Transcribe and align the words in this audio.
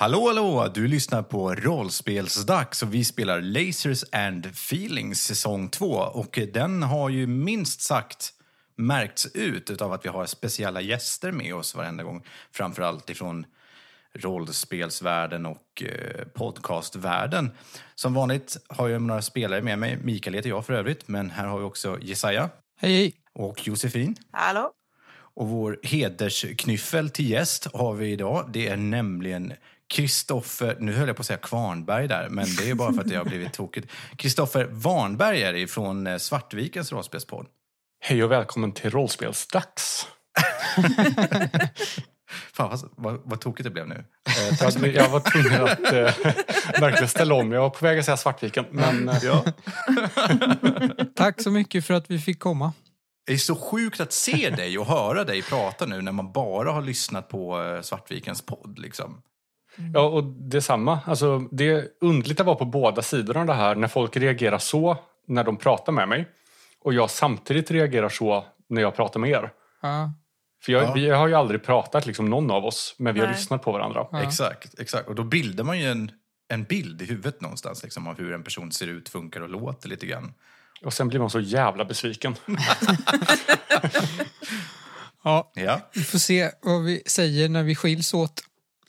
Hallå, 0.00 0.26
hallå! 0.26 0.70
Du 0.74 0.88
lyssnar 0.88 1.22
på 1.22 1.54
Rollspelsdags 1.54 2.82
och 2.82 2.94
vi 2.94 3.04
spelar 3.04 3.40
Lasers 3.40 4.04
and 4.12 4.46
Feelings 4.46 5.22
säsong 5.22 5.68
2. 5.68 5.86
Och 5.94 6.38
den 6.52 6.82
har 6.82 7.08
ju 7.08 7.26
minst 7.26 7.80
sagt 7.80 8.32
märkts 8.76 9.26
ut 9.34 9.82
av 9.82 9.92
att 9.92 10.04
vi 10.04 10.08
har 10.08 10.26
speciella 10.26 10.80
gäster 10.80 11.32
med 11.32 11.54
oss 11.54 11.74
varenda 11.74 12.04
gång. 12.04 12.24
Framförallt 12.52 13.10
ifrån 13.10 13.46
rollspelsvärlden 14.14 15.46
och 15.46 15.82
eh, 15.82 16.24
podcastvärlden. 16.34 17.50
Som 17.94 18.14
vanligt 18.14 18.56
har 18.68 18.88
jag 18.88 19.02
några 19.02 19.22
spelare 19.22 19.62
med 19.62 19.78
mig. 19.78 19.98
Mikael 20.02 20.34
heter 20.34 20.48
jag 20.48 20.66
för 20.66 20.72
övrigt, 20.72 21.08
men 21.08 21.30
här 21.30 21.46
har 21.46 21.58
vi 21.58 21.64
också 21.64 21.98
Jesaja 22.00 22.50
Hej, 22.80 22.96
hej. 22.96 23.14
och 23.34 23.66
Josefin. 23.66 24.16
Hallå? 24.30 24.72
Och 25.38 25.48
vår 25.48 25.80
hedersknyffel 25.82 27.10
till 27.10 27.30
gäst 27.30 27.66
har 27.74 27.94
vi 27.94 28.12
idag. 28.12 28.50
Det 28.52 28.68
är 28.68 28.76
nämligen 28.76 29.52
Kristoffer, 29.88 30.76
nu 30.80 30.92
höll 30.92 31.06
jag 31.08 31.16
på 31.16 31.20
att 31.20 31.26
säga 31.26 31.36
Kvarnberg 31.38 32.08
där, 32.08 32.28
men 32.28 32.46
det 32.58 32.70
är 32.70 32.74
bara 32.74 32.92
för 32.92 33.00
att 33.00 33.10
jag 33.10 33.20
har 33.20 33.24
blivit 33.24 33.52
tokigt. 33.52 33.92
Kristoffer 34.16 34.64
Warnberg 34.70 35.42
är 35.42 35.54
ifrån 35.54 36.06
eh, 36.06 36.16
Svartvikens 36.18 36.92
rollspelspodd. 36.92 37.46
Hej 38.00 38.24
och 38.24 38.30
välkommen 38.32 38.72
till 38.72 38.90
Rollspelsdags. 38.90 40.06
Fan 42.52 42.68
vad, 42.70 42.90
vad, 42.96 43.20
vad 43.24 43.40
tokigt 43.40 43.64
det 43.64 43.70
blev 43.70 43.88
nu. 43.88 43.94
Eh, 44.28 44.46
Jag, 44.48 44.58
tack 44.58 44.72
så 44.72 44.78
mycket. 44.78 45.02
jag 45.02 45.08
var 45.08 45.20
tvungen 45.20 45.62
att 45.64 45.92
eh, 45.92 46.80
verkligen 46.80 47.08
ställa 47.08 47.34
om. 47.34 47.52
Jag 47.52 47.60
var 47.60 47.70
på 47.70 47.84
väg 47.84 47.98
att 47.98 48.04
säga 48.04 48.16
Svartviken. 48.16 48.64
Men 48.70 49.08
eh, 49.08 49.18
Ja. 49.24 49.44
Tack 51.16 51.42
så 51.42 51.50
mycket 51.50 51.84
för 51.86 51.94
att 51.94 52.10
vi 52.10 52.18
fick 52.18 52.38
komma. 52.38 52.72
Det 53.26 53.32
är 53.32 53.36
så 53.38 53.56
sjukt 53.56 54.00
att 54.00 54.12
se 54.12 54.50
dig 54.50 54.78
och 54.78 54.86
höra 54.86 55.24
dig 55.24 55.42
prata 55.42 55.86
nu 55.86 56.02
när 56.02 56.12
man 56.12 56.32
bara 56.32 56.72
har 56.72 56.82
lyssnat 56.82 57.28
på 57.28 57.62
eh, 57.62 57.80
Svartvikens 57.82 58.42
podd. 58.42 58.78
Liksom. 58.78 59.22
Ja, 59.94 60.00
och 60.00 60.24
detsamma. 60.24 61.00
Alltså, 61.06 61.38
det 61.50 61.68
är 61.70 61.88
underligt 62.00 62.40
att 62.40 62.46
vara 62.46 62.56
på 62.56 62.64
båda 62.64 63.02
sidorna 63.02 63.40
av 63.40 63.46
det 63.46 63.54
här. 63.54 63.74
När 63.74 63.88
folk 63.88 64.16
reagerar 64.16 64.58
så 64.58 64.96
när 65.26 65.44
de 65.44 65.56
pratar 65.56 65.92
med 65.92 66.08
mig. 66.08 66.28
Och 66.80 66.94
jag 66.94 67.10
samtidigt 67.10 67.70
reagerar 67.70 68.08
så 68.08 68.44
när 68.68 68.82
jag 68.82 68.96
pratar 68.96 69.20
med 69.20 69.30
er. 69.30 69.50
Ja, 69.82 70.12
För 70.62 70.72
jag, 70.72 70.82
Ja. 70.82 70.92
vi 70.92 71.10
har 71.10 71.28
ju 71.28 71.34
aldrig 71.34 71.62
pratat, 71.64 72.06
liksom, 72.06 72.30
någon 72.30 72.50
av 72.50 72.64
oss, 72.64 72.94
men 72.98 73.14
vi 73.14 73.20
har 73.20 73.26
Nej. 73.26 73.36
lyssnat 73.36 73.62
på 73.62 73.72
varandra. 73.72 74.06
Ja. 74.12 74.22
Exakt, 74.22 74.78
exakt. 74.80 75.08
Och 75.08 75.14
då 75.14 75.24
bildar 75.24 75.64
man 75.64 75.78
ju 75.80 75.86
en, 75.90 76.10
en 76.48 76.64
bild 76.64 77.02
i 77.02 77.04
huvudet 77.04 77.40
någonstans 77.40 77.82
liksom, 77.82 78.06
av 78.06 78.18
hur 78.18 78.32
en 78.32 78.42
person 78.42 78.72
ser 78.72 78.86
ut, 78.86 79.08
funkar 79.08 79.40
och 79.40 79.48
låter 79.48 79.88
lite 79.88 80.06
grann. 80.06 80.34
Och 80.84 80.92
sen 80.92 81.08
blir 81.08 81.20
man 81.20 81.30
så 81.30 81.40
jävla 81.40 81.84
besviken. 81.84 82.34
ja, 85.24 85.50
Ja. 85.54 85.80
vi 85.94 86.02
får 86.02 86.18
se 86.18 86.50
vad 86.62 86.84
vi 86.84 87.02
säger 87.06 87.48
när 87.48 87.62
vi 87.62 87.74
skiljs 87.74 88.14
åt 88.14 88.40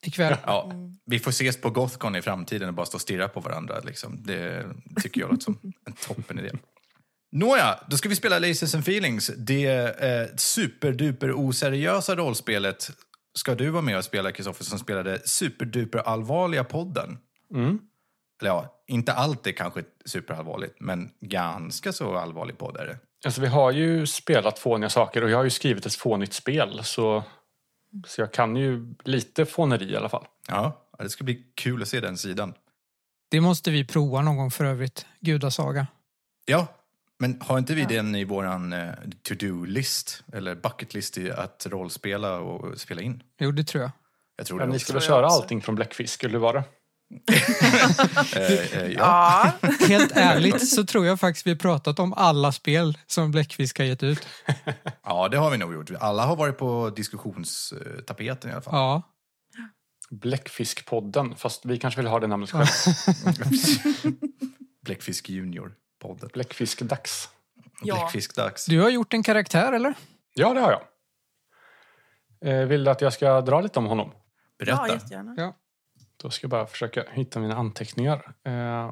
ikväll. 0.01 0.37
Ja, 0.45 0.71
vi 1.05 1.19
får 1.19 1.31
ses 1.31 1.61
på 1.61 1.69
Gothcon 1.69 2.15
i 2.15 2.21
framtiden 2.21 2.67
och 2.67 2.73
bara 2.73 2.85
stå 2.85 2.95
och 2.95 3.01
stirra 3.01 3.27
på 3.27 3.39
varandra. 3.39 3.79
Liksom. 3.79 4.23
Det 4.23 4.65
tycker 5.01 5.21
jag 5.21 5.29
låter 5.31 5.43
som 5.43 5.59
en 5.85 5.93
toppen 5.93 6.39
idé. 6.39 6.51
Nåja, 7.31 7.79
då 7.87 7.97
ska 7.97 8.09
vi 8.09 8.15
spela 8.15 8.39
Lasers 8.39 8.75
and 8.75 8.83
Feelings. 8.83 9.31
Det 9.37 9.67
eh, 10.03 10.35
superduper 10.35 11.31
oseriösa 11.35 12.15
rollspelet 12.15 12.91
ska 13.37 13.55
du 13.55 13.69
vara 13.69 13.81
med 13.81 13.97
och 13.97 14.03
spela, 14.03 14.31
Kristoffer, 14.31 14.63
som 14.63 14.79
spelade 14.79 15.19
superduper 15.27 15.99
allvarliga 15.99 16.63
podden. 16.63 17.17
Mm. 17.53 17.79
Eller 18.41 18.51
ja, 18.51 18.83
inte 18.87 19.13
alltid 19.13 19.57
kanske 19.57 19.83
superallvarligt, 20.05 20.75
men 20.79 21.09
ganska 21.21 21.93
så 21.93 22.15
allvarlig 22.15 22.57
podd 22.57 22.77
är 22.77 22.85
det. 22.85 22.97
Alltså, 23.25 23.41
vi 23.41 23.47
har 23.47 23.71
ju 23.71 24.07
spelat 24.07 24.59
fåniga 24.59 24.89
saker 24.89 25.23
och 25.23 25.29
jag 25.29 25.37
har 25.37 25.43
ju 25.43 25.49
skrivit 25.49 25.85
ett 25.85 25.95
fånigt 25.95 26.33
spel. 26.33 26.83
Så, 26.83 27.23
så 28.07 28.21
jag 28.21 28.33
kan 28.33 28.55
ju 28.55 28.93
lite 29.03 29.45
fåneri 29.45 29.91
i 29.91 29.95
alla 29.95 30.09
fall. 30.09 30.25
Ja, 30.47 30.85
det 30.99 31.09
ska 31.09 31.23
bli 31.23 31.43
kul 31.55 31.81
att 31.81 31.87
se 31.87 31.99
den 31.99 32.17
sidan. 32.17 32.53
Det 33.31 33.41
måste 33.41 33.71
vi 33.71 33.85
prova 33.85 34.21
någon 34.21 34.37
gång 34.37 34.51
för 34.51 34.65
övrigt. 34.65 35.05
Gudasaga. 35.19 35.87
Ja, 36.45 36.67
men 37.19 37.41
har 37.41 37.57
inte 37.57 37.75
vi 37.75 37.85
den 37.85 38.15
i 38.15 38.23
våran 38.23 38.73
eh, 38.73 38.89
to-do-list, 39.23 40.23
eller 40.33 40.55
bucket-list, 40.55 41.17
i 41.17 41.31
att 41.31 41.67
rollspela 41.69 42.39
och 42.39 42.79
spela 42.79 43.01
in? 43.01 43.23
Jo, 43.39 43.51
det 43.51 43.63
tror 43.63 43.81
jag. 43.81 43.91
Jag 44.35 44.45
tror 44.47 44.59
Ja, 44.59 44.65
det 44.65 44.69
ni 44.71 44.75
också. 44.77 44.83
skulle 44.85 45.01
köra 45.01 45.27
allting 45.27 45.61
från 45.61 45.75
bläckfisk, 45.75 46.23
var 46.33 46.53
det? 46.53 46.63
Eh, 48.35 48.43
eh, 48.79 48.91
ja. 48.91 49.53
Ja. 49.61 49.69
Helt 49.87 50.11
ärligt 50.11 50.69
så 50.69 50.85
tror 50.85 51.05
jag 51.05 51.19
faktiskt 51.19 51.47
vi 51.47 51.51
har 51.51 51.57
pratat 51.57 51.99
om 51.99 52.13
alla 52.13 52.51
spel 52.51 52.97
som 53.07 53.31
Bläckfisk 53.31 53.77
har 53.79 53.85
gett 53.85 54.03
ut. 54.03 54.27
ja, 55.03 55.27
det 55.27 55.37
har 55.37 55.51
vi 55.51 55.57
nog 55.57 55.73
gjort. 55.73 55.91
Alla 55.99 56.25
har 56.25 56.35
varit 56.35 56.57
på 56.57 56.89
diskussionstapeten 56.95 58.49
i 58.49 58.53
alla 58.53 58.61
fall. 58.61 58.73
Ja, 58.75 59.01
Bläckfiskpodden, 60.09 61.35
fast 61.35 61.65
vi 61.65 61.77
kanske 61.77 62.01
vill 62.01 62.07
ha 62.07 62.19
det 62.19 62.27
namnet 62.27 62.51
själv. 62.51 62.67
Bläckfisk 64.85 65.29
Junior-podden. 65.29 66.29
Bläckfiskdags. 66.33 67.29
Ja. 67.81 67.95
Bläckfiskdags. 67.95 68.65
du 68.65 68.81
har 68.81 68.89
gjort 68.89 69.13
en 69.13 69.23
karaktär 69.23 69.73
eller? 69.73 69.93
Ja, 70.33 70.53
det 70.53 70.59
har 70.59 70.71
jag. 70.71 70.81
Eh, 72.45 72.65
vill 72.67 72.83
du 72.83 72.91
att 72.91 73.01
jag 73.01 73.13
ska 73.13 73.41
dra 73.41 73.61
lite 73.61 73.79
om 73.79 73.85
honom? 73.85 74.11
ja, 74.57 74.65
Berätta. 74.65 74.93
jättegärna. 74.93 75.33
Ja. 75.37 75.55
Då 76.21 76.29
ska 76.29 76.45
jag 76.45 76.49
bara 76.49 76.67
försöka 76.67 77.03
hitta 77.11 77.39
mina 77.39 77.55
anteckningar. 77.55 78.31
Eh, 78.45 78.91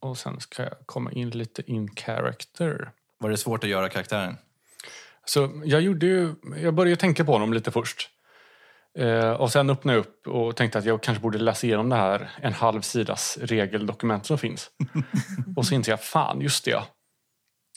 och 0.00 0.18
sen 0.18 0.40
ska 0.40 0.62
jag 0.62 0.72
komma 0.86 1.12
in 1.12 1.30
lite 1.30 1.70
in 1.70 1.88
character. 1.96 2.90
Var 3.18 3.30
det 3.30 3.36
svårt 3.36 3.64
att 3.64 3.70
göra 3.70 3.88
karaktären? 3.88 4.36
Så 5.24 5.62
jag 5.64 5.80
gjorde 5.80 6.06
ju, 6.06 6.34
jag 6.56 6.74
började 6.74 7.00
tänka 7.00 7.24
på 7.24 7.32
honom 7.32 7.52
lite 7.52 7.70
först. 7.70 8.10
Eh, 8.98 9.30
och 9.30 9.52
sen 9.52 9.70
öppnade 9.70 9.98
jag 9.98 10.06
upp 10.06 10.26
och 10.26 10.56
tänkte 10.56 10.78
att 10.78 10.84
jag 10.84 11.02
kanske 11.02 11.22
borde 11.22 11.38
läsa 11.38 11.66
igenom 11.66 11.88
det 11.88 11.96
här 11.96 12.30
en 12.42 12.52
halv 12.52 12.80
sidas 12.80 13.38
regeldokument 13.40 14.26
som 14.26 14.38
finns. 14.38 14.70
och 15.56 15.66
så 15.66 15.74
inser 15.74 15.92
jag, 15.92 16.02
fan 16.04 16.40
just 16.40 16.64
det. 16.64 16.82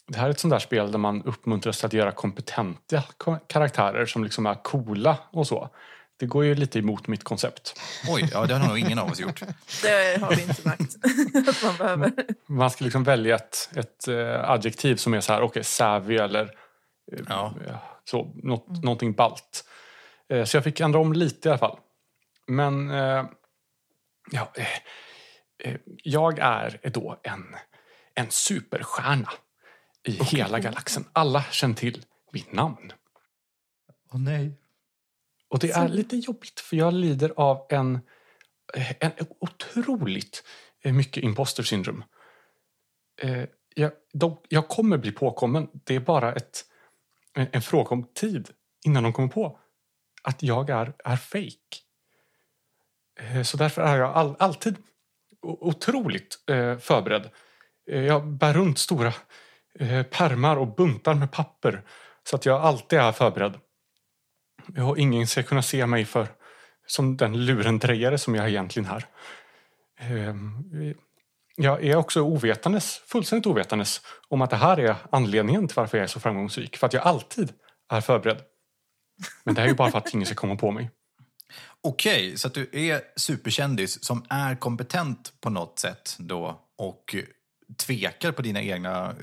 Det 0.08 0.18
här 0.18 0.26
är 0.26 0.30
ett 0.32 0.40
sånt 0.40 0.52
där 0.52 0.60
spel 0.60 0.92
där 0.92 1.00
man 1.00 1.24
uppmuntras 1.24 1.84
att 1.84 1.94
göra 1.94 2.12
kompetenta 2.12 3.04
ko- 3.18 3.40
karaktärer 3.48 4.06
som 4.06 4.24
liksom 4.24 4.46
är 4.46 4.64
coola 4.64 5.18
och 5.32 5.48
så. 5.48 5.70
Det 6.18 6.26
går 6.26 6.46
ju 6.46 6.56
lite 6.56 6.80
emot 6.80 7.08
mitt 7.08 7.24
koncept. 7.24 7.80
Oj, 8.10 8.30
ja, 8.32 8.46
det 8.46 8.54
har 8.54 8.68
nog 8.68 8.80
ingen 8.80 9.00
av 9.00 9.12
oss 9.12 9.20
gjort. 9.20 9.42
Det 9.82 10.22
har 10.22 10.36
vi 10.36 10.42
inte 10.42 10.68
märkt 10.68 10.96
att 11.50 11.64
man 11.64 11.78
behöver. 11.78 12.12
Man 12.48 12.70
ska 12.72 12.84
liksom 12.84 13.04
välja 13.04 13.36
ett, 13.36 13.70
ett 13.76 14.08
eh, 14.08 14.50
adjektiv 14.50 14.96
som 14.96 15.14
är 15.14 15.22
så 15.22 15.34
här, 15.34 15.42
okej, 15.42 15.64
savvy 15.64 16.16
eller 16.16 16.44
eh, 17.12 17.20
Ja. 17.30 17.54
så, 18.04 18.32
något, 18.36 18.84
någonting 18.84 19.14
balt. 19.14 19.66
Eh, 20.30 20.44
så 20.46 20.58
jag 20.58 20.64
fick 20.64 20.80
ändra 20.80 21.00
om 21.00 21.14
lite 21.14 21.48
i 21.48 21.52
alla 21.52 21.60
fall. 21.60 21.80
Men 22.48 22.90
ja, 24.32 24.52
jag 26.04 26.40
är 26.40 26.80
då 26.84 27.20
en, 27.24 27.56
en 28.16 28.32
superstjärna 28.32 29.30
i 30.08 30.12
hela 30.24 30.60
galaxen. 30.60 31.06
Alla 31.14 31.44
känner 31.44 31.76
till 31.76 32.06
mitt 32.32 32.54
namn. 32.54 32.94
Åh 34.12 34.20
nej. 34.20 34.52
Och 35.54 35.60
det 35.60 35.72
är 35.72 35.88
lite 35.88 36.16
jobbigt 36.18 36.60
för 36.60 36.78
jag 36.78 36.94
lider 36.94 37.34
av 37.38 37.66
en, 37.70 38.00
en 39.00 39.12
otroligt 39.40 40.44
mycket 40.84 41.24
imposter 41.24 41.64
syndrom. 41.64 42.04
Eh, 43.22 43.44
Jag, 43.76 43.92
jag 44.50 44.68
kommer 44.68 44.98
bli 44.98 45.12
påkommen. 45.12 45.68
Det 45.74 45.96
är 45.96 46.00
bara 46.00 46.34
ett, 46.34 46.66
en, 47.34 47.48
en 47.52 47.62
fråga 47.62 47.90
om 47.90 48.04
tid 48.14 48.50
innan 48.86 49.04
de 49.04 49.14
kommer 49.14 49.30
på 49.30 49.60
att 50.24 50.44
jag 50.44 50.70
är, 50.70 50.94
är 51.04 51.16
fake. 51.16 51.76
Eh, 53.20 53.44
Så 53.44 53.58
därför 53.58 53.82
är 53.82 53.98
jag 53.98 54.14
all, 54.14 54.36
alltid 54.40 54.76
otroligt 55.42 56.50
eh, 56.50 56.78
förberedd. 56.78 57.30
Jag 57.86 58.28
bär 58.28 58.54
runt 58.54 58.80
stora 58.80 59.14
eh, 59.80 60.04
pärmar 60.04 60.58
och 60.58 60.76
buntar 60.76 61.14
med 61.14 61.32
papper 61.32 61.82
så 62.24 62.36
att 62.36 62.46
jag 62.46 62.62
alltid 62.62 63.00
är 63.00 63.12
förberedd. 63.12 63.60
Och 64.78 64.98
ingen 64.98 65.28
ska 65.28 65.44
kunna 65.44 65.62
se 65.62 65.86
mig 65.86 66.06
för 66.06 66.28
som 66.88 67.18
den 67.18 67.46
lurendrejare 67.46 68.18
som 68.18 68.36
jag 68.36 68.50
egentligen 68.50 68.90
är. 68.90 69.06
Ehm, 70.00 70.96
jag 71.56 71.84
är 71.84 71.96
också 71.96 72.22
ovetandes, 72.22 72.98
fullständigt 73.08 73.48
ovetandes 73.48 74.02
om 74.28 74.42
att 74.42 74.50
det 74.50 74.56
här 74.56 74.78
är 74.78 74.96
anledningen 75.12 75.68
till 75.68 75.76
varför 75.76 75.98
jag 75.98 76.04
är 76.04 76.08
så 76.08 76.20
framgångsrik. 76.20 76.78
För 76.78 76.88
att 76.88 76.94
jag 76.94 77.04
alltid 77.04 77.54
är 77.90 78.02
förberedd. 78.02 78.42
Men 79.44 79.56
det 79.56 79.62
här 79.62 79.68
är 79.68 79.72
ju 79.72 79.76
bara 79.76 79.92
för 79.92 79.98
att 79.98 80.14
ingen 80.14 80.26
ska 80.26 80.36
komma 80.36 80.56
på 80.56 80.72
mig. 80.72 80.92
Okej, 81.82 82.38
så 82.38 82.48
att 82.48 82.54
du 82.54 82.70
är 82.72 83.02
superkändis 83.16 84.04
som 84.04 84.26
är 84.30 84.56
kompetent 84.56 85.34
på 85.42 85.50
något 85.50 85.80
sätt 85.80 86.16
då 86.20 86.62
och 86.78 87.16
tvekar 87.78 88.32
på 88.32 88.42
dina 88.42 88.62
egna, 88.62 89.10
eh, 89.10 89.16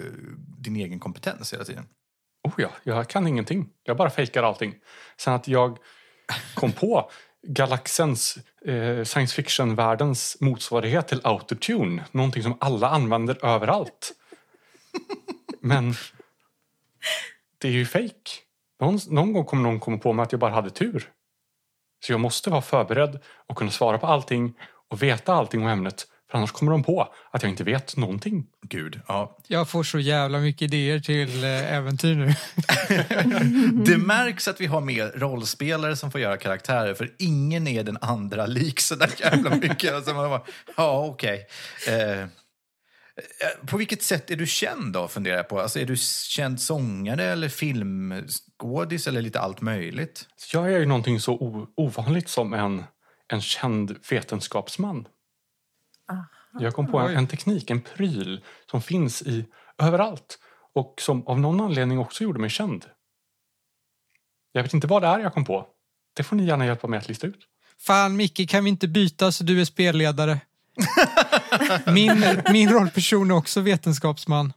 din 0.59 0.77
egen 0.77 1.01
kompetens 1.01 1.53
hela 1.53 1.65
tiden. 1.65 1.87
Oh 2.43 2.53
ja, 2.57 2.71
jag 2.83 3.09
kan 3.09 3.27
ingenting. 3.27 3.69
Jag 3.83 3.97
bara 3.97 4.11
fejkar 4.11 4.43
allting. 4.43 4.75
Sen 5.17 5.35
att 5.35 5.49
jag 5.49 5.79
kom 6.55 6.73
på 6.73 7.11
galaxens, 7.43 8.39
eh, 8.65 9.05
science 9.05 9.35
fiction-världens 9.35 10.37
motsvarighet 10.41 11.09
till 11.09 11.21
autotune. 11.25 12.05
Någonting 12.11 12.43
som 12.43 12.57
alla 12.61 12.89
använder 12.89 13.45
överallt. 13.45 14.13
Men 15.61 15.95
det 17.59 17.69
är 17.69 17.73
ju 17.73 17.87
fejk. 17.87 18.43
Någon, 18.81 18.99
någon 19.09 19.33
gång 19.33 19.45
kommer 19.45 19.63
någon 19.63 19.81
komma 19.81 19.99
på 19.99 20.13
mig 20.13 20.23
att 20.23 20.33
jag 20.33 20.41
bara 20.41 20.53
hade 20.53 20.71
tur. 20.71 21.11
Så 22.07 22.13
jag 22.13 22.21
måste 22.21 22.51
vara 22.51 22.63
förberedd 22.63 23.21
och 23.47 23.57
kunna 23.57 23.71
svara 23.71 23.99
på 23.99 24.07
allting 24.07 24.55
och 24.89 25.03
veta 25.03 25.35
allting 25.35 25.63
om 25.63 25.69
ämnet. 25.69 26.07
För 26.31 26.39
annars 26.39 26.53
kommer 26.53 26.73
de 26.73 26.83
på 26.83 27.15
att 27.31 27.43
jag 27.43 27.53
inte 27.53 27.65
vet 27.65 27.97
någonting. 27.97 28.47
Gud, 28.63 29.01
ja. 29.09 29.39
Jag 29.47 29.69
får 29.69 29.83
så 29.83 29.99
jävla 29.99 30.39
mycket 30.39 30.63
idéer 30.63 30.99
till 30.99 31.45
eh, 31.45 31.75
äventyr 31.75 32.15
nu. 32.15 32.35
Det 33.85 33.99
märks 33.99 34.49
att 34.49 34.61
vi 34.61 34.67
har 34.67 34.81
med 34.81 35.11
rollspelare 35.15 35.97
som 35.97 36.11
får 36.11 36.21
göra 36.21 36.37
karaktärer 36.37 36.95
för 36.95 37.11
ingen 37.19 37.67
är 37.67 37.85
den 37.85 37.99
andra 38.01 38.47
lik 38.47 38.81
så 38.81 38.95
där 38.95 39.11
jävla 39.19 39.57
mycket. 39.57 39.95
Alltså 39.95 40.15
man 40.15 40.31
bara, 40.31 40.43
ja, 40.77 41.07
okej. 41.07 41.47
Eh, 41.89 42.21
eh, 42.21 42.27
på 43.67 43.77
vilket 43.77 44.03
sätt 44.03 44.31
är 44.31 44.37
du 44.37 44.47
känd 44.47 44.93
då, 44.93 45.09
funderar 45.09 45.37
jag 45.37 45.49
på? 45.49 45.61
Alltså, 45.61 45.79
är 45.79 45.87
du 45.87 45.97
känd 46.29 46.61
sångare 46.61 47.25
eller 47.25 47.49
filmskådis 47.49 49.07
eller 49.07 49.23
lite 49.23 49.41
allt 49.41 49.61
möjligt? 49.61 50.27
Jag 50.53 50.73
är 50.73 50.79
ju 50.79 50.87
någonting 50.87 51.21
så 51.21 51.67
ovanligt 51.77 52.29
som 52.29 52.55
en, 52.55 52.85
en 53.29 53.41
känd 53.41 53.97
vetenskapsman. 54.11 55.07
Jag 56.59 56.75
kom 56.75 56.87
på 56.87 56.99
en, 56.99 57.17
en 57.17 57.27
teknik, 57.27 57.71
en 57.71 57.81
pryl 57.81 58.45
som 58.71 58.83
finns 58.83 59.23
i 59.23 59.45
överallt 59.79 60.39
och 60.75 60.95
som 61.01 61.27
av 61.27 61.41
någon 61.41 61.61
anledning 61.61 61.99
också 61.99 62.25
gjorde 62.25 62.39
mig 62.39 62.51
känd. 62.51 62.85
Jag 64.53 64.63
vet 64.63 64.75
inte 64.75 64.87
vad 64.87 65.03
det 65.03 65.09
är 65.09 65.19
jag 65.19 65.35
kom 65.35 65.45
på. 65.45 65.67
Det 66.17 66.23
får 66.23 66.37
ni 66.37 66.45
gärna 66.45 66.67
hjälpa 66.67 66.87
mig 66.87 66.99
att 66.99 67.09
lista 67.09 67.27
ut. 67.27 67.47
Fan 67.79 68.17
Micke, 68.17 68.51
kan 68.51 68.65
vi 68.65 68.71
inte 68.71 68.89
byta 68.89 69.33
så 69.33 69.45
du 69.45 69.61
är 69.61 69.65
spelledare? 69.65 70.41
Min, 71.87 72.25
min 72.53 72.71
rollperson 72.71 73.31
är 73.31 73.35
också 73.35 73.61
vetenskapsman. 73.61 74.53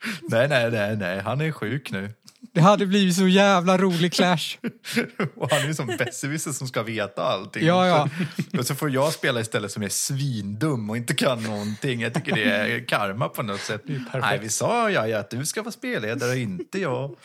Nej, 0.30 0.48
nej, 0.48 0.70
nej, 0.70 0.96
nej, 0.96 1.20
han 1.20 1.40
är 1.40 1.52
sjuk 1.52 1.90
nu. 1.90 2.14
Det 2.52 2.60
hade 2.60 2.86
blivit 2.86 3.16
så 3.16 3.28
jävla 3.28 3.78
rolig 3.78 4.12
clash. 4.12 4.58
Och 5.36 5.50
han 5.50 5.62
är 5.62 5.66
ju 5.66 5.74
som 5.74 5.86
besserwisser 5.86 6.52
som 6.52 6.68
ska 6.68 6.82
veta 6.82 7.22
allting. 7.22 7.66
Ja, 7.66 7.86
ja. 7.86 8.08
Så, 8.52 8.58
och 8.58 8.66
så 8.66 8.74
får 8.74 8.90
jag 8.90 9.12
spela 9.12 9.40
istället 9.40 9.70
som 9.70 9.82
är 9.82 9.88
svindum 9.88 10.90
och 10.90 10.96
inte 10.96 11.14
kan 11.14 11.42
någonting. 11.42 12.00
Jag 12.00 12.14
tycker 12.14 12.34
det 12.34 12.44
är 12.44 12.84
karma 12.84 13.28
på 13.28 13.42
något 13.42 13.60
sätt. 13.60 13.82
Nej, 14.14 14.38
vi 14.38 14.48
sa 14.48 14.90
ja, 14.90 15.08
ja, 15.08 15.18
att 15.18 15.30
du 15.30 15.46
ska 15.46 15.62
vara 15.62 15.72
spelledare 15.72 16.30
och 16.30 16.36
inte 16.36 16.80
jag. 16.80 17.16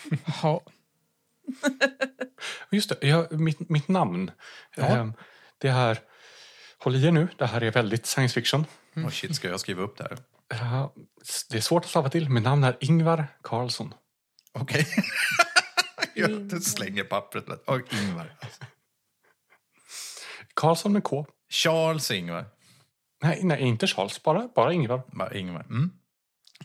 Ja. 0.43 0.61
Just 2.71 2.89
det, 2.89 3.07
jag, 3.07 3.39
mitt, 3.39 3.69
mitt 3.69 3.87
namn. 3.87 4.31
Ehm, 4.75 5.13
det 5.57 5.69
här, 5.69 5.99
håll 6.79 6.95
i 6.95 7.07
er 7.07 7.11
nu, 7.11 7.27
det 7.37 7.45
här 7.45 7.63
är 7.63 7.71
väldigt 7.71 8.05
science 8.05 8.33
fiction. 8.33 8.65
Oh, 8.95 9.09
shit, 9.09 9.35
ska 9.35 9.47
jag 9.47 9.59
skriva 9.59 9.81
upp 9.81 9.97
det 9.97 10.03
här? 10.03 10.17
Det 11.49 11.57
är 11.57 11.61
svårt 11.61 11.83
att 11.83 11.89
stava 11.89 12.09
till. 12.09 12.29
Mitt 12.29 12.43
namn 12.43 12.63
är 12.63 12.77
Ingvar 12.79 13.27
Carlsson. 13.43 13.93
Okej. 14.53 14.87
jag 16.15 16.63
slänger 16.63 17.03
pappret. 17.03 17.49
Och 17.49 17.93
Ingvar. 17.93 18.33
Carlsson 20.55 20.93
med 20.93 21.03
K. 21.03 21.25
Charles 21.49 22.11
Ingvar. 22.11 22.45
Nej, 23.23 23.39
nej 23.43 23.61
inte 23.61 23.87
Charles, 23.87 24.23
bara, 24.23 24.49
bara 24.55 24.73
Ingvar. 24.73 25.01
Bara 25.07 25.33
Ingvar. 25.33 25.61
Mm. 25.61 25.91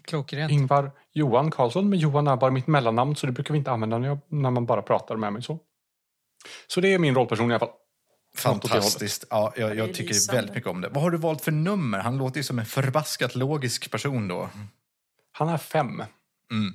Klockrent. 0.02 0.52
Ingvar 0.52 0.90
Johan 1.12 1.50
Karlsson, 1.50 1.88
men 1.88 1.98
Johan 1.98 2.26
är 2.26 2.36
bara 2.36 2.50
mitt 2.50 2.66
mellannamn 2.66 3.16
så 3.16 3.26
det 3.26 3.32
brukar 3.32 3.52
vi 3.54 3.58
inte 3.58 3.70
använda 3.70 3.98
när, 3.98 4.08
jag, 4.08 4.18
när 4.28 4.50
man 4.50 4.66
bara 4.66 4.82
pratar 4.82 5.16
med 5.16 5.32
mig 5.32 5.42
så. 5.42 5.58
Så 6.66 6.80
det 6.80 6.94
är 6.94 6.98
min 6.98 7.14
rollperson 7.14 7.50
i 7.50 7.54
alla 7.54 7.58
fall. 7.58 7.74
Fantastiskt. 8.36 9.24
Ja, 9.30 9.52
jag, 9.56 9.76
jag 9.76 9.94
tycker 9.94 10.08
lysande. 10.14 10.38
väldigt 10.40 10.54
mycket 10.54 10.70
om 10.70 10.80
det. 10.80 10.88
Vad 10.88 11.02
har 11.02 11.10
du 11.10 11.18
valt 11.18 11.44
för 11.44 11.52
nummer? 11.52 11.98
Han 11.98 12.18
låter 12.18 12.36
ju 12.36 12.42
som 12.44 12.58
en 12.58 12.66
förbaskat 12.66 13.34
logisk 13.34 13.90
person 13.90 14.28
då. 14.28 14.50
Han 15.32 15.48
är 15.48 15.58
fem, 15.58 16.02
Mm. 16.52 16.74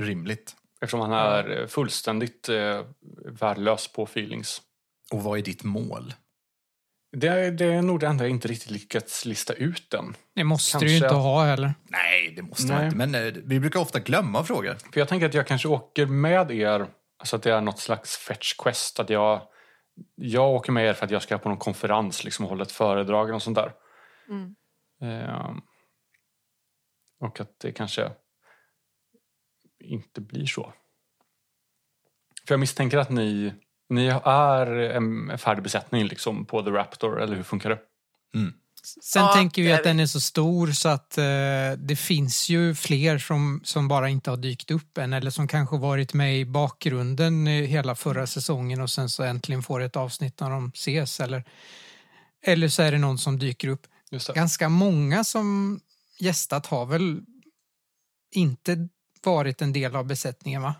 Rimligt. 0.00 0.56
eftersom 0.80 1.00
han 1.00 1.12
är 1.12 1.60
eh, 1.60 1.66
fullständigt 1.66 2.48
eh, 2.48 2.80
värdelös 3.26 3.88
på 3.92 4.02
feelings. 4.02 4.62
Och 5.12 5.22
vad 5.22 5.38
är 5.38 5.42
ditt 5.42 5.64
mål? 5.64 6.14
Det 7.16 7.26
är, 7.28 7.50
det 7.50 7.64
är 7.64 7.82
nog 7.82 8.00
det 8.00 8.06
enda 8.06 8.24
jag 8.24 8.30
inte 8.30 8.48
riktigt 8.48 8.70
lyckats 8.70 9.24
lista 9.24 9.52
ut 9.52 9.94
än. 9.94 10.16
Det 10.34 10.44
måste 10.44 10.72
Kanske 10.72 10.86
du 10.86 10.90
ju 10.90 10.96
inte 10.96 11.06
att- 11.08 11.12
ha 11.14 11.44
heller. 11.44 11.74
Nej, 11.84 12.32
det 12.36 12.42
måste 12.42 12.66
man 12.66 12.76
Nej. 12.76 12.84
inte. 12.86 12.96
Men 12.96 13.14
eh, 13.14 13.32
vi 13.44 13.60
brukar 13.60 13.80
ofta 13.80 13.98
glömma 14.00 14.44
frågor. 14.44 14.76
För 14.92 15.00
jag 15.00 15.08
tänker 15.08 15.26
att 15.26 15.34
jag 15.34 15.46
kanske 15.46 15.68
åker 15.68 16.06
med 16.06 16.50
er, 16.50 16.86
alltså 17.18 17.36
att 17.36 17.42
det 17.42 17.52
är 17.52 17.60
något 17.60 17.78
slags 17.80 18.16
fetch 18.16 18.54
quest, 18.58 19.00
att 19.00 19.10
jag, 19.10 19.42
jag 20.14 20.50
åker 20.50 20.72
med 20.72 20.86
er 20.86 20.94
för 20.94 21.04
att 21.04 21.10
jag 21.10 21.22
ska 21.22 21.38
på 21.38 21.48
någon 21.48 21.58
konferens 21.58 22.24
liksom, 22.24 22.44
och 22.44 22.48
hålla 22.48 22.62
ett 22.62 22.72
föredrag 22.72 23.34
och 23.34 23.42
sånt 23.42 23.56
där. 23.56 23.72
Mm. 24.28 24.54
Ehm, 25.00 25.60
och 27.18 27.40
att 27.40 27.58
det 27.60 27.72
kanske 27.72 28.12
inte 29.78 30.20
blir 30.20 30.46
så. 30.46 30.72
För 32.46 32.54
jag 32.54 32.60
misstänker 32.60 32.98
att 32.98 33.10
ni, 33.10 33.54
ni 33.88 34.06
är 34.24 34.66
en 34.66 35.38
färdig 35.38 35.62
besättning 35.62 36.04
liksom 36.04 36.46
på 36.46 36.62
The 36.62 36.70
Raptor, 36.70 37.20
eller 37.20 37.36
hur 37.36 37.42
funkar 37.42 37.70
det? 37.70 37.78
Sen 39.02 39.22
Ja, 39.22 39.32
tänker 39.32 39.62
vi 39.62 39.72
att 39.72 39.80
vi. 39.80 39.84
den 39.84 40.00
är 40.00 40.06
så 40.06 40.20
stor 40.20 40.72
så 40.72 40.88
att 40.88 41.18
eh, 41.18 41.24
det 41.78 41.96
finns 41.98 42.48
ju 42.48 42.74
fler 42.74 43.18
som, 43.18 43.60
som 43.64 43.88
bara 43.88 44.08
inte 44.08 44.30
har 44.30 44.36
dykt 44.36 44.70
upp 44.70 44.98
än 44.98 45.12
eller 45.12 45.30
som 45.30 45.48
kanske 45.48 45.76
varit 45.76 46.14
med 46.14 46.38
i 46.38 46.44
bakgrunden 46.44 47.46
hela 47.46 47.94
förra 47.94 48.26
säsongen 48.26 48.80
och 48.80 48.90
sen 48.90 49.08
så 49.08 49.22
äntligen 49.22 49.62
får 49.62 49.80
ett 49.80 49.96
avsnitt 49.96 50.40
när 50.40 50.50
de 50.50 50.68
ses 50.74 51.20
eller, 51.20 51.44
eller 52.44 52.68
så 52.68 52.82
är 52.82 52.92
det 52.92 52.98
någon 52.98 53.18
som 53.18 53.38
dyker 53.38 53.68
upp. 53.68 53.86
Just 54.10 54.26
det. 54.26 54.32
Ganska 54.32 54.68
många 54.68 55.24
som 55.24 55.80
gästat 56.18 56.66
har 56.66 56.86
väl 56.86 57.20
inte 58.34 58.88
varit 59.24 59.62
en 59.62 59.72
del 59.72 59.96
av 59.96 60.06
besättningen 60.06 60.62
va? 60.62 60.74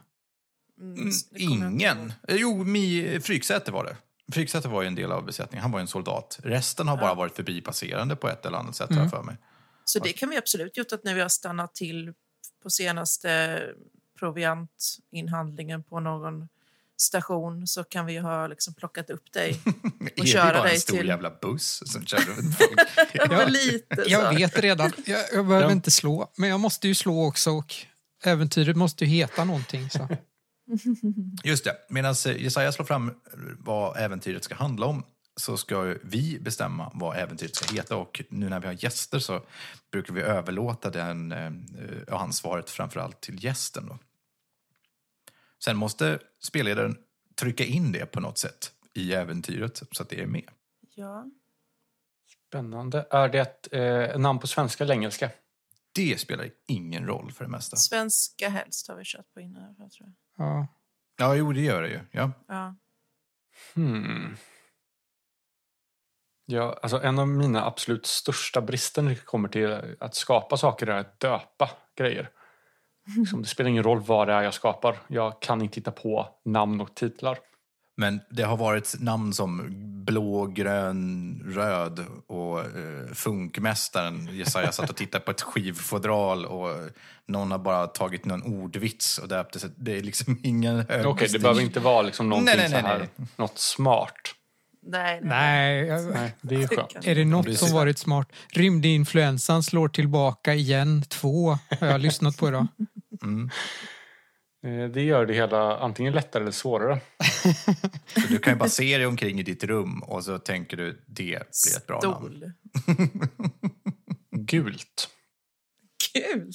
Mm, 0.81 1.11
Mm, 1.41 1.73
ingen. 1.75 2.13
Jo, 2.29 2.65
Mi 2.65 3.21
Fryksäte 3.23 3.71
var 3.73 3.85
det. 3.85 3.97
Fryksäte 4.33 4.69
var 4.69 4.83
ju 4.83 4.89
en 4.89 4.95
del 4.95 5.13
av 5.13 5.25
besättningen. 5.25 5.63
Han 5.63 5.71
var 5.73 5.79
ju 5.79 5.81
en 5.81 5.87
soldat. 5.89 6.39
Resten 6.43 6.89
har 6.89 6.97
bara 6.97 7.15
varit 7.15 7.37
förbipasserande 7.37 8.17
på 8.17 8.29
ett 8.29 8.47
eller 8.47 8.59
annat 8.59 8.77
sätt, 8.77 8.91
jag 8.91 9.11
för 9.11 9.23
mig. 9.23 9.37
Så 9.85 9.99
det 9.99 10.13
kan 10.13 10.31
vi 10.31 10.37
absolut 10.37 10.77
gjort 10.77 10.93
att 10.93 11.05
när 11.05 11.15
vi 11.15 11.21
har 11.21 11.29
stannat 11.29 11.75
till 11.75 12.13
på 12.63 12.71
senaste 12.71 13.61
proviantinhandlingen 14.19 15.83
på 15.83 16.01
någon 16.01 16.49
station 17.01 17.67
så 17.67 17.85
kan 17.85 18.07
vi 18.07 18.19
ha 18.19 18.47
liksom 18.47 18.75
plockat 18.75 19.11
upp 19.11 19.33
dig. 19.33 19.61
Är 20.17 20.25
köra 20.25 20.45
det 20.47 20.53
bara 20.53 20.63
en 20.63 20.69
dig 20.69 20.81
stor 20.81 20.97
till- 20.97 21.09
jävla 21.09 21.31
buss 21.43 21.83
som 21.93 22.07
kör 22.07 22.19
runt 22.37 22.57
folk? 22.59 22.81
Jag 24.07 24.33
vet 24.35 24.59
redan, 24.59 24.93
jag, 25.07 25.21
jag 25.33 25.47
behöver 25.47 25.67
Ja. 25.67 25.73
inte 25.73 25.91
slå, 25.91 26.33
men 26.37 26.49
jag 26.51 26.61
måste 26.61 26.89
ju 26.89 26.95
slå 26.95 27.27
också 27.27 27.51
och 27.51 27.75
äventyret 28.25 28.77
måste 28.77 29.05
ju 29.05 29.11
heta 29.11 29.45
någonting. 29.45 29.91
Så. 29.91 30.09
Just 31.45 31.65
det. 31.65 31.77
Medan 31.89 32.15
Jesaja 32.25 32.73
slår 32.73 32.87
fram 32.87 33.11
vad 33.59 33.97
äventyret 33.97 34.45
ska 34.45 34.55
handla 34.55 34.87
om 34.87 35.03
så 35.37 35.57
ska 35.57 35.97
vi 36.03 36.39
bestämma 36.41 36.91
vad 36.95 37.17
äventyret 37.17 37.57
ska 37.57 37.75
heta. 37.75 37.97
Och 37.97 38.23
nu 38.29 38.49
när 38.49 38.61
vi 38.61 38.67
har 38.67 38.85
gäster 38.85 39.19
så 39.19 39.41
brukar 39.91 40.15
vi 40.15 40.21
överlåta 40.21 40.91
den 40.91 41.33
eh, 41.33 41.53
ansvaret 42.09 42.71
framförallt 42.71 43.21
till 43.21 43.45
gästen. 43.45 43.87
Då. 43.87 43.99
Sen 45.65 45.77
måste 45.77 46.19
spelledaren 46.43 46.97
trycka 47.35 47.65
in 47.65 47.93
det 47.93 48.07
på 48.07 48.21
något 48.21 48.39
sätt 48.39 48.73
i 48.95 49.15
äventyret 49.15 49.83
så 49.93 50.03
att 50.03 50.09
det 50.09 50.21
är 50.23 50.27
med. 50.27 50.51
Ja. 50.95 51.27
Spännande. 52.49 53.07
Är 53.11 53.29
det 53.29 53.39
ett 53.39 53.69
eh, 53.73 54.19
namn 54.19 54.39
på 54.39 54.47
svenska 54.47 54.85
eller 54.85 54.95
engelska? 54.95 55.31
Det 55.95 56.21
spelar 56.21 56.51
ingen 56.69 57.07
roll 57.07 57.33
för 57.33 57.45
det 57.45 57.51
mesta. 57.51 57.77
Svenska 57.77 58.49
helst 58.49 58.89
har 58.89 58.97
vi 58.97 59.03
kört 59.05 59.33
på 59.35 59.41
innan. 59.41 59.75
Jag 59.79 59.91
tror. 59.91 60.13
Ja. 60.37 60.67
Ja, 61.17 61.35
jo, 61.35 61.53
det 61.53 61.61
gör 61.61 61.83
det 61.83 61.89
ju. 61.89 62.01
Ja. 62.11 62.33
Ja. 62.49 62.77
Hmm. 63.75 64.37
Ja, 66.47 66.79
alltså 66.83 67.03
en 67.03 67.19
av 67.19 67.29
mina 67.29 67.65
absolut 67.65 68.07
största 68.07 68.61
brister 68.61 69.03
när 69.03 69.11
det 69.11 69.25
kommer 69.25 69.49
till 69.49 69.97
att 70.01 70.15
skapa 70.15 70.57
saker 70.57 70.87
är 70.87 70.99
att 70.99 71.21
döpa 71.21 71.71
grejer. 71.97 72.31
Liksom, 73.19 73.43
det 73.43 73.49
spelar 73.49 73.71
ingen 73.71 73.85
roll 73.85 74.01
vad 74.01 74.29
det 74.29 74.35
är 74.35 74.43
jag 74.43 74.55
skapar. 74.55 74.99
Jag 75.09 75.43
kan 75.43 75.63
inte 75.63 75.81
hitta 75.81 75.91
på 75.93 76.29
namn 76.45 76.81
och 76.81 76.95
titlar. 76.95 77.39
Men 77.97 78.21
det 78.31 78.43
har 78.43 78.57
varit 78.57 78.95
namn 79.01 79.33
som 79.33 79.69
blå, 80.05 80.47
grön, 80.47 81.43
röd 81.55 82.05
och 82.27 82.61
eh, 82.61 83.13
funkmästaren. 83.13 84.29
Jesaja 84.37 84.73
satt 84.73 84.91
och 84.91 84.97
tittade 84.97 85.25
på 85.25 85.31
ett 85.31 85.41
skivfodral 85.43 86.45
och 86.45 86.71
någon 87.29 87.51
har 87.51 87.59
bara 87.59 87.87
tagit 87.87 88.25
någon 88.25 88.43
ordvits 88.43 89.19
och 89.19 89.29
döpte 89.29 89.59
sig. 89.59 89.71
Det 89.77 89.97
är 89.97 90.03
liksom 90.03 90.41
ingen 90.43 90.77
hög 90.77 90.87
Okej, 90.89 90.99
det 90.99 91.17
prestige. 91.17 91.43
behöver 91.43 91.61
inte 91.63 91.81
vara 91.81 92.03
liksom 92.03 92.29
någonting 92.29 92.57
Nej, 92.57 92.71
nej, 92.71 92.81
så 92.81 92.87
här, 92.87 92.99
nej, 92.99 93.29
något 93.37 93.59
smart. 93.59 94.15
Nej, 94.87 95.21
nej. 95.23 95.91
Nej, 95.91 96.07
Nej, 96.15 96.35
det 96.41 96.55
är 96.63 96.67
skönt. 96.67 97.07
är 97.07 97.15
det 97.15 97.25
något 97.25 97.59
som 97.59 97.73
varit 97.73 97.99
smart? 97.99 98.29
Rymdinfluensan 98.53 99.63
slår 99.63 99.89
tillbaka 99.89 100.55
igen. 100.55 101.03
Två 101.09 101.59
har 101.81 101.87
jag 101.87 102.01
lyssnat 102.01 102.37
på 102.39 102.49
idag. 102.49 102.67
Mm. 103.23 103.51
Eh, 104.63 104.85
Det 104.91 105.03
gör 105.03 105.27
det 105.27 105.35
hela 105.35 105.79
antingen 105.79 106.13
lättare 106.13 106.43
eller 106.43 106.53
svårare. 106.53 107.01
Så 108.15 108.21
du 108.29 108.39
kan 108.39 108.53
ju 108.53 108.59
bara 108.59 108.69
se 108.69 108.97
dig 108.99 109.07
omkring 109.07 109.41
i 109.41 109.43
ditt 109.43 109.65
rum 109.65 110.03
och 110.03 110.25
så 110.25 110.39
tänker 110.39 110.77
du 110.77 110.93
det 111.07 111.23
blir 111.25 111.37
ett 111.77 111.87
bra 111.87 112.01
namn. 112.01 112.17
Stol. 112.17 112.53
Gult. 114.31 115.09
Kul! 116.13 116.51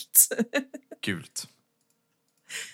Gult. 1.01 1.47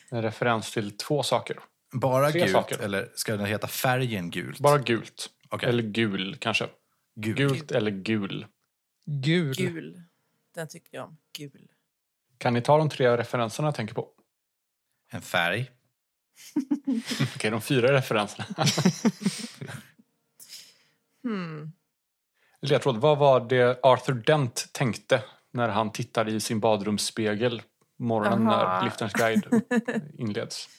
En 0.10 0.22
referens 0.22 0.72
till 0.72 0.98
två 0.98 1.24
saker. 1.24 1.60
Bara 1.92 2.32
Tre 2.32 2.40
gult 2.42 2.52
saker. 2.52 2.80
eller 2.80 3.12
ska 3.16 3.38
den 3.38 3.46
heta 3.46 3.68
färgen 3.68 4.30
gult? 4.30 4.60
Bara 4.60 4.78
gult. 4.78 5.30
Okej. 5.50 5.70
Eller 5.70 5.84
gul 5.84 6.36
kanske. 6.40 6.68
Gul. 7.16 7.36
Gult 7.36 7.72
eller 7.72 7.92
gul. 7.92 8.46
Gul. 9.06 9.54
Gul. 9.56 10.02
Den 10.56 10.68
tycker 10.68 10.98
jag 10.98 11.06
om. 11.06 11.18
Gul. 11.38 11.68
Kan 12.38 12.54
ni 12.54 12.62
ta 12.62 12.78
de 12.78 12.90
tre 12.90 13.18
referenserna 13.18 13.68
jag 13.68 13.76
tänker 13.76 13.94
på? 13.96 14.08
En 15.14 15.22
färg. 15.22 15.72
Okej, 17.36 17.52
de 17.52 17.62
fyra 17.62 17.94
referenserna. 17.94 18.46
Hmm. 21.26 21.72
Ledtråd, 22.62 22.98
vad 22.98 23.18
var 23.18 23.40
det 23.40 23.80
Arthur 23.84 24.14
Dent 24.14 24.70
tänkte 24.72 25.24
när 25.52 25.70
han 25.70 25.92
tittade 25.92 26.32
i 26.32 26.40
sin 26.40 26.60
badrumsspegel 26.60 27.62
morgonen 27.98 28.48
Aha. 28.48 28.80
när 28.80 28.86
Liftarens 28.86 29.14
guide 29.14 29.62
inleds? 30.18 30.70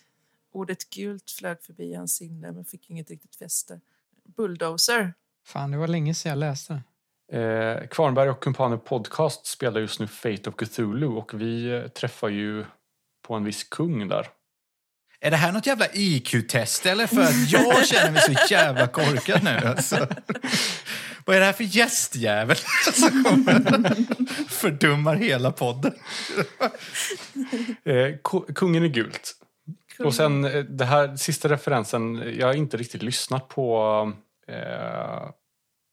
Ordet 0.53 0.91
gult 0.91 1.31
flög 1.31 1.63
förbi 1.63 1.95
hans 1.95 2.17
sinne 2.17 2.53
men 2.53 2.65
fick 2.65 2.91
inget 2.91 3.11
riktigt 3.11 3.37
fäste. 3.37 3.81
Bulldozer. 4.37 5.15
Fan, 5.47 5.71
det 5.71 5.77
var 5.77 5.89
länge 5.89 6.15
sedan 6.15 6.31
jag 6.31 6.39
läste. 6.39 6.83
Eh, 7.33 7.87
Kvarnberg 7.87 8.31
och 8.31 8.43
Kumpaner 8.43 8.77
Podcast 8.77 9.47
spelar 9.47 9.81
just 9.81 10.01
nu 10.01 10.07
Fate 10.07 10.51
of 10.51 10.57
Cthulhu 10.57 11.07
och 11.07 11.41
vi 11.41 11.71
eh, 11.71 11.89
träffar 11.89 12.29
ju 12.29 12.65
på 13.27 13.35
en 13.35 13.45
viss 13.45 13.65
kung 13.65 14.09
där. 14.09 14.27
Är 15.21 15.31
det 15.31 15.37
här 15.37 15.53
något 15.53 15.67
jävla 15.67 15.87
IQ-test 15.93 16.87
eller 16.87 17.07
för 17.07 17.21
att 17.23 17.51
jag 17.51 17.87
känner 17.87 18.13
mig 18.13 18.23
så 18.23 18.55
jävla 18.55 18.87
korkad 18.87 19.45
nu? 19.45 19.51
Alltså. 19.51 20.09
Vad 21.25 21.37
är 21.37 21.41
det 21.41 21.47
här 21.47 21.53
för 21.53 21.65
gästjävel 21.65 22.57
som 22.95 23.25
kommer 23.25 23.95
fördummar 24.49 25.15
hela 25.15 25.53
podden? 25.53 25.95
Eh, 27.85 28.17
kungen 28.55 28.85
är 28.85 28.89
gult. 28.89 29.33
Kung. 29.97 30.07
Och 30.07 30.15
sen 30.15 30.45
eh, 30.45 30.65
det 30.65 30.85
här 30.85 31.17
sista 31.17 31.49
referensen, 31.49 32.35
jag 32.39 32.47
har 32.47 32.55
inte 32.55 32.77
riktigt 32.77 33.03
lyssnat 33.03 33.49
på 33.49 34.13
eh, 34.49 35.31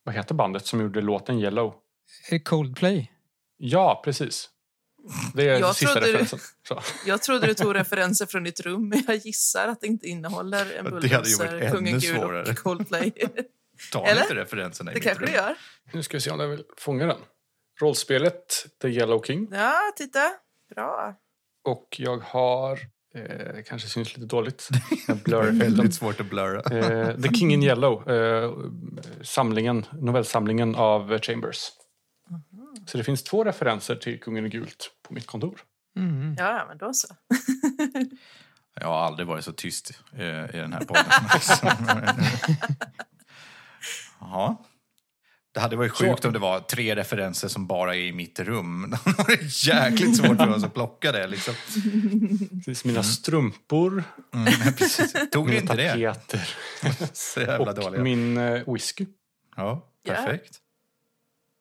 vad 0.03 0.15
heter 0.15 0.35
bandet 0.35 0.65
som 0.65 0.81
gjorde 0.81 1.01
låten 1.01 1.39
Yellow? 1.39 1.73
Det 2.29 2.39
Coldplay? 2.39 3.11
Ja, 3.57 4.01
precis. 4.05 4.49
Det 5.33 5.49
är 5.49 5.59
Jag 5.59 5.75
sista 5.75 5.91
trodde 5.93 6.07
du- 6.07 6.13
referensen. 6.13 6.39
Så. 6.67 6.81
Jag 7.05 7.21
trodde 7.21 7.47
du 7.47 7.53
tog 7.53 7.75
referenser 7.75 8.25
från 8.25 8.43
ditt 8.43 8.59
rum, 8.59 8.89
men 8.89 9.03
jag 9.07 9.15
gissar 9.15 9.67
att 9.67 9.81
det 9.81 9.87
inte 9.87 10.07
innehåller 10.07 10.73
en 10.77 10.83
Det 10.85 10.91
hade 10.91 11.07
ju 11.07 11.37
bulldozer, 11.37 11.71
kungen 11.71 12.01
svårare. 12.01 12.51
och 12.51 12.57
Coldplay. 12.57 13.11
Ta 13.91 14.05
Eller? 14.07 14.21
inte 14.21 14.35
referenserna 14.35 14.91
i 14.91 14.93
Det 14.93 14.97
mitt 14.99 15.03
kanske 15.03 15.23
rum. 15.25 15.31
det 15.31 15.37
gör. 15.37 15.55
Nu 15.93 16.03
ska 16.03 16.17
vi 16.17 16.21
se 16.21 16.31
om 16.31 16.39
jag 16.39 16.47
vill 16.47 16.63
fånga 16.77 17.05
den. 17.05 17.17
Rollspelet 17.81 18.65
The 18.81 18.87
Yellow 18.87 19.23
King. 19.23 19.47
Ja, 19.51 19.73
titta. 19.97 20.31
Bra. 20.75 21.15
Och 21.67 21.95
jag 21.97 22.17
har, 22.17 22.79
eh, 23.15 23.63
kanske 23.65 23.87
syns 23.89 24.15
lite 24.17 24.27
dåligt, 24.27 24.69
jag 25.07 25.17
blurrar 25.17 25.41
Det 25.43 25.47
är 25.47 25.51
bilden. 25.51 25.75
väldigt 25.75 25.93
svårt 25.95 26.19
att 26.19 26.25
blurra. 26.29 26.77
Eh, 26.79 27.17
The 27.21 27.33
King 27.33 27.53
in 27.53 27.63
Yellow, 27.63 28.11
eh, 28.11 28.51
samlingen, 29.21 29.85
novellsamlingen 29.91 30.75
av 30.75 31.19
Chambers. 31.19 31.69
Så 32.85 32.97
det 32.97 33.03
finns 33.03 33.23
två 33.23 33.43
referenser 33.43 33.95
till 33.95 34.19
Kungen 34.19 34.45
i 34.45 34.49
gult 34.49 34.91
på 35.07 35.13
mitt 35.13 35.27
kontor. 35.27 35.59
Mm. 35.97 36.35
Ja, 36.37 36.65
men 36.67 36.77
då 36.77 36.93
så. 36.93 37.07
Jag 38.75 38.87
har 38.87 38.99
aldrig 38.99 39.27
varit 39.27 39.45
så 39.45 39.51
tyst 39.51 39.91
eh, 40.13 40.25
i 40.55 40.57
den 40.57 40.73
här 40.73 40.79
podden. 40.85 41.05
Jaha. 44.19 44.57
Det 45.53 45.59
hade 45.59 45.75
varit 45.75 45.91
sjukt 45.91 46.25
om 46.25 46.33
det 46.33 46.39
var 46.39 46.59
tre 46.59 46.95
referenser 46.95 47.47
som 47.47 47.67
bara 47.67 47.95
är 47.95 47.99
i 47.99 48.11
mitt 48.11 48.39
rum. 48.39 48.95
Det 49.05 49.17
var 49.17 49.37
jäkligt 49.67 50.17
svårt 50.17 50.37
för 50.37 50.49
oss 50.49 50.63
att 50.63 50.73
plocka 50.73 51.11
det. 51.11 51.27
Liksom. 51.27 51.53
Precis, 52.65 52.85
mina 52.85 53.03
strumpor, 53.03 54.03
Mm, 54.33 54.45
precis. 54.77 55.13
Tog 55.31 55.45
ni 55.49 55.49
mina 55.59 55.61
inte 55.61 55.75
det? 55.97 56.13
tapeter 56.13 56.55
Så 57.13 57.39
jävla 57.39 57.69
och 57.71 57.75
dåliga. 57.75 58.01
min 58.03 58.37
eh, 58.37 58.73
whisky. 58.73 59.05
Ja, 59.55 59.87
Ja. 60.03 60.13
perfekt. 60.13 60.57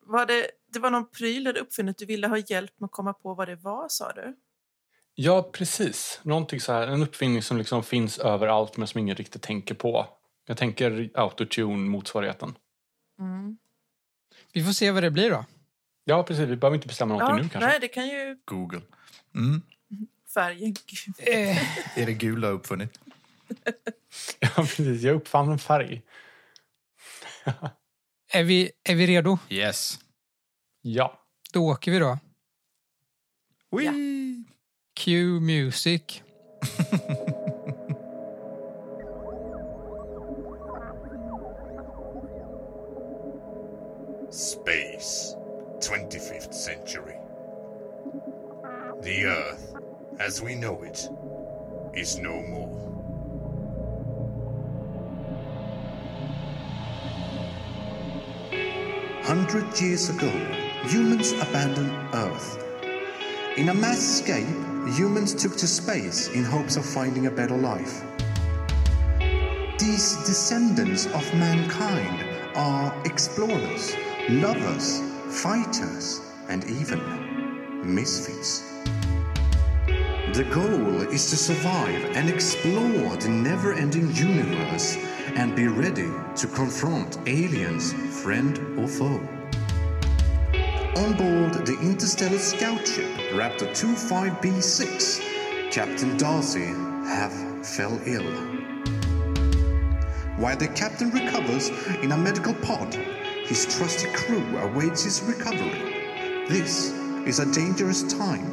Var 0.05 0.25
det, 0.25 0.47
det 0.73 0.79
var 0.79 0.89
någon 0.91 1.09
pryl 1.09 1.47
eller 1.47 1.59
uppfinnet 1.59 1.97
du 1.97 2.05
ville 2.05 2.27
ha 2.27 2.37
hjälp 2.37 2.79
med 2.79 2.85
att 2.85 2.91
komma 2.91 3.13
på 3.13 3.33
vad 3.33 3.47
det 3.47 3.55
var, 3.55 3.89
sa 3.89 4.11
du? 4.13 4.35
Ja, 5.15 5.49
precis. 5.53 6.19
Någonting 6.23 6.59
så 6.61 6.73
här, 6.73 6.87
en 6.87 7.03
uppfinning 7.03 7.41
som 7.43 7.57
liksom 7.57 7.83
finns 7.83 8.19
överallt 8.19 8.77
men 8.77 8.87
som 8.87 8.99
ingen 8.99 9.15
riktigt 9.15 9.41
tänker 9.41 9.75
på. 9.75 10.07
Jag 10.45 10.57
tänker 10.57 11.09
autotune-motsvarigheten. 11.13 12.55
Mm. 13.19 13.57
Vi 14.53 14.63
får 14.63 14.71
se 14.71 14.91
vad 14.91 15.03
det 15.03 15.11
blir 15.11 15.29
då. 15.29 15.45
Ja, 16.03 16.23
precis. 16.23 16.47
Vi 16.49 16.55
behöver 16.55 16.75
inte 16.75 16.87
bestämma 16.87 17.13
någonting 17.13 17.37
Ja, 17.37 17.43
nu 17.43 17.49
kanske. 17.49 17.69
nej, 17.69 17.79
det 17.79 17.87
kan 17.87 18.07
ju 18.07 18.37
Google. 18.45 18.81
Mm. 19.35 19.61
färgen 20.33 20.73
gul. 20.73 21.13
Eh, 21.17 21.97
Är 21.99 22.05
det 22.05 22.13
gul 22.13 22.41
du 22.41 22.47
har 22.47 22.53
uppfunnit? 22.53 22.99
Ja, 24.39 24.49
precis. 24.55 25.01
Jag 25.01 25.15
uppfann 25.15 25.49
en 25.51 25.59
färg. 25.59 26.01
är, 28.31 28.43
vi, 28.43 28.71
är 28.83 28.95
vi 28.95 29.07
redo? 29.07 29.37
Yes. 29.49 29.99
Ja. 30.81 31.19
Då 31.53 31.67
åker 31.67 31.91
vi 31.91 31.99
då. 31.99 32.17
Whee! 33.71 34.43
Cue 34.93 35.39
music. 35.39 36.21
Space, 44.29 45.35
25th 45.81 46.53
century. 46.53 47.17
The 49.03 49.25
Earth, 49.25 49.75
as 50.19 50.41
we 50.41 50.55
know 50.55 50.83
it, 50.83 51.09
is 51.93 52.17
no 52.17 52.41
more. 52.41 52.77
Hundred 59.23 59.79
years 59.81 60.09
ago, 60.09 60.31
humans 60.83 61.31
abandoned 61.33 61.91
Earth. 62.13 62.57
In 63.57 63.69
a 63.69 63.73
mass 63.73 63.99
escape, 63.99 64.47
humans 64.95 65.35
took 65.35 65.55
to 65.57 65.67
space 65.67 66.29
in 66.29 66.43
hopes 66.43 66.75
of 66.75 66.85
finding 66.85 67.27
a 67.27 67.31
better 67.31 67.55
life. 67.55 68.01
These 69.77 70.15
descendants 70.25 71.05
of 71.07 71.33
mankind 71.35 72.25
are 72.55 72.93
explorers, 73.05 73.95
lovers, 74.29 75.01
fighters, 75.29 76.21
and 76.49 76.63
even 76.65 76.99
misfits. 77.83 78.61
The 80.33 80.47
goal 80.51 81.01
is 81.13 81.29
to 81.29 81.37
survive 81.37 82.03
and 82.15 82.29
explore 82.29 83.17
the 83.17 83.29
never 83.29 83.73
ending 83.73 84.15
universe 84.15 84.97
and 85.35 85.55
be 85.55 85.67
ready 85.67 86.09
to 86.37 86.47
confront 86.47 87.19
aliens, 87.27 87.93
friend 88.23 88.79
or 88.79 88.87
foe. 88.87 89.40
On 90.97 91.13
board 91.13 91.65
the 91.65 91.79
interstellar 91.81 92.37
scout 92.37 92.85
ship 92.85 93.09
Raptor 93.31 93.69
25B6, 93.69 95.71
Captain 95.71 96.17
Darcy 96.17 96.65
have 97.07 97.31
fell 97.65 97.97
ill. 98.05 98.29
While 100.35 100.57
the 100.57 100.67
captain 100.67 101.09
recovers 101.11 101.69
in 102.01 102.11
a 102.11 102.17
medical 102.17 102.53
pod, 102.55 102.93
his 103.45 103.73
trusty 103.73 104.11
crew 104.11 104.43
awaits 104.57 105.05
his 105.05 105.21
recovery. 105.21 105.79
This 106.49 106.91
is 107.25 107.39
a 107.39 107.49
dangerous 107.53 108.03
time. 108.13 108.51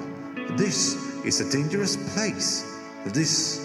This 0.56 0.94
is 1.24 1.40
a 1.40 1.50
dangerous 1.50 1.96
place. 2.14 2.78
This 3.04 3.58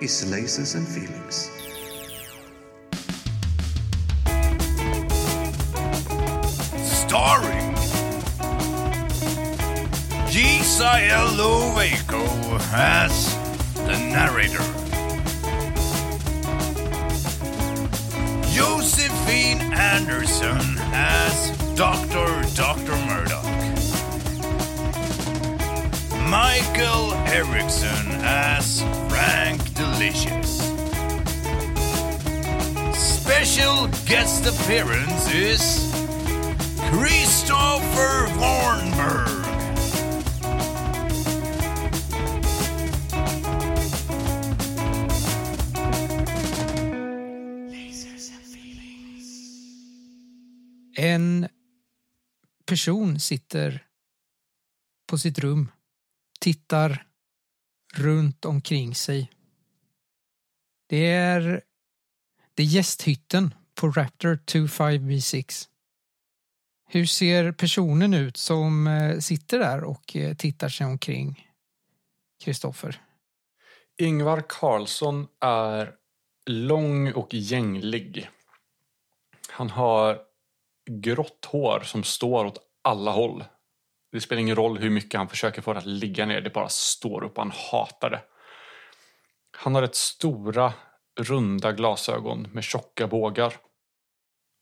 is 0.00 0.24
lasers 0.24 0.76
and 0.76 0.86
feelings. 0.86 1.50
Gisael 10.78 11.30
Loveiko 11.36 12.22
as 12.72 13.34
the 13.74 13.98
narrator. 13.98 14.62
Josephine 18.54 19.60
Anderson 19.74 20.78
as 20.92 21.50
Dr. 21.74 22.28
Dr. 22.54 22.94
Murdoch. 23.08 23.42
Michael 26.30 27.12
Erickson 27.26 28.06
as 28.22 28.82
Frank 29.08 29.74
Delicious. 29.74 30.60
Special 32.94 33.88
guest 34.06 34.46
appearance 34.46 35.34
is 35.34 35.92
Christopher 36.92 38.28
Warnberg. 38.38 39.47
En 51.00 51.48
person 52.66 53.20
sitter 53.20 53.86
på 55.06 55.18
sitt 55.18 55.38
rum, 55.38 55.70
tittar 56.40 57.06
runt 57.94 58.44
omkring 58.44 58.94
sig. 58.94 59.30
Det 60.86 61.06
är, 61.06 61.62
det 62.54 62.62
är 62.62 62.66
gästhytten 62.66 63.54
på 63.74 63.90
Raptor 63.90 64.38
25B6. 64.46 65.68
Hur 66.88 67.06
ser 67.06 67.52
personen 67.52 68.14
ut 68.14 68.36
som 68.36 68.86
eh, 68.86 69.18
sitter 69.18 69.58
där 69.58 69.84
och 69.84 70.16
eh, 70.16 70.34
tittar 70.34 70.68
sig 70.68 70.86
omkring? 70.86 71.48
Kristoffer. 72.44 73.02
Ingvar 73.98 74.44
Carlsson 74.48 75.26
är 75.40 75.94
lång 76.46 77.12
och 77.12 77.34
gänglig. 77.34 78.30
Han 79.48 79.70
har 79.70 80.27
grått 80.88 81.44
hår 81.44 81.80
som 81.80 82.02
står 82.04 82.44
åt 82.44 82.58
alla 82.84 83.10
håll. 83.10 83.44
Det 84.12 84.20
spelar 84.20 84.40
ingen 84.40 84.56
roll 84.56 84.78
hur 84.78 84.90
mycket 84.90 85.18
han 85.18 85.28
försöker 85.28 85.62
få 85.62 85.72
det 85.72 85.78
att 85.78 85.86
ligga 85.86 86.26
ner, 86.26 86.40
det 86.40 86.50
bara 86.50 86.68
står 86.68 87.24
upp 87.24 87.36
han 87.36 87.52
hatar 87.70 88.10
det. 88.10 88.22
Han 89.56 89.74
har 89.74 89.82
rätt 89.82 89.94
stora, 89.94 90.72
runda 91.20 91.72
glasögon 91.72 92.42
med 92.52 92.64
tjocka 92.64 93.06
bågar. 93.06 93.54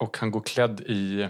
Och 0.03 0.17
han 0.19 0.31
går 0.31 0.41
klädd 0.41 0.81
i 0.81 1.29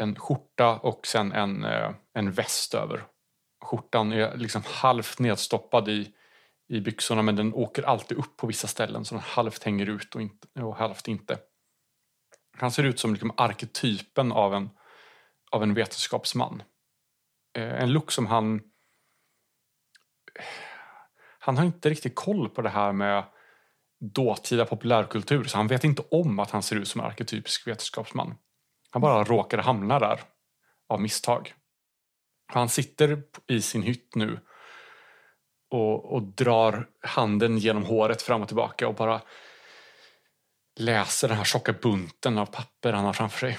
en 0.00 0.16
skjorta 0.16 0.78
och 0.78 1.06
sen 1.06 1.32
en, 1.32 1.64
eh, 1.64 1.90
en 2.14 2.32
väst 2.32 2.74
över. 2.74 3.04
Skjortan 3.64 4.12
är 4.12 4.36
liksom 4.36 4.62
halvt 4.66 5.18
nedstoppad 5.18 5.88
i, 5.88 6.12
i 6.68 6.80
byxorna 6.80 7.22
men 7.22 7.36
den 7.36 7.54
åker 7.54 7.82
alltid 7.82 8.18
upp 8.18 8.36
på 8.36 8.46
vissa 8.46 8.66
ställen 8.66 9.04
så 9.04 9.14
den 9.14 9.24
halvt 9.24 9.62
hänger 9.62 9.86
ut 9.86 10.14
och, 10.14 10.22
inte, 10.22 10.62
och 10.62 10.76
halvt 10.76 11.08
inte. 11.08 11.38
Han 12.60 12.70
ser 12.70 12.82
ut 12.82 13.00
som 13.00 13.12
liksom 13.12 13.32
arketypen 13.36 14.32
av 14.32 14.54
en, 14.54 14.70
av 15.50 15.62
en 15.62 15.74
vetenskapsman. 15.74 16.62
Eh, 17.56 17.82
en 17.82 17.92
look 17.92 18.12
som 18.12 18.26
han... 18.26 18.60
Han 21.38 21.56
har 21.56 21.64
inte 21.64 21.90
riktigt 21.90 22.14
koll 22.14 22.48
på 22.48 22.62
det 22.62 22.68
här 22.68 22.92
med 22.92 23.24
dåtida 24.00 24.66
populärkultur 24.66 25.44
så 25.44 25.56
han 25.56 25.66
vet 25.66 25.84
inte 25.84 26.02
om 26.10 26.38
att 26.38 26.50
han 26.50 26.62
ser 26.62 26.76
ut 26.76 26.88
som 26.88 27.00
en 27.00 27.06
arketypisk 27.06 27.66
vetenskapsman. 27.66 28.34
Han 28.90 29.02
bara 29.02 29.24
råkade 29.24 29.62
hamna 29.62 29.98
där 29.98 30.20
av 30.88 31.00
misstag. 31.00 31.54
Han 32.46 32.68
sitter 32.68 33.22
i 33.46 33.62
sin 33.62 33.82
hytt 33.82 34.14
nu 34.14 34.40
och, 35.70 36.12
och 36.12 36.22
drar 36.22 36.88
handen 37.00 37.58
genom 37.58 37.84
håret 37.84 38.22
fram 38.22 38.42
och 38.42 38.48
tillbaka 38.48 38.88
och 38.88 38.94
bara 38.94 39.20
läser 40.76 41.28
den 41.28 41.36
här 41.36 41.44
tjocka 41.44 41.72
bunten 41.72 42.38
av 42.38 42.46
papper 42.46 42.92
han 42.92 43.04
har 43.04 43.12
framför 43.12 43.38
sig. 43.38 43.58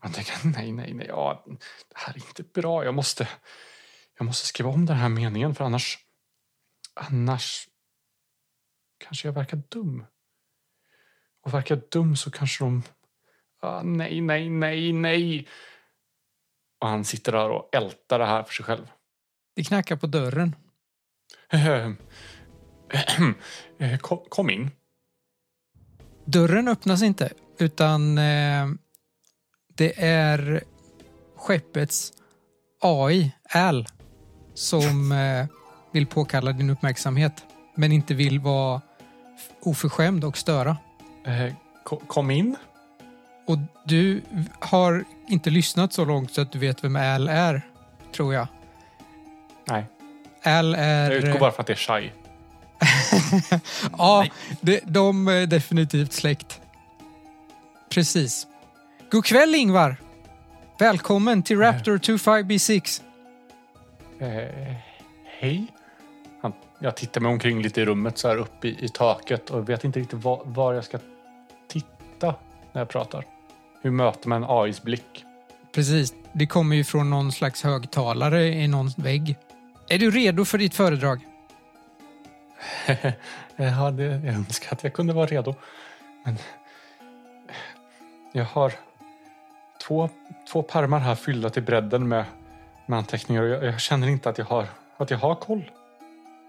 Han 0.00 0.12
tänker 0.12 0.34
nej, 0.44 0.72
nej, 0.72 0.94
nej, 0.94 1.06
ja, 1.06 1.44
det 1.88 1.94
här 1.94 2.12
är 2.12 2.16
inte 2.16 2.42
bra. 2.42 2.84
Jag 2.84 2.94
måste, 2.94 3.28
jag 4.18 4.24
måste 4.24 4.46
skriva 4.46 4.70
om 4.70 4.86
den 4.86 4.96
här 4.96 5.08
meningen 5.08 5.54
för 5.54 5.64
annars, 5.64 5.98
annars 6.94 7.68
kanske 8.98 9.28
jag 9.28 9.32
verkar 9.32 9.62
dum. 9.68 10.06
Och 11.42 11.54
verkar 11.54 11.82
dum 11.90 12.16
så 12.16 12.30
kanske 12.30 12.64
de, 12.64 12.82
ah, 13.60 13.82
nej, 13.82 14.20
nej, 14.20 14.50
nej, 14.50 14.92
nej. 14.92 15.48
Och 16.80 16.88
han 16.88 17.04
sitter 17.04 17.32
där 17.32 17.50
och 17.50 17.74
ältar 17.74 18.18
det 18.18 18.26
här 18.26 18.42
för 18.42 18.52
sig 18.54 18.64
själv. 18.64 18.90
Det 19.54 19.64
knackar 19.64 19.96
på 19.96 20.06
dörren. 20.06 20.56
kom 24.28 24.50
in. 24.50 24.70
Dörren 26.24 26.68
öppnas 26.68 27.02
inte, 27.02 27.32
utan 27.58 28.18
eh, 28.18 28.66
det 29.76 30.04
är 30.04 30.62
skeppets 31.36 32.12
AI, 32.80 33.32
Al, 33.54 33.86
som 34.54 35.12
eh, 35.12 35.46
vill 35.92 36.06
påkalla 36.06 36.52
din 36.52 36.70
uppmärksamhet 36.70 37.44
men 37.74 37.92
inte 37.92 38.14
vill 38.14 38.40
vara 38.40 38.80
oförskämd 39.62 40.24
och 40.24 40.36
störa. 40.38 40.76
Eh, 41.26 41.54
ko- 41.84 42.02
kom 42.06 42.30
in. 42.30 42.56
Och 43.46 43.58
du 43.86 44.22
har 44.60 45.04
inte 45.28 45.50
lyssnat 45.50 45.92
så 45.92 46.04
långt 46.04 46.32
så 46.32 46.40
att 46.40 46.52
du 46.52 46.58
vet 46.58 46.84
vem 46.84 46.96
Al 46.96 47.28
är, 47.28 47.62
tror 48.14 48.34
jag. 48.34 48.46
Nej, 49.68 49.86
Al 50.44 50.74
är... 50.74 51.10
jag 51.10 51.22
utgår 51.24 51.40
bara 51.40 51.52
för 51.52 51.60
att 51.60 51.66
det 51.66 51.72
är 51.72 51.76
Shai. 51.76 52.10
ja, 53.98 54.26
de, 54.60 54.80
de 54.84 55.28
är 55.28 55.46
definitivt 55.46 56.12
släkt. 56.12 56.60
Precis. 57.90 58.46
God 59.10 59.24
kväll 59.24 59.54
Ingvar! 59.54 59.96
Välkommen 60.78 61.42
till 61.42 61.58
Raptor 61.58 61.98
25B6. 61.98 63.02
Eh, 64.18 64.74
hej. 65.24 65.66
Han, 66.40 66.52
jag 66.78 66.96
tittar 66.96 67.20
mig 67.20 67.32
omkring 67.32 67.62
lite 67.62 67.80
i 67.80 67.84
rummet 67.84 68.18
så 68.18 68.28
här 68.28 68.36
uppe 68.36 68.68
i, 68.68 68.84
i 68.84 68.88
taket 68.88 69.50
och 69.50 69.68
vet 69.68 69.84
inte 69.84 70.00
riktigt 70.00 70.24
var, 70.24 70.42
var 70.44 70.74
jag 70.74 70.84
ska 70.84 70.98
titta 71.68 72.34
när 72.72 72.80
jag 72.80 72.88
pratar. 72.88 73.24
Hur 73.82 73.90
möter 73.90 74.28
man 74.28 74.44
AIs 74.48 74.82
blick? 74.82 75.24
Precis, 75.74 76.14
det 76.32 76.46
kommer 76.46 76.76
ju 76.76 76.84
från 76.84 77.10
någon 77.10 77.32
slags 77.32 77.62
högtalare 77.62 78.48
i 78.48 78.68
någon 78.68 78.90
vägg. 78.96 79.36
Är 79.88 79.98
du 79.98 80.10
redo 80.10 80.44
för 80.44 80.58
ditt 80.58 80.74
föredrag? 80.74 81.20
jag 83.56 84.00
önskar 84.24 84.72
att 84.76 84.84
jag 84.84 84.92
kunde 84.92 85.12
vara 85.12 85.26
redo. 85.26 85.54
Men 86.24 86.38
jag 88.32 88.44
har 88.44 88.72
två, 89.86 90.08
två 90.52 90.62
pärmar 90.62 90.98
här 90.98 91.14
fyllda 91.14 91.50
till 91.50 91.62
bredden 91.62 92.08
med, 92.08 92.24
med 92.86 92.98
anteckningar 92.98 93.42
och 93.42 93.48
jag, 93.48 93.64
jag 93.64 93.80
känner 93.80 94.08
inte 94.08 94.30
att 94.30 94.38
jag, 94.38 94.44
har, 94.44 94.66
att 94.96 95.10
jag 95.10 95.18
har 95.18 95.34
koll. 95.34 95.70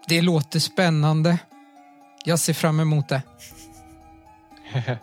Det 0.08 0.22
låter 0.22 0.60
spännande. 0.60 1.38
Jag 2.26 2.40
ser 2.40 2.54
fram 2.54 2.80
emot 2.80 3.10
det. 3.10 3.22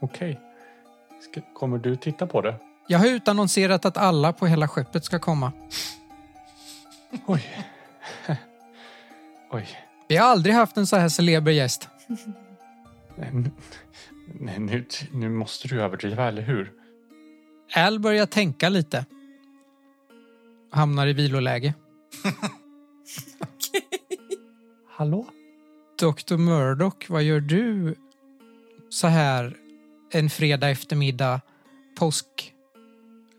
Okej. 0.00 0.40
Ska- 1.30 1.40
Kommer 1.54 1.78
du 1.78 1.96
titta 1.96 2.26
på 2.26 2.40
det? 2.40 2.54
Jag 2.86 2.98
har 2.98 3.06
utannonserat 3.06 3.84
att 3.84 3.96
alla 3.96 4.32
på 4.32 4.46
hela 4.46 4.68
skeppet 4.68 5.04
ska 5.04 5.18
komma. 5.18 5.52
Oj. 7.26 7.48
Oj. 9.52 9.68
Vi 10.08 10.16
har 10.16 10.26
aldrig 10.26 10.54
haft 10.54 10.76
en 10.76 10.86
så 10.86 10.96
här 10.96 11.08
celeber 11.08 11.52
gäst. 11.52 11.88
Nej, 13.16 14.58
nu, 14.58 14.84
nu 15.12 15.28
måste 15.28 15.68
du 15.68 15.80
överdriva, 15.82 16.28
eller 16.28 16.42
hur? 16.42 16.72
Al 17.74 18.00
börjar 18.00 18.26
tänka 18.26 18.68
lite. 18.68 19.06
Hamnar 20.70 21.06
i 21.06 21.12
viloläge. 21.12 21.74
Hallå? 24.88 25.26
Dr. 25.98 26.36
Murdoch, 26.36 27.06
vad 27.08 27.22
gör 27.22 27.40
du 27.40 27.94
så 28.88 29.06
här 29.06 29.56
en 30.12 30.30
fredag 30.30 30.70
eftermiddag? 30.70 31.40
Påsk... 31.98 32.54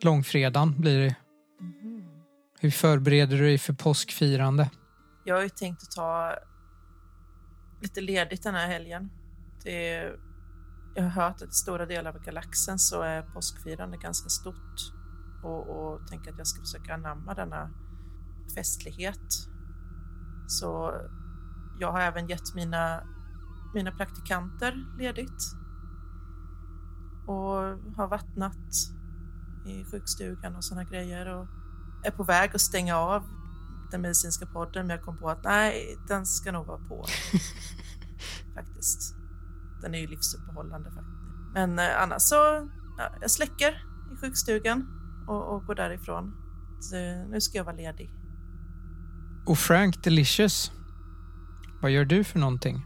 Långfredagen 0.01 0.81
blir 0.81 0.99
det. 0.99 1.15
Hur 2.59 2.71
förbereder 2.71 3.37
du 3.37 3.43
dig 3.43 3.57
för 3.57 3.73
påskfirande? 3.73 4.69
Jag 5.23 5.35
har 5.35 5.43
ju 5.43 5.49
tänkt 5.49 5.83
att 5.83 5.91
ta 5.91 6.35
lite 7.81 8.01
ledigt 8.01 8.43
den 8.43 8.55
här 8.55 8.67
helgen. 8.67 9.09
Det 9.63 9.93
är, 9.93 10.19
jag 10.95 11.03
har 11.03 11.09
hört 11.09 11.41
att 11.41 11.49
i 11.49 11.51
stora 11.51 11.85
delar 11.85 12.15
av 12.15 12.19
galaxen 12.19 12.79
så 12.79 13.01
är 13.01 13.21
påskfirande 13.21 13.97
ganska 13.97 14.29
stort 14.29 14.93
och, 15.43 15.69
och 15.69 16.07
tänker 16.07 16.31
att 16.31 16.37
jag 16.37 16.47
ska 16.47 16.61
försöka 16.61 16.93
anamma 16.93 17.33
denna 17.33 17.69
festlighet. 18.55 19.47
Så 20.47 20.95
jag 21.79 21.91
har 21.91 22.01
även 22.01 22.27
gett 22.27 22.55
mina, 22.55 23.03
mina 23.73 23.91
praktikanter 23.91 24.85
ledigt 24.97 25.55
och 27.27 27.55
har 27.95 28.07
vattnat 28.07 28.67
i 29.65 29.85
sjukstugan 29.91 30.55
och 30.55 30.63
sådana 30.63 30.83
grejer 30.83 31.25
och 31.35 31.47
är 32.03 32.11
på 32.11 32.23
väg 32.23 32.51
att 32.53 32.61
stänga 32.61 32.97
av 32.97 33.42
den 33.93 34.01
medicinska 34.01 34.45
podden 34.45 34.87
men 34.87 34.95
jag 34.95 35.05
kom 35.05 35.17
på 35.17 35.29
att 35.29 35.43
nej, 35.43 35.97
den 36.07 36.25
ska 36.25 36.51
nog 36.51 36.65
vara 36.65 36.77
på. 36.77 37.05
faktiskt. 38.55 39.15
Den 39.81 39.95
är 39.95 39.99
ju 39.99 40.07
livsuppehållande 40.07 40.89
faktiskt. 40.89 41.53
Men 41.53 41.79
eh, 41.79 42.01
annars 42.01 42.21
så, 42.21 42.35
ja, 42.97 43.15
jag 43.21 43.31
släcker 43.31 43.85
i 44.13 44.15
sjukstugan 44.21 44.87
och, 45.27 45.55
och 45.55 45.65
går 45.65 45.75
därifrån. 45.75 46.33
Så, 46.79 46.95
nu 47.29 47.41
ska 47.41 47.57
jag 47.57 47.65
vara 47.65 47.75
ledig. 47.75 48.09
Och 49.45 49.57
Frank 49.57 50.03
Delicious, 50.03 50.71
vad 51.81 51.91
gör 51.91 52.05
du 52.05 52.23
för 52.23 52.39
någonting? 52.39 52.85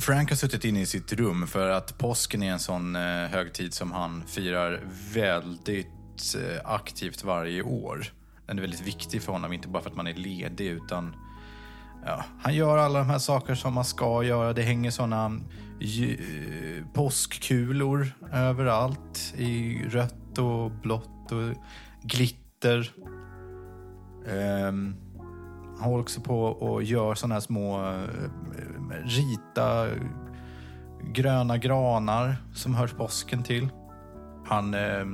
Frank 0.00 0.30
har 0.30 0.36
suttit 0.36 0.64
inne 0.64 0.80
i 0.80 0.86
sitt 0.86 1.12
rum 1.12 1.46
för 1.46 1.70
att 1.70 1.98
påsken 1.98 2.42
är 2.42 2.52
en 2.52 2.58
sån 2.58 2.96
eh, 2.96 3.02
högtid 3.02 3.74
som 3.74 3.92
han 3.92 4.26
firar 4.26 4.82
väldigt 5.14 6.34
eh, 6.36 6.60
aktivt 6.64 7.24
varje 7.24 7.62
år. 7.62 8.17
Den 8.48 8.58
är 8.58 8.62
väldigt 8.62 8.86
viktig 8.86 9.22
för 9.22 9.32
honom, 9.32 9.52
inte 9.52 9.68
bara 9.68 9.82
för 9.82 9.90
att 9.90 9.96
man 9.96 10.06
är 10.06 10.14
ledig 10.14 10.66
utan 10.66 11.16
ja, 12.06 12.24
han 12.40 12.54
gör 12.54 12.78
alla 12.78 12.98
de 12.98 13.10
här 13.10 13.18
saker 13.18 13.54
som 13.54 13.74
man 13.74 13.84
ska 13.84 14.22
göra. 14.22 14.52
Det 14.52 14.62
hänger 14.62 14.90
såna 14.90 15.40
påskkulor 16.92 18.06
överallt 18.32 19.34
i 19.36 19.82
rött 19.88 20.38
och 20.38 20.70
blått 20.70 21.32
och 21.32 21.54
glitter. 22.02 22.92
Um, 24.26 24.96
han 25.78 25.88
håller 25.88 26.02
också 26.02 26.20
på 26.20 26.42
och 26.42 26.82
gör 26.82 27.14
såna 27.14 27.34
här 27.34 27.40
små, 27.40 27.84
eh, 27.84 28.02
rita 29.04 29.86
gröna 31.12 31.58
granar 31.58 32.36
som 32.54 32.74
hör 32.74 32.86
påsken 32.86 33.42
till. 33.42 33.68
Han 34.46 34.74
eh, 34.74 35.04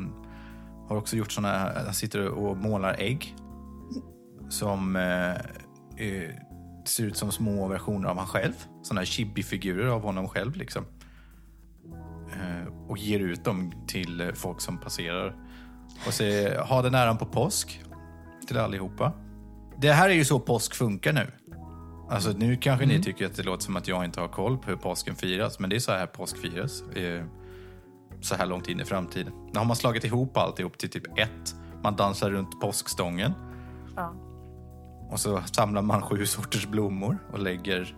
har 0.88 0.96
också 0.96 1.16
gjort 1.16 1.32
såna 1.32 1.48
här, 1.48 1.84
han 1.84 1.94
sitter 1.94 2.28
och 2.28 2.56
målar 2.56 2.96
ägg 2.98 3.34
som 4.48 4.96
eh, 4.96 5.30
eh, 6.06 6.30
ser 6.84 7.04
ut 7.04 7.16
som 7.16 7.32
små 7.32 7.68
versioner 7.68 8.08
av 8.08 8.18
han 8.18 8.26
själv. 8.26 8.52
Såna 8.82 9.00
här 9.00 9.06
chibi-figurer 9.06 9.86
av 9.86 10.02
honom 10.02 10.28
själv 10.28 10.56
liksom. 10.56 10.84
Eh, 12.32 12.88
och 12.88 12.98
ger 12.98 13.20
ut 13.20 13.44
dem 13.44 13.72
till 13.86 14.20
eh, 14.20 14.32
folk 14.34 14.60
som 14.60 14.78
passerar. 14.78 15.36
Och 16.06 16.14
säger 16.14 16.58
ha 16.58 16.82
den 16.82 16.94
äran 16.94 17.18
på 17.18 17.26
påsk 17.26 17.80
till 18.46 18.58
allihopa. 18.58 19.12
Det 19.80 19.92
här 19.92 20.10
är 20.10 20.14
ju 20.14 20.24
så 20.24 20.40
påsk 20.40 20.74
funkar 20.74 21.12
nu. 21.12 21.26
Alltså 22.10 22.30
nu 22.30 22.56
kanske 22.56 22.86
ni 22.86 23.02
tycker 23.02 23.26
att 23.26 23.36
det 23.36 23.42
låter 23.42 23.64
som 23.64 23.76
att 23.76 23.88
jag 23.88 24.04
inte 24.04 24.20
har 24.20 24.28
koll 24.28 24.58
på 24.58 24.70
hur 24.70 24.76
påsken 24.76 25.14
firas, 25.14 25.58
men 25.58 25.70
det 25.70 25.76
är 25.76 25.80
så 25.80 25.92
här 25.92 26.06
påsk 26.06 26.36
firas. 26.38 26.82
eh, 26.82 27.24
Så 28.20 28.34
här 28.34 28.46
långt 28.46 28.68
in 28.68 28.80
i 28.80 28.84
framtiden. 28.84 29.32
Nu 29.52 29.58
har 29.58 29.64
man 29.66 29.76
slagit 29.76 30.04
ihop 30.04 30.36
alltihop 30.36 30.78
till 30.78 30.90
typ 30.90 31.18
ett. 31.18 31.54
Man 31.82 31.96
dansar 31.96 32.30
runt 32.30 32.60
påskstången 32.60 33.32
Ja. 33.96 34.14
och 35.10 35.20
så 35.20 35.42
samlar 35.52 35.82
man 35.82 36.02
sju 36.02 36.26
sorters 36.26 36.66
blommor 36.66 37.18
och 37.32 37.38
lägger 37.38 37.96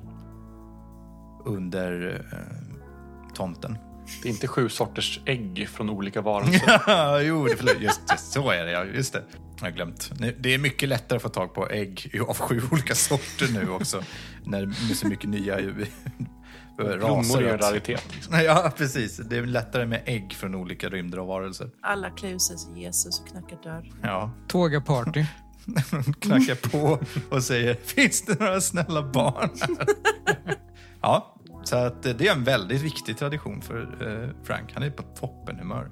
under 1.44 2.22
eh, 2.32 3.34
tomten. 3.34 3.78
Det 4.22 4.28
är 4.28 4.32
inte 4.32 4.48
sju 4.48 4.68
sorters 4.68 5.20
ägg 5.26 5.68
från 5.68 5.90
olika 5.90 6.20
varelser. 6.20 7.20
jo, 7.26 7.44
det, 7.44 7.56
förlåt, 7.56 7.80
just 7.80 8.08
det, 8.08 8.18
så 8.18 8.50
är 8.50 8.64
det. 8.64 8.70
Ja, 8.70 8.84
just 8.84 9.12
det. 9.12 9.22
Jag 9.58 9.66
har 9.66 9.70
glömt. 9.70 10.12
Det 10.38 10.54
är 10.54 10.58
mycket 10.58 10.88
lättare 10.88 11.16
att 11.16 11.22
få 11.22 11.28
tag 11.28 11.54
på 11.54 11.68
ägg 11.68 12.20
av 12.28 12.38
sju 12.38 12.60
olika 12.70 12.94
sorter 12.94 13.48
nu 13.52 13.70
också. 13.70 14.02
När 14.44 14.66
det 14.66 14.92
är 14.92 14.94
så 14.94 15.08
mycket 15.08 15.30
nya. 15.30 15.58
Blommor 16.76 17.42
är 17.42 17.52
en 17.52 17.58
raritet. 17.58 18.14
Liksom. 18.14 18.34
Ja, 18.44 18.72
precis. 18.76 19.16
Det 19.16 19.36
är 19.36 19.46
lättare 19.46 19.86
med 19.86 20.02
ägg 20.06 20.32
från 20.32 20.54
olika 20.54 20.88
rymder 20.88 21.18
och 21.18 21.26
varelser. 21.26 21.70
Alla 21.82 22.10
klär 22.10 22.38
sig 22.38 22.58
som 22.58 22.76
Jesus 22.76 23.20
och 23.20 23.28
knackar 23.28 23.58
dörr. 23.62 23.92
Ja. 24.02 24.30
Tågaparty. 24.48 25.24
Knackar 26.20 26.70
på 26.70 26.98
och 27.36 27.42
säger 27.42 27.74
Finns 27.74 28.22
det 28.22 28.40
några 28.40 28.60
snälla 28.60 29.02
barn 29.02 29.50
här?" 29.60 29.86
Ja, 31.02 31.36
så 31.64 31.76
att 31.76 32.02
det 32.02 32.20
är 32.20 32.32
en 32.32 32.44
väldigt 32.44 32.82
viktig 32.82 33.18
tradition 33.18 33.62
för 33.62 33.80
eh, 33.80 34.44
Frank. 34.44 34.70
Han 34.74 34.82
är 34.82 34.90
på 34.90 35.02
toppenhumör. 35.02 35.90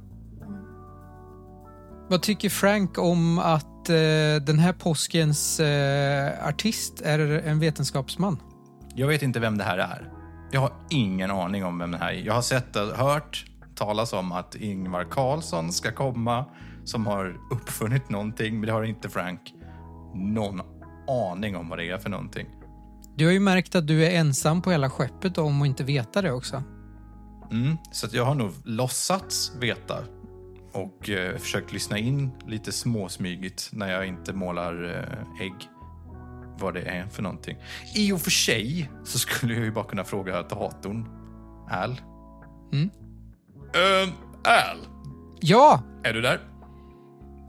Vad 2.09 2.23
tycker 2.23 2.49
Frank 2.49 2.99
om 2.99 3.39
att 3.39 3.89
eh, 3.89 3.95
den 4.47 4.59
här 4.59 4.73
påskens 4.73 5.61
eh, 5.61 6.49
artist 6.49 7.01
är 7.01 7.19
en 7.19 7.59
vetenskapsman? 7.61 8.39
Jag 8.95 9.09
vet 9.09 9.23
inte 9.23 9.41
vem 9.41 9.59
det 9.59 9.65
här 9.65 9.79
är. 9.79 10.14
Jag 10.55 10.61
har 10.61 10.73
ingen 10.91 11.31
aning 11.31 11.65
om 11.65 11.79
vem 11.79 11.91
det 11.91 11.99
här 11.99 12.13
är. 12.13 12.27
Jag 12.27 12.35
har 12.35 12.43
sett 12.43 12.77
och 12.77 12.83
hört 12.83 13.45
talas 13.75 14.13
om 14.13 14.33
att 14.33 14.55
Ingvar 14.55 15.05
Carlsson 15.11 15.73
ska 15.73 15.93
komma 15.93 16.45
som 16.85 17.07
har 17.07 17.37
uppfunnit 17.51 18.09
någonting, 18.09 18.55
men 18.55 18.67
det 18.67 18.73
har 18.73 18.83
inte 18.83 19.09
Frank 19.09 19.55
någon 20.15 20.61
aning 21.09 21.57
om 21.57 21.69
vad 21.69 21.79
det 21.79 21.91
är 21.91 21.99
för 21.99 22.11
någonting. 22.11 22.47
Du 23.17 23.25
har 23.25 23.33
ju 23.33 23.41
märkt 23.41 23.75
att 23.75 23.87
du 23.87 24.07
är 24.07 24.11
ensam 24.11 24.63
på 24.63 24.71
hela 24.71 24.91
skeppet 24.91 25.39
om 25.39 25.63
att 25.63 25.67
inte 25.67 25.85
veta 25.85 26.23
det 26.23 26.33
också. 26.33 26.63
Mm, 27.51 27.77
så 27.93 28.07
jag 28.13 28.25
har 28.25 28.35
nog 28.35 28.53
låtsats 28.65 29.53
veta 29.61 29.99
och 30.73 31.11
eh, 31.11 31.37
försökt 31.37 31.73
lyssna 31.73 31.99
in 31.99 32.31
lite 32.47 32.73
småsmygigt 32.73 33.71
när 33.73 33.93
jag 33.93 34.07
inte 34.07 34.33
målar 34.33 34.85
eh, 34.85 35.47
ägg 35.47 35.69
vad 36.59 36.75
det 36.75 36.81
är 36.83 37.07
för 37.07 37.23
någonting. 37.23 37.57
I 37.95 38.13
och 38.13 38.21
för 38.21 38.31
sig 38.31 38.91
så 39.05 39.19
skulle 39.19 39.55
jag 39.55 39.65
ju 39.65 39.71
bara 39.73 39.85
kunna 39.85 40.05
fråga 40.05 40.43
datorn. 40.43 41.09
Al? 41.71 42.01
Mm. 42.73 42.91
Ehm, 43.75 44.11
Al, 44.45 44.79
Ja! 45.41 45.83
är 46.05 46.13
du 46.13 46.21
där? 46.21 46.41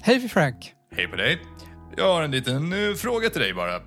Hej 0.04 0.30
Frank! 0.30 0.74
Hej 0.96 1.08
på 1.08 1.15
dig. 1.15 1.41
Jag 1.98 2.13
har 2.13 2.24
en 2.24 2.32
liten 2.32 2.74
eh, 2.89 2.94
fråga 2.96 3.30
till 3.30 3.41
dig 3.41 3.54
bara. 3.54 3.82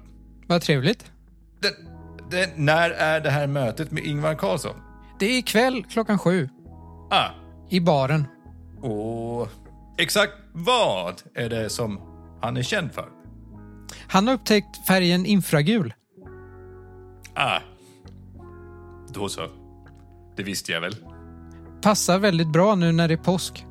Vad 0.46 0.62
trevligt. 0.62 1.12
Den, 1.60 1.72
den, 2.30 2.48
när 2.56 2.90
är 2.90 3.20
det 3.20 3.30
här 3.30 3.46
mötet 3.46 3.90
med 3.90 4.04
Ingvar 4.04 4.34
Carlsson? 4.34 4.74
Det 5.18 5.26
är 5.26 5.38
ikväll 5.38 5.84
klockan 5.90 6.18
sju. 6.18 6.48
Ah, 7.10 7.28
I 7.70 7.80
baren. 7.80 8.24
och 8.82 9.48
exakt 9.98 10.32
vad 10.52 11.22
är 11.34 11.48
det 11.48 11.70
som 11.70 12.00
han 12.42 12.56
är 12.56 12.62
känd 12.62 12.92
för? 12.92 13.08
Han 14.08 14.26
har 14.26 14.34
upptäckt 14.34 14.86
färgen 14.86 15.26
infragul. 15.26 15.94
Ah, 17.34 17.60
då 19.14 19.28
så. 19.28 19.46
Det 20.36 20.42
visste 20.42 20.72
jag 20.72 20.80
väl. 20.80 20.96
Passar 21.82 22.18
väldigt 22.18 22.52
bra 22.52 22.74
nu 22.74 22.92
när 22.92 23.08
det 23.08 23.14
är 23.14 23.18
påsk. 23.18 23.66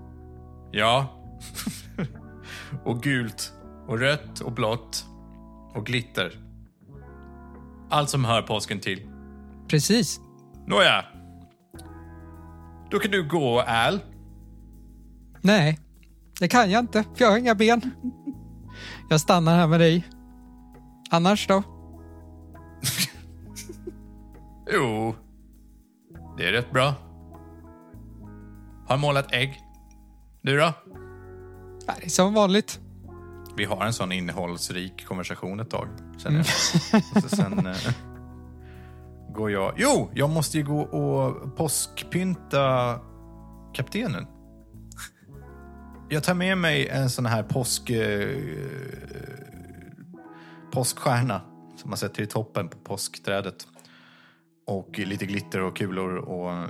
Ja. 0.71 1.07
och 2.85 3.03
gult 3.03 3.53
och 3.87 3.99
rött 3.99 4.39
och 4.39 4.51
blått 4.51 5.05
och 5.73 5.85
glitter. 5.85 6.31
Allt 7.89 8.09
som 8.09 8.25
hör 8.25 8.41
påsken 8.41 8.79
till. 8.79 9.09
Precis. 9.67 10.19
Nåja. 10.67 11.05
Då 12.91 12.99
kan 12.99 13.11
du 13.11 13.27
gå, 13.27 13.61
Al. 13.61 13.99
Nej, 15.41 15.79
det 16.39 16.47
kan 16.47 16.71
jag 16.71 16.79
inte, 16.79 17.03
för 17.03 17.25
jag 17.25 17.31
har 17.31 17.37
inga 17.37 17.55
ben. 17.55 17.91
Jag 19.09 19.21
stannar 19.21 19.55
här 19.55 19.67
med 19.67 19.79
dig. 19.79 20.07
Annars 21.09 21.47
då? 21.47 21.63
Jo, 24.73 25.15
det 26.37 26.47
är 26.47 26.51
rätt 26.51 26.71
bra. 26.71 26.93
Har 28.87 28.97
målat 28.97 29.33
ägg. 29.33 29.61
Du 30.41 30.57
då? 30.57 30.73
Det 31.85 32.05
är 32.05 32.09
som 32.09 32.33
vanligt. 32.33 32.79
Vi 33.57 33.65
har 33.65 33.85
en 33.85 33.93
sån 33.93 34.11
innehållsrik 34.11 35.05
konversation 35.05 35.59
ett 35.59 35.69
tag. 35.69 35.87
Och 37.15 37.21
så 37.21 37.35
sen 37.35 37.67
eh, 37.67 37.75
går 39.33 39.51
jag... 39.51 39.73
Jo, 39.77 40.09
jag 40.13 40.29
måste 40.29 40.57
ju 40.57 40.63
gå 40.63 40.79
och 40.81 41.55
påskpynta 41.55 42.99
kaptenen. 43.73 44.27
Jag 46.09 46.23
tar 46.23 46.33
med 46.33 46.57
mig 46.57 46.87
en 46.87 47.09
sån 47.09 47.25
här 47.25 47.43
påsk... 47.43 47.89
Eh, 47.89 48.37
påskstjärna 50.71 51.41
som 51.75 51.89
man 51.89 51.97
sätter 51.97 52.23
i 52.23 52.27
toppen 52.27 52.69
på 52.69 52.77
påskträdet. 52.77 53.67
Och 54.65 54.99
lite 54.99 55.25
glitter 55.25 55.61
och 55.61 55.77
kulor 55.77 56.15
och 56.15 56.69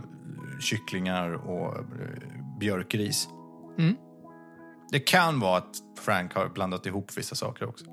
kycklingar 0.59 1.33
och 1.33 1.75
eh, 1.77 1.83
björkris. 2.59 3.27
Mm. 3.77 3.95
Det 4.91 4.99
kan 4.99 5.39
vara 5.39 5.57
att 5.57 5.75
Frank 5.99 6.33
har 6.33 6.49
blandat 6.49 6.85
ihop 6.85 7.17
vissa 7.17 7.35
saker 7.35 7.69
också. 7.69 7.85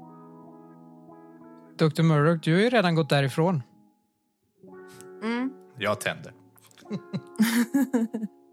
Dr. 1.78 2.02
Murdoch, 2.02 2.40
du 2.42 2.54
har 2.54 2.60
ju 2.60 2.70
redan 2.70 2.94
gått 2.94 3.08
därifrån. 3.08 3.62
Mm. 5.22 5.52
Jag 5.78 6.00
tänder. 6.00 6.32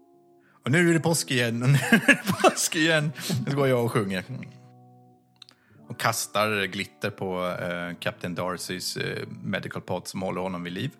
och 0.64 0.70
nu 0.70 0.90
är 0.90 0.94
det 0.94 1.00
påsk 1.00 1.30
igen 1.30 1.62
och 1.62 1.68
nu 1.68 1.78
är 1.78 2.06
det 2.06 2.32
påsk 2.42 2.76
igen. 2.76 3.12
Nu 3.46 3.56
går 3.56 3.68
jag 3.68 3.84
och 3.84 3.92
sjunger. 3.92 4.24
Och 5.88 6.00
kastar 6.00 6.64
glitter 6.64 7.10
på 7.10 7.46
eh, 7.48 7.96
Captain 8.00 8.34
Darcys 8.34 8.96
eh, 8.96 9.28
medical 9.28 9.82
pod 9.82 10.08
som 10.08 10.22
håller 10.22 10.40
honom 10.40 10.62
vid 10.62 10.72
liv. 10.72 10.90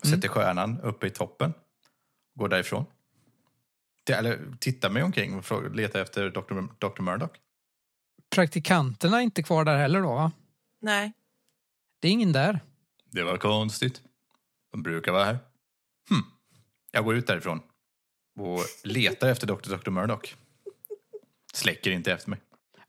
Och 0.00 0.06
sätter 0.06 0.28
stjärnan 0.28 0.80
uppe 0.80 1.06
i 1.06 1.10
toppen. 1.10 1.52
Går 2.34 2.48
därifrån. 2.48 2.84
Det- 4.04 4.12
Eller 4.12 4.38
tittar 4.60 4.90
mig 4.90 5.02
omkring 5.02 5.38
och 5.38 5.70
letar 5.74 6.00
efter 6.00 6.30
Dr. 6.30 6.62
Dr. 6.88 7.02
Murdoch. 7.02 7.30
Praktikanterna 8.30 9.16
är 9.18 9.22
inte 9.22 9.42
kvar 9.42 9.64
där 9.64 9.76
heller 9.78 10.02
då, 10.02 10.14
va? 10.14 10.32
Nej. 10.80 11.12
Det 12.00 12.08
är 12.08 12.12
ingen 12.12 12.32
där. 12.32 12.60
Det 13.10 13.22
var 13.22 13.36
konstigt. 13.36 14.02
De 14.72 14.82
brukar 14.82 15.12
vara 15.12 15.24
här. 15.24 15.38
Jag 16.90 17.04
går 17.04 17.16
ut 17.16 17.26
därifrån 17.26 17.60
och 18.40 18.60
letar 18.84 19.28
efter 19.28 19.46
Dr. 19.46 19.76
Dr. 19.76 19.90
Murdoch. 19.90 20.36
Släcker 21.54 21.90
inte 21.90 22.12
efter 22.12 22.30
mig. 22.30 22.40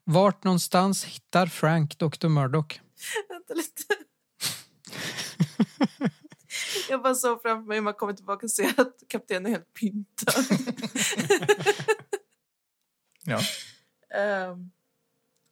Vart 0.04 0.44
någonstans 0.44 1.04
hittar 1.04 1.46
Frank 1.46 1.98
Dr. 1.98 2.28
Murdoch? 2.28 2.80
Vänta 3.28 3.54
lite. 3.54 3.82
Jag 6.88 7.02
bara 7.02 7.14
såg 7.14 7.42
framför 7.42 7.66
mig 7.66 7.76
hur 7.76 7.82
man 7.82 7.94
kommer 7.94 8.12
tillbaka 8.12 8.46
och 8.46 8.50
ser 8.50 8.80
att 8.80 9.02
kaptenen 9.08 9.46
är 9.46 9.50
helt 9.50 9.74
pyntad. 9.74 10.44
Ja. 13.24 13.40
Ehm, 14.14 14.70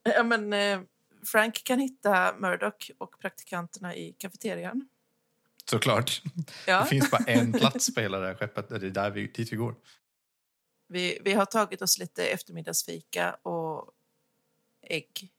ja, 0.02 0.22
men, 0.22 0.52
eh, 0.52 0.80
Frank 1.26 1.64
kan 1.64 1.78
hitta 1.78 2.37
Murdoch 2.38 2.90
och 2.98 3.18
praktikanterna 3.20 3.96
i 3.96 4.12
kafeterian. 4.18 4.88
Såklart. 5.70 6.22
Ja, 6.66 6.81
Det 6.81 6.87
finns 6.87 7.11
bara 7.11 7.24
en 7.24 7.52
plats 7.59 7.94
på 7.94 8.00
hela 8.00 8.18
det 8.18 8.26
här 8.26 8.35
skeppet. 8.35 8.68
Det 8.68 8.74
är 8.76 8.81
där 8.90 9.11
vi, 9.11 9.26
dit 9.26 9.52
vi 9.52 9.57
går. 9.57 9.74
vi, 10.88 11.18
vi 11.24 11.33
har 11.33 11.44
tagit 11.44 11.83
oss 11.83 11.98
lite 11.98 12.26
eftermiddagsfika 12.26 13.35
och 13.35 13.90
ägg. 14.83 15.33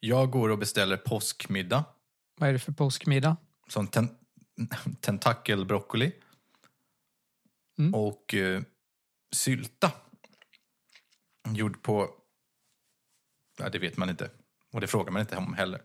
Jag 0.00 0.30
går 0.30 0.48
och 0.48 0.58
beställer 0.58 0.96
påskmiddag. 0.96 1.84
Vad 2.36 2.48
är 2.48 2.52
det 2.52 2.58
för 2.58 2.72
påskmiddag? 2.72 3.36
Som 3.68 3.86
ten, 3.88 4.08
tentakelbroccoli 5.00 6.12
Mm. 7.78 7.94
och 7.94 8.34
eh, 8.34 8.62
sylta. 9.32 9.92
Gjord 11.48 11.82
på... 11.82 12.10
Ja, 13.58 13.68
det 13.68 13.78
vet 13.78 13.96
man 13.96 14.10
inte. 14.10 14.30
Och 14.72 14.80
det 14.80 14.86
frågar 14.86 15.12
man 15.12 15.20
inte 15.20 15.36
om 15.36 15.54
heller. 15.54 15.82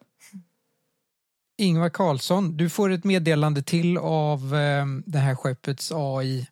Ingvar 1.63 1.89
Karlsson, 1.89 2.57
du 2.57 2.69
får 2.69 2.91
ett 2.91 3.03
meddelande 3.03 3.61
till 3.61 3.97
av 3.97 4.55
eh, 4.55 4.85
det 5.05 5.19
här 5.19 5.35
skeppets 5.35 5.91
AI 5.95 6.47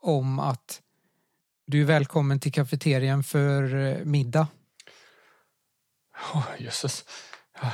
om 0.00 0.38
att 0.38 0.82
du 1.66 1.80
är 1.80 1.84
välkommen 1.84 2.40
till 2.40 2.52
kafeterian 2.52 3.22
för 3.22 3.74
eh, 3.74 4.04
middag. 4.04 4.46
Oh, 6.34 6.46
jösses. 6.58 7.04
Jag, 7.60 7.70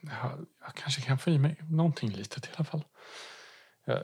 jag, 0.00 0.46
jag 0.60 0.74
kanske 0.74 1.00
kan 1.00 1.18
få 1.18 1.30
i 1.30 1.38
mig 1.38 1.56
någonting 1.70 2.10
litet 2.10 2.46
i 2.46 2.48
alla 2.56 2.64
fall. 2.64 2.84
Jag 3.86 4.02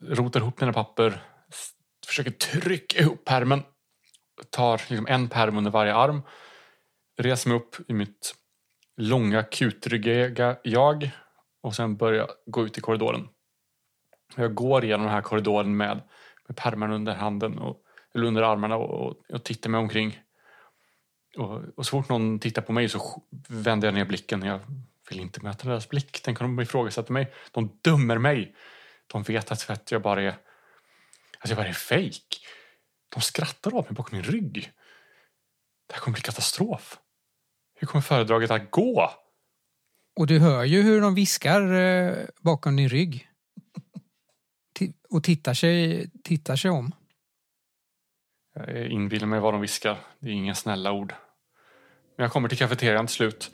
rotar 0.00 0.40
ihop 0.40 0.60
mina 0.60 0.72
papper, 0.72 1.22
försöker 2.06 2.30
trycka 2.30 2.98
ihop 2.98 3.24
pärmen. 3.24 3.62
Tar 4.50 4.82
liksom 4.88 5.06
en 5.06 5.28
pärm 5.28 5.58
under 5.58 5.70
varje 5.70 5.94
arm. 5.94 6.22
Reser 7.18 7.48
mig 7.50 7.56
upp 7.58 7.90
i 7.90 7.92
mitt 7.92 8.34
långa 8.96 9.42
kutryggiga 9.42 10.56
jag 10.62 11.10
och 11.62 11.74
sen 11.74 11.96
börjar 11.96 12.30
gå 12.46 12.66
ut 12.66 12.78
i 12.78 12.80
korridoren. 12.80 13.28
Jag 14.36 14.54
går 14.54 14.84
igenom 14.84 15.06
den 15.06 15.14
här 15.14 15.22
korridoren 15.22 15.76
med, 15.76 16.00
med 16.48 16.56
pärmarna 16.56 16.94
under 16.94 17.14
handen 17.14 17.58
och, 17.58 17.82
eller 18.14 18.26
under 18.26 18.42
armarna 18.42 18.76
och, 18.76 19.06
och, 19.06 19.30
och 19.30 19.44
tittar 19.44 19.70
mig 19.70 19.78
omkring. 19.78 20.20
Och, 21.36 21.62
och 21.76 21.86
så 21.86 21.90
fort 21.90 22.08
någon 22.08 22.38
tittar 22.38 22.62
på 22.62 22.72
mig 22.72 22.88
så 22.88 23.22
vänder 23.48 23.88
jag 23.88 23.94
ner 23.94 24.04
blicken. 24.04 24.42
Jag 24.42 24.60
vill 25.08 25.20
inte 25.20 25.40
möta 25.40 25.68
deras 25.68 25.88
blick. 25.88 26.20
Tänk 26.22 26.40
om 26.40 26.56
de 26.56 26.62
ifrågasätter 26.62 27.12
mig. 27.12 27.32
De 27.50 27.78
dömer 27.82 28.18
mig. 28.18 28.56
De 29.06 29.22
vet 29.22 29.52
att, 29.52 29.70
att 29.70 29.92
jag 29.92 30.02
bara 30.02 30.22
är... 30.22 30.34
Att 31.38 31.48
jag 31.48 31.56
bara 31.56 31.68
är 31.68 31.72
fejk. 31.72 32.46
De 33.08 33.20
skrattar 33.20 33.76
av 33.78 33.84
mig 33.84 33.92
bakom 33.92 34.18
min 34.18 34.24
rygg. 34.24 34.72
Det 35.86 35.94
här 35.94 36.00
kommer 36.00 36.14
bli 36.14 36.22
katastrof. 36.22 36.98
Hur 37.74 37.86
kommer 37.86 38.02
föredraget 38.02 38.50
att 38.50 38.70
gå? 38.70 39.10
Och 40.16 40.26
du 40.26 40.38
hör 40.38 40.64
ju 40.64 40.82
hur 40.82 41.00
de 41.00 41.14
viskar 41.14 41.72
eh, 41.72 42.14
bakom 42.40 42.76
din 42.76 42.88
rygg. 42.88 43.28
Ti- 44.78 44.92
Och 45.10 45.24
tittar 45.24 45.54
sig, 45.54 46.10
tittar 46.24 46.56
sig 46.56 46.70
om. 46.70 46.92
Jag 48.54 48.86
inbillar 48.86 49.26
mig 49.26 49.40
vad 49.40 49.54
de 49.54 49.60
viskar. 49.60 49.98
Det 50.18 50.28
är 50.28 50.32
inga 50.32 50.54
snälla 50.54 50.92
ord. 50.92 51.14
Men 52.16 52.24
jag 52.24 52.32
kommer 52.32 52.48
till 52.48 52.58
kafeterian 52.58 53.06
till 53.06 53.14
slut. 53.14 53.50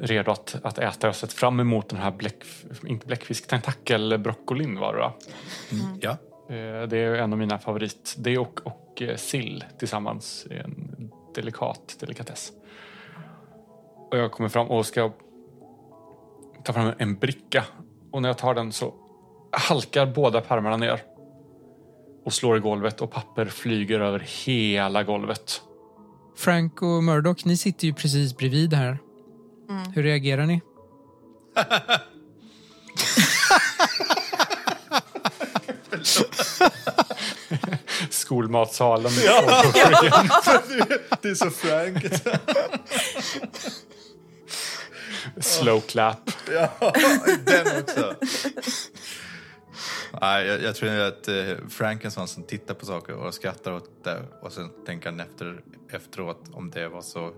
Redo 0.00 0.30
att, 0.30 0.56
att 0.62 0.78
äta. 0.78 0.98
Jag 1.06 1.08
har 1.08 1.12
sett 1.12 1.32
fram 1.32 1.60
emot 1.60 1.88
den 1.88 1.98
här 1.98 2.10
bläck, 2.10 2.44
inte 2.86 3.06
bläckfisk, 3.06 3.46
tentakelbroccolin 3.48 4.78
var 4.78 4.92
det 4.94 4.98
va? 5.00 5.14
Ja. 6.00 6.10
Eh, 6.54 6.88
Det 6.88 6.98
är 6.98 7.14
en 7.14 7.32
av 7.32 7.38
mina 7.38 7.58
favorit. 7.58 8.14
Det 8.18 8.38
och, 8.38 8.60
och 8.66 9.02
eh, 9.02 9.16
sill 9.16 9.64
tillsammans 9.78 10.46
en 10.50 11.10
delikat 11.34 11.96
delikatess. 12.00 12.52
Och 14.10 14.18
jag 14.18 14.32
kommer 14.32 14.48
fram 14.48 14.66
och 14.66 14.86
ska 14.86 15.12
ta 16.66 16.72
fram 16.72 16.92
en 16.98 17.14
bricka. 17.14 17.64
Och 18.12 18.22
när 18.22 18.28
jag 18.28 18.38
tar 18.38 18.54
den 18.54 18.72
så 18.72 18.94
halkar 19.52 20.06
båda 20.06 20.40
pärmarna 20.40 20.76
ner. 20.76 21.02
Och 22.24 22.32
slår 22.32 22.56
i 22.56 22.60
golvet 22.60 23.00
och 23.00 23.10
papper 23.10 23.46
flyger 23.46 24.00
över 24.00 24.18
hela 24.44 25.02
golvet. 25.02 25.62
Frank 26.36 26.82
och 26.82 27.04
Murdoch, 27.04 27.46
ni 27.46 27.56
sitter 27.56 27.86
ju 27.86 27.94
precis 27.94 28.36
bredvid 28.36 28.74
här. 28.74 28.98
Hur 29.94 30.02
reagerar 30.02 30.46
ni? 30.46 30.60
Skolmatsalen. 38.10 39.12
Det 41.22 41.28
är 41.28 41.34
så 41.34 41.50
frank. 41.50 42.04
Slow 45.40 45.80
clap. 45.80 46.18
ja, 46.50 46.92
den 47.44 47.82
också. 47.82 48.14
Nej, 50.20 50.46
jag, 50.46 50.62
jag 50.62 50.74
tror 50.74 51.00
att 51.00 51.28
eh, 51.28 51.68
Frank 51.68 52.00
är 52.02 52.04
en 52.06 52.10
sån 52.10 52.28
som 52.28 52.42
tittar 52.42 52.74
på 52.74 52.86
saker 52.86 53.14
och 53.14 53.34
skrattar 53.34 53.72
åt 53.72 54.04
det 54.04 54.22
och 54.42 54.52
sen 54.52 54.70
tänker 54.86 55.10
han 55.10 55.20
efter, 55.20 55.62
efteråt 55.90 56.40
om 56.52 56.70
det 56.70 56.88
var 56.88 57.02
så... 57.02 57.32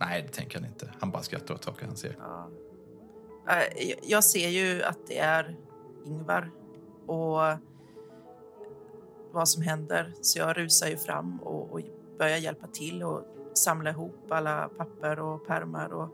Nej, 0.00 0.22
det 0.22 0.28
tänker 0.28 0.58
han 0.60 0.68
inte. 0.68 0.92
Han 1.00 1.10
bara 1.10 1.22
skrattar 1.22 1.54
åt 1.54 1.64
saker 1.64 1.86
han 1.86 1.96
ser. 1.96 2.16
Ja. 2.18 2.50
Eh, 3.48 3.88
jag- 3.88 3.98
Jag 4.02 4.24
ser 4.24 4.48
ju 4.48 4.82
att 4.82 4.98
det 5.06 5.18
är 5.18 5.56
Ingvar 6.06 6.50
och 7.06 7.58
vad 9.32 9.48
som 9.48 9.62
händer. 9.62 10.12
Så 10.20 10.38
jag 10.38 10.56
rusar 10.58 10.86
ju 10.88 10.96
fram 10.96 11.38
och, 11.40 11.72
och 11.72 11.80
börjar 12.18 12.36
hjälpa 12.36 12.66
till 12.66 13.02
och 13.02 13.22
samla 13.54 13.90
ihop 13.90 14.26
alla 14.30 14.68
papper 14.76 15.18
och 15.18 15.46
pärmar 15.46 15.92
och, 15.92 16.08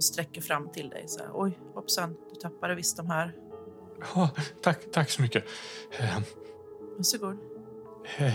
och 0.00 0.04
sträcker 0.04 0.40
fram 0.40 0.68
till 0.68 0.88
dig. 0.88 1.04
Så 1.08 1.18
här, 1.18 1.30
Oj, 1.34 1.58
hoppsan, 1.74 2.16
du 2.30 2.40
tappade 2.40 2.74
visst 2.74 2.96
de 2.96 3.06
här. 3.06 3.34
Ja, 4.14 4.30
tack, 4.62 4.78
tack 4.92 5.10
så 5.10 5.22
mycket. 5.22 5.44
Eh, 5.90 6.18
Varsågod. 6.96 7.38
Eh, 8.18 8.34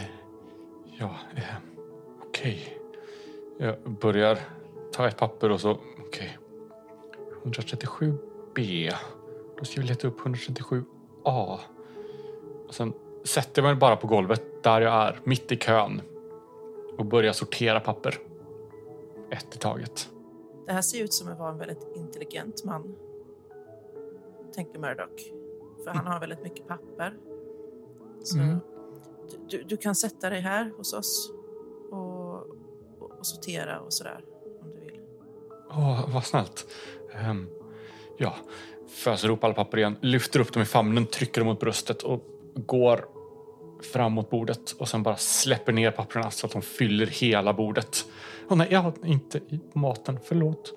Ja, 1.00 1.16
eh, 1.36 1.44
okej. 2.28 2.78
Jag 3.58 3.92
börjar 3.92 4.40
ta 4.92 5.08
ett 5.08 5.18
papper 5.18 5.52
och 5.52 5.62
så... 5.62 5.80
Okej. 6.00 6.38
137B. 7.44 8.92
Då 9.60 9.66
ska 9.66 9.82
vi 9.82 9.88
leta 9.88 10.08
upp 10.08 10.20
137A. 10.20 11.60
Och 12.68 12.76
sen 12.76 12.94
sätter 13.24 13.62
jag 13.62 13.70
mig 13.70 13.76
bara 13.76 13.96
på 13.96 14.08
golvet 14.08 14.64
där 14.64 14.82
jag 14.82 14.94
är, 14.94 15.20
mitt 15.24 15.52
i 15.52 15.58
kön. 15.58 16.02
Och 16.98 17.06
börjar 17.06 17.34
sortera 17.34 17.80
papper. 17.80 18.18
Ett 19.32 19.56
i 19.56 19.58
taget. 19.58 20.10
Det 20.66 20.74
här 20.74 20.82
ser 20.82 21.04
ut 21.04 21.14
som 21.14 21.28
att 21.32 21.40
vara 21.40 21.52
en 21.52 21.58
väldigt 21.58 21.88
intelligent 21.96 22.64
man. 22.64 22.96
Tänker 24.56 24.80
Murdoch. 24.80 25.32
För 25.84 25.92
han 25.92 26.06
har 26.08 26.20
väldigt 26.20 26.44
mycket 26.44 26.68
papper. 26.68 27.18
Så 28.24 28.38
Mm. 28.38 28.60
du, 29.50 29.64
du 29.64 29.78
kan 29.78 29.96
sätta 29.96 30.30
dig 30.30 30.42
här 30.42 30.72
hos 30.78 30.94
oss 30.94 31.32
och, 31.92 32.36
och, 33.00 33.12
och 33.20 33.26
sortera 33.26 33.80
och 33.80 33.94
sådär 33.94 34.24
om 34.62 34.72
du 34.72 34.80
vill. 34.80 35.00
Åh, 35.70 36.14
vad 36.14 36.26
snällt. 36.26 36.68
Ehm, 37.14 37.48
ja, 38.18 38.36
föser 38.88 39.28
ihop 39.28 39.44
alla 39.44 39.54
papper 39.54 39.78
igen, 39.78 39.98
lyfter 40.02 40.40
upp 40.40 40.54
dem 40.54 40.62
i 40.62 40.66
famnen, 40.66 41.06
trycker 41.06 41.42
dem 41.42 41.48
mot 41.48 41.60
bröstet 41.60 42.04
och 42.04 42.22
går 42.56 43.06
fram 43.86 44.14
mot 44.14 44.30
bordet 44.30 44.72
och 44.72 44.88
sen 44.88 45.04
bara 45.04 45.16
släpper 45.18 45.74
ner 45.74 45.92
papperna 45.92 46.32
så 46.32 46.46
att 46.46 46.52
de 46.54 46.62
fyller 46.62 47.06
hela 47.08 47.54
bordet. 47.54 48.06
Åh 48.50 48.58
nej, 48.58 48.68
jag 48.72 48.80
har 48.80 48.94
inte 49.06 49.38
i 49.38 49.60
maten, 49.74 50.20
förlåt. 50.24 50.74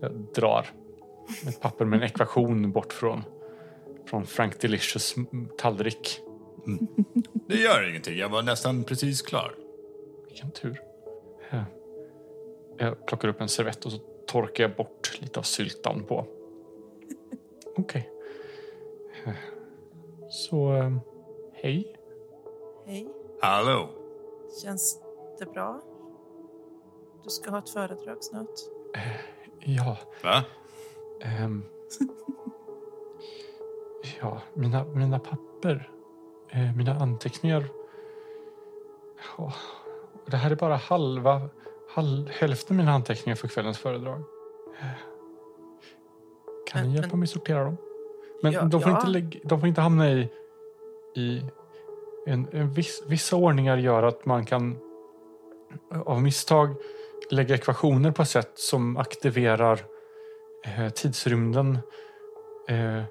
Jag 0.00 0.12
drar 0.34 0.66
ett 1.48 1.60
papper 1.60 1.84
med 1.84 1.96
en 1.96 2.02
ekvation 2.02 2.72
bort 2.72 2.92
från, 2.92 3.22
från 4.06 4.26
Frank 4.26 4.60
Delicious 4.60 5.14
tallrik. 5.58 6.20
Det 7.48 7.56
gör 7.56 7.88
ingenting. 7.90 8.18
Jag 8.18 8.28
var 8.28 8.42
nästan 8.42 8.84
precis 8.84 9.22
klar. 9.22 9.54
Vilken 10.28 10.50
tur. 10.50 10.80
Eh, 11.50 11.62
Jag 12.78 13.06
plockar 13.06 13.28
upp 13.28 13.40
en 13.40 13.48
servett 13.48 13.84
och 13.84 13.92
så 13.92 13.98
torkar 14.26 14.64
jag 14.64 14.76
bort 14.76 15.18
lite 15.20 15.38
av 15.38 15.42
syltan 15.42 16.04
på. 16.04 16.26
Okej. 17.76 18.10
Eh, 19.26 19.32
Så, 20.30 20.76
eh, 20.76 20.96
hej. 21.54 21.95
Hej, 22.86 23.08
Hallå? 23.40 23.88
känns 24.62 25.00
det 25.38 25.46
bra? 25.46 25.80
Du 27.24 27.30
ska 27.30 27.50
ha 27.50 27.58
ett 27.58 27.70
föredrag 27.70 28.16
snart. 28.24 28.50
Ja, 29.60 29.96
Va? 30.24 30.44
ehm, 31.22 31.64
ja 34.20 34.40
mina, 34.54 34.84
mina 34.84 35.18
papper, 35.18 35.90
eh, 36.50 36.76
mina 36.76 36.94
anteckningar. 36.94 37.64
Ja, 39.38 39.52
det 40.26 40.36
här 40.36 40.50
är 40.50 40.56
bara 40.56 40.76
halva, 40.76 41.48
halv, 41.94 42.28
hälften 42.28 42.74
av 42.76 42.78
mina 42.78 42.92
anteckningar 42.92 43.36
för 43.36 43.48
kvällens 43.48 43.78
föredrag. 43.78 44.20
Eh, 44.80 44.86
Kan 46.66 46.80
Men- 46.80 46.90
ni 46.90 46.94
hjälpa 46.96 47.08
men- 47.10 47.18
mig 47.18 47.28
sortera 47.28 47.64
dem? 47.64 47.76
Men 48.42 48.52
Ja, 48.52 48.62
de, 48.62 48.80
får 48.80 48.90
ja. 48.92 48.96
inte 48.98 49.08
lägg, 49.10 49.40
de 49.44 49.60
får 49.60 49.68
inte 49.68 49.80
hamna 49.80 50.10
i, 50.12 50.30
i 51.16 51.42
en, 52.26 52.48
en 52.52 52.70
viss, 52.70 53.02
vissa 53.06 53.36
ordningar 53.36 53.76
gör 53.76 54.02
att 54.02 54.26
man 54.26 54.46
kan 54.46 54.78
av 56.04 56.22
misstag 56.22 56.76
lägga 57.30 57.54
ekvationer 57.54 58.10
på 58.10 58.22
ett 58.22 58.28
sätt 58.28 58.52
som 58.54 58.96
aktiverar 58.96 59.80
eh, 60.64 60.88
tidsrymden 60.88 61.78
eh, 62.68 63.02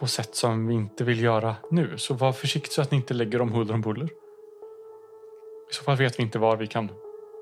på 0.00 0.06
sätt 0.06 0.34
som 0.34 0.66
vi 0.66 0.74
inte 0.74 1.04
vill 1.04 1.22
göra 1.22 1.56
nu. 1.70 1.98
Så 1.98 2.14
var 2.14 2.32
försiktig 2.32 2.72
så 2.72 2.82
att 2.82 2.90
ni 2.90 2.96
inte 2.96 3.14
lägger 3.14 3.38
dem 3.38 3.52
huller 3.52 3.74
om 3.74 3.80
buller. 3.80 4.06
I 5.70 5.74
så 5.74 5.82
fall 5.82 5.96
vet 5.96 6.18
vi 6.18 6.22
inte 6.22 6.38
var 6.38 6.56
vi 6.56 6.66
kan, 6.66 6.88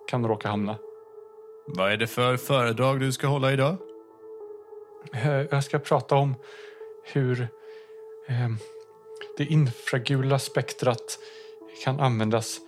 kan 0.08 0.26
råka 0.26 0.48
hamna. 0.48 0.78
Vad 1.66 1.92
är 1.92 1.96
det 1.96 2.06
för 2.06 2.36
föredrag 2.36 3.00
du 3.00 3.12
ska 3.12 3.26
hålla 3.26 3.52
idag? 3.52 3.76
Eh, 5.14 5.40
jag 5.50 5.64
ska 5.64 5.78
prata 5.78 6.14
om 6.14 6.34
hur 7.12 7.48
eh, 8.28 8.48
det 9.36 9.44
infragula 9.44 10.38
spektrat 10.38 11.18
kan 11.84 12.00
användas 12.00 12.60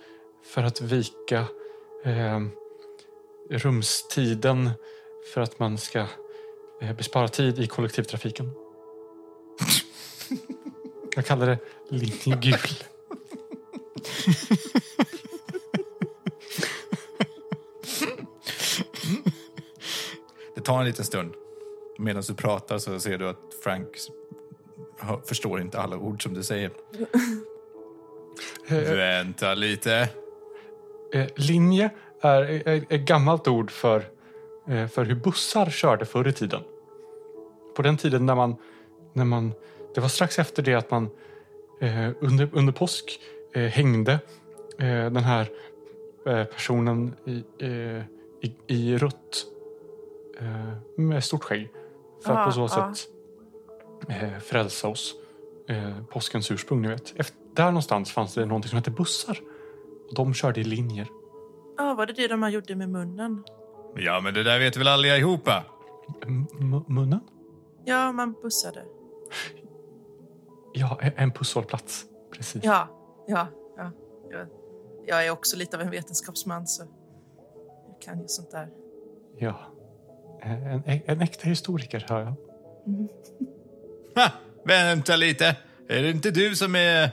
för 0.43 0.63
att 0.63 0.81
vika 0.81 1.45
eh, 2.03 2.41
rumstiden 3.49 4.69
för 5.33 5.41
att 5.41 5.59
man 5.59 5.77
ska 5.77 6.05
eh, 6.81 6.95
bespara 6.95 7.27
tid 7.27 7.59
i 7.59 7.67
kollektivtrafiken. 7.67 8.51
Jag 11.15 11.25
kallar 11.25 11.47
det 11.47 11.57
linje 11.89 12.37
gul. 12.41 12.83
Det 20.55 20.61
tar 20.61 20.79
en 20.79 20.85
liten 20.85 21.05
stund. 21.05 21.33
Medan 21.97 22.23
du 22.27 22.33
pratar 22.33 22.77
så 22.77 22.99
ser 22.99 23.17
du 23.17 23.29
att 23.29 23.53
Frank 23.63 23.97
hör- 24.99 25.21
förstår 25.25 25.61
inte 25.61 25.79
alla 25.79 25.97
ord 25.97 26.23
som 26.23 26.33
du 26.33 26.43
säger. 26.43 26.71
Vänta 28.69 29.53
lite. 29.53 30.09
Eh, 31.13 31.25
linje 31.35 31.89
är 32.21 32.83
ett 32.93 33.01
gammalt 33.01 33.47
ord 33.47 33.71
för, 33.71 33.97
eh, 34.67 34.87
för 34.87 35.05
hur 35.05 35.15
bussar 35.15 35.65
körde 35.69 36.05
förr 36.05 36.27
i 36.27 36.33
tiden. 36.33 36.61
På 37.75 37.81
den 37.81 37.97
tiden 37.97 38.25
när 38.25 38.35
man, 38.35 38.55
när 39.13 39.25
man 39.25 39.53
det 39.95 40.01
var 40.01 40.07
strax 40.07 40.39
efter 40.39 40.63
det 40.63 40.73
att 40.73 40.91
man 40.91 41.09
eh, 41.81 42.09
under, 42.21 42.49
under 42.53 42.73
påsk 42.73 43.19
eh, 43.53 43.61
hängde 43.63 44.11
eh, 44.79 44.87
den 44.87 45.15
här 45.23 45.49
eh, 46.25 46.43
personen 46.43 47.15
i, 47.25 47.43
eh, 47.59 48.01
i, 48.41 48.55
i 48.67 48.97
rött 48.97 49.45
eh, 50.39 50.73
med 50.97 51.23
stort 51.23 51.43
skägg. 51.43 51.69
För 52.23 52.31
att 52.31 52.37
Ja, 52.39 52.45
på 52.45 52.51
så 52.51 52.67
sätt 52.67 53.07
eh, 54.09 54.39
frälsa 54.39 54.87
oss. 54.87 55.15
Eh, 55.69 56.03
påskens 56.05 56.51
ursprung, 56.51 56.81
ni 56.81 56.87
vet. 56.87 57.13
Efter, 57.19 57.37
där 57.53 57.65
någonstans 57.65 58.11
fanns 58.11 58.33
det 58.33 58.45
någonting 58.45 58.69
som 58.69 58.77
hette 58.77 58.91
bussar. 58.91 59.39
Och 60.09 60.15
de 60.15 60.33
körde 60.33 60.61
i 60.61 60.63
linjer. 60.63 61.07
Ja, 61.77 61.93
var 61.93 62.05
det 62.05 62.13
det 62.13 62.27
de 62.27 62.43
här 62.43 62.49
gjorde 62.49 62.75
med 62.75 62.89
munnen? 62.89 63.43
Ja, 63.95 64.19
men 64.21 64.33
det 64.33 64.43
där 64.43 64.59
vet 64.59 64.77
väl 64.77 64.87
allihopa? 64.87 65.63
M- 66.25 66.83
munnen? 66.87 67.19
Ja, 67.85 68.11
man 68.11 68.33
bussade. 68.41 68.83
Ja, 70.73 70.99
en 71.01 71.31
pusshållplats. 71.31 72.05
Precis. 72.31 72.63
Ja, 72.63 72.87
ja, 73.27 73.47
ja. 73.77 73.91
Jag, 74.31 74.47
jag 75.05 75.25
är 75.25 75.31
också 75.31 75.57
lite 75.57 75.77
av 75.77 75.81
en 75.83 75.89
vetenskapsman 75.91 76.67
så 76.67 76.83
jag 77.87 78.01
kan 78.01 78.21
ju 78.21 78.27
sånt 78.27 78.51
där. 78.51 78.69
Ja. 79.37 79.59
En, 80.41 80.83
en, 80.85 81.01
en 81.05 81.21
äkta 81.21 81.49
historiker, 81.49 82.05
hör 82.09 82.19
jag. 82.21 82.33
Ha, 84.15 84.31
vänta 84.65 85.15
lite. 85.15 85.55
Är 85.89 86.03
det 86.03 86.09
inte 86.09 86.31
du 86.31 86.55
som 86.55 86.75
är 86.75 87.09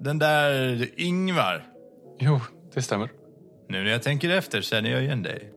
den 0.00 0.18
där 0.18 0.88
Ingvar? 0.96 1.66
Jo, 2.18 2.40
det 2.74 2.82
stämmer. 2.82 3.10
Nu 3.68 3.84
när 3.84 3.90
jag 3.90 4.02
tänker 4.02 4.30
efter 4.30 4.60
känner 4.60 4.90
jag 4.90 5.02
igen 5.02 5.22
dig. 5.22 5.52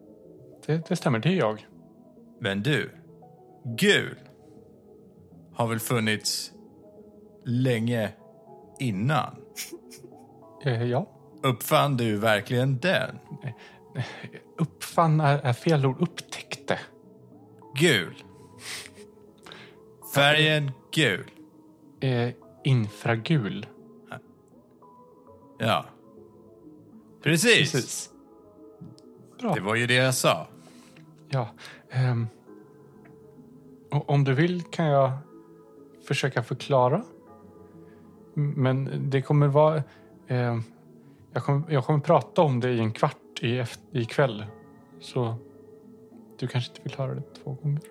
Det, 0.66 0.88
det 0.88 0.96
stämmer, 0.96 1.20
det 1.20 1.30
är 1.30 1.34
jag. 1.34 1.68
Men 2.40 2.64
du, 2.64 2.92
gul 3.78 4.16
har 5.54 5.68
väl 5.68 5.80
funnits 5.80 6.52
länge 7.46 8.10
innan? 8.80 9.36
Eh, 10.66 10.84
ja. 10.84 11.10
Uppfann 11.44 11.98
du 11.98 12.18
verkligen 12.18 12.80
den? 12.80 13.20
Uppfann 14.58 15.20
är, 15.20 15.40
är 15.40 15.54
fel 15.54 15.86
ord. 15.86 16.02
Upptäckte. 16.02 16.80
Gul. 17.76 18.14
Färgen 20.18 20.72
gul. 20.92 21.32
Eh, 22.00 22.30
infragul. 22.64 23.66
Ja. 25.60 25.86
Precis. 27.24 27.72
Precis. 27.72 28.10
Bra. 29.40 29.54
Det 29.54 29.62
var 29.62 29.76
ju 29.76 29.88
det 29.88 29.94
jag 29.94 30.14
sa. 30.14 30.48
Ja. 31.30 31.50
ehm, 31.90 32.28
om 33.90 34.24
du 34.24 34.34
vill 34.34 34.64
kan 34.64 34.86
jag 34.86 35.12
försöka 36.08 36.44
förklara. 36.44 37.04
Men 38.34 39.10
det 39.10 39.22
kommer 39.22 39.48
vara... 39.48 39.84
ehm, 40.28 40.64
jag, 41.34 41.44
kommer, 41.44 41.72
jag 41.72 41.86
kommer 41.86 42.00
prata 42.00 42.42
om 42.42 42.60
det 42.60 42.70
i 42.70 42.80
en 42.80 42.92
kvart 42.92 43.44
i, 43.44 43.64
i 43.92 44.06
kväll. 44.06 44.46
Så 45.00 45.36
du 46.40 46.48
kanske 46.48 46.72
inte 46.72 46.82
vill 46.82 46.98
höra 46.98 47.16
det 47.16 47.24
två 47.44 47.54
gånger. 47.54 47.82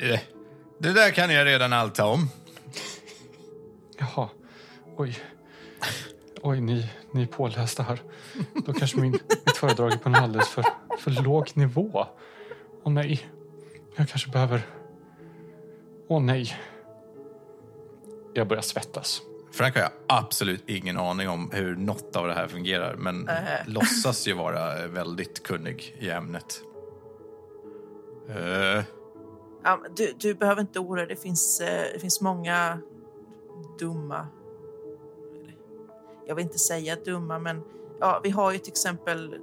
Eh, 0.00 0.20
Det 0.78 0.92
där 0.92 1.10
kan 1.10 1.30
jag 1.30 1.46
redan 1.46 1.72
allt 1.72 1.98
om. 1.98 2.28
Jaha. 3.98 4.28
Oj. 4.96 5.18
Oj, 6.42 6.60
ni, 6.60 6.90
ni 7.12 7.22
är 7.22 7.26
pålästa 7.26 7.82
här. 7.82 8.02
Då 8.66 8.72
kanske 8.72 8.96
min, 9.00 9.12
mitt 9.12 9.56
föredrag 9.56 9.92
är 9.92 9.96
på 9.96 10.08
en 10.08 10.14
alldeles 10.14 10.48
för, 10.48 10.64
för 10.98 11.10
låg 11.22 11.50
nivå. 11.54 12.06
Åh 12.84 12.92
nej. 12.92 13.28
Jag 13.96 14.08
kanske 14.08 14.30
behöver... 14.30 14.62
Åh 16.08 16.22
nej. 16.22 16.56
Jag 18.34 18.48
börjar 18.48 18.62
svettas. 18.62 19.20
Frank 19.52 19.74
har 19.74 19.82
jag 19.82 19.90
absolut 20.08 20.68
ingen 20.68 20.96
aning 20.96 21.28
om 21.28 21.50
hur 21.52 21.76
något 21.76 22.16
av 22.16 22.26
det 22.26 22.34
här 22.34 22.48
fungerar, 22.48 22.94
men 22.96 23.28
Äh. 23.28 23.34
låtsas 23.66 24.28
ju 24.28 24.32
vara 24.32 24.86
väldigt 24.86 25.42
kunnig 25.42 25.96
i 26.00 26.10
ämnet. 26.10 26.60
Eh, 28.28 28.82
Ja, 29.64 29.80
du, 29.96 30.12
du 30.18 30.34
behöver 30.34 30.60
inte 30.60 30.80
oroa 30.80 30.96
dig. 30.96 31.06
Det 31.06 31.16
finns, 31.16 31.60
eh, 31.60 31.92
det 31.92 31.98
finns 31.98 32.20
många 32.20 32.80
dumma... 33.78 34.26
Jag 36.26 36.34
vill 36.34 36.44
inte 36.44 36.58
säga 36.58 36.96
dumma, 37.04 37.38
men 37.38 37.62
ja, 38.00 38.20
vi 38.22 38.30
har 38.30 38.52
ju 38.52 38.58
till 38.58 38.72
exempel 38.72 39.38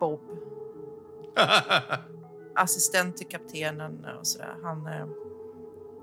Bob. 0.00 0.20
Assistent 2.54 3.16
till 3.16 3.26
kaptenen 3.28 4.06
och 4.20 4.26
sådär. 4.26 4.56
Han, 4.62 4.86
eh, 4.86 5.06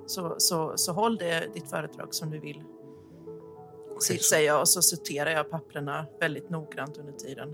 så, 0.05 0.35
så, 0.37 0.77
så 0.77 0.93
håll 0.93 1.17
det, 1.17 1.53
ditt 1.53 1.69
föredrag 1.69 2.13
som 2.13 2.29
du 2.31 2.39
vill. 2.39 2.63
Så- 3.99 4.13
säger 4.13 4.47
jag 4.47 4.59
och 4.61 4.69
så 4.69 4.81
sorterar 4.81 5.29
jag 5.29 5.49
papperna 5.49 6.05
väldigt 6.19 6.49
noggrant 6.49 6.97
under 6.97 7.13
tiden. 7.13 7.53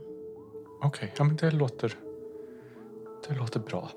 Okej, 0.84 1.14
ja, 1.18 1.24
men 1.24 1.36
det 1.36 1.52
låter... 1.52 2.00
Det 3.28 3.36
låter 3.36 3.60
bra. 3.60 3.90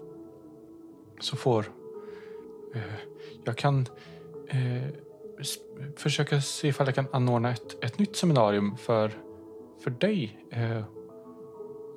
Så 1.25 1.37
får... 1.37 1.65
Eh, 2.75 2.83
jag 3.45 3.57
kan 3.57 3.87
eh, 4.49 4.83
försöka 5.97 6.41
se 6.41 6.69
ifall 6.69 6.87
jag 6.87 6.95
kan 6.95 7.07
anordna 7.13 7.51
ett, 7.51 7.85
ett 7.85 7.99
nytt 7.99 8.17
seminarium 8.17 8.77
för, 8.77 9.11
för 9.85 9.91
dig. 9.91 10.39
Eh, 10.51 10.85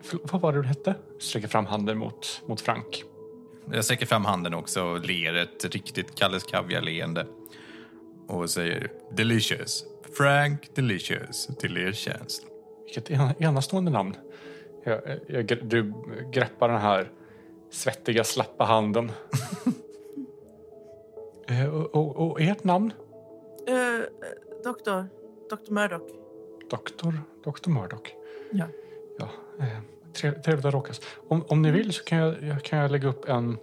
för, 0.03 0.19
vad 0.23 0.41
var 0.41 0.53
det 0.53 0.61
du 0.61 0.67
hette? 0.67 0.95
Sträcker 1.19 1.47
fram 1.47 1.65
handen 1.65 1.97
mot, 1.97 2.41
mot 2.45 2.61
Frank. 2.61 3.03
jag 3.71 3.85
sträcker 3.85 4.05
fram 4.05 4.25
handen 4.25 4.53
också 4.53 4.83
och 4.83 5.05
ler 5.05 5.33
ett 5.33 5.65
riktigt 5.65 6.15
Kalles 6.15 6.43
Kaviar-leende. 6.43 7.27
Och 8.27 8.49
säger 8.49 8.91
delicious. 9.11 9.85
Frank 10.17 10.75
delicious 10.75 11.47
till 11.59 11.77
er 11.77 11.91
tjänst. 11.91 12.45
Vilket 12.85 13.11
ena- 13.11 13.35
enastående 13.39 13.91
namn. 13.91 14.15
Jag, 14.83 15.01
jag, 15.27 15.67
du 15.67 15.93
greppar 16.31 16.69
den 16.69 16.81
här 16.81 17.11
svettiga, 17.71 18.23
slappa 18.23 18.63
handen. 18.63 19.11
eh, 21.47 21.75
och, 21.75 21.95
och, 21.95 22.31
och 22.31 22.41
ert 22.41 22.63
namn? 22.63 22.93
Uh, 23.69 24.05
doktor, 24.63 25.07
doktor 25.49 25.73
Murdoch. 25.73 26.01
Doktor, 26.69 27.13
Doktor 27.43 27.71
Murdoch. 27.71 28.13
Ja. 28.51 28.65
Ja, 29.19 29.29
eh, 29.59 29.79
trev- 30.13 30.41
trevligt 30.41 30.65
att 30.65 30.73
råkas. 30.73 31.01
Om, 31.27 31.45
om 31.47 31.61
ni 31.61 31.71
vill 31.71 31.93
så 31.93 32.03
kan 32.03 32.17
jag, 32.17 32.43
jag, 32.43 32.63
kan 32.63 32.79
jag 32.79 32.91
lägga 32.91 33.09
upp 33.09 33.29
en, 33.29 33.57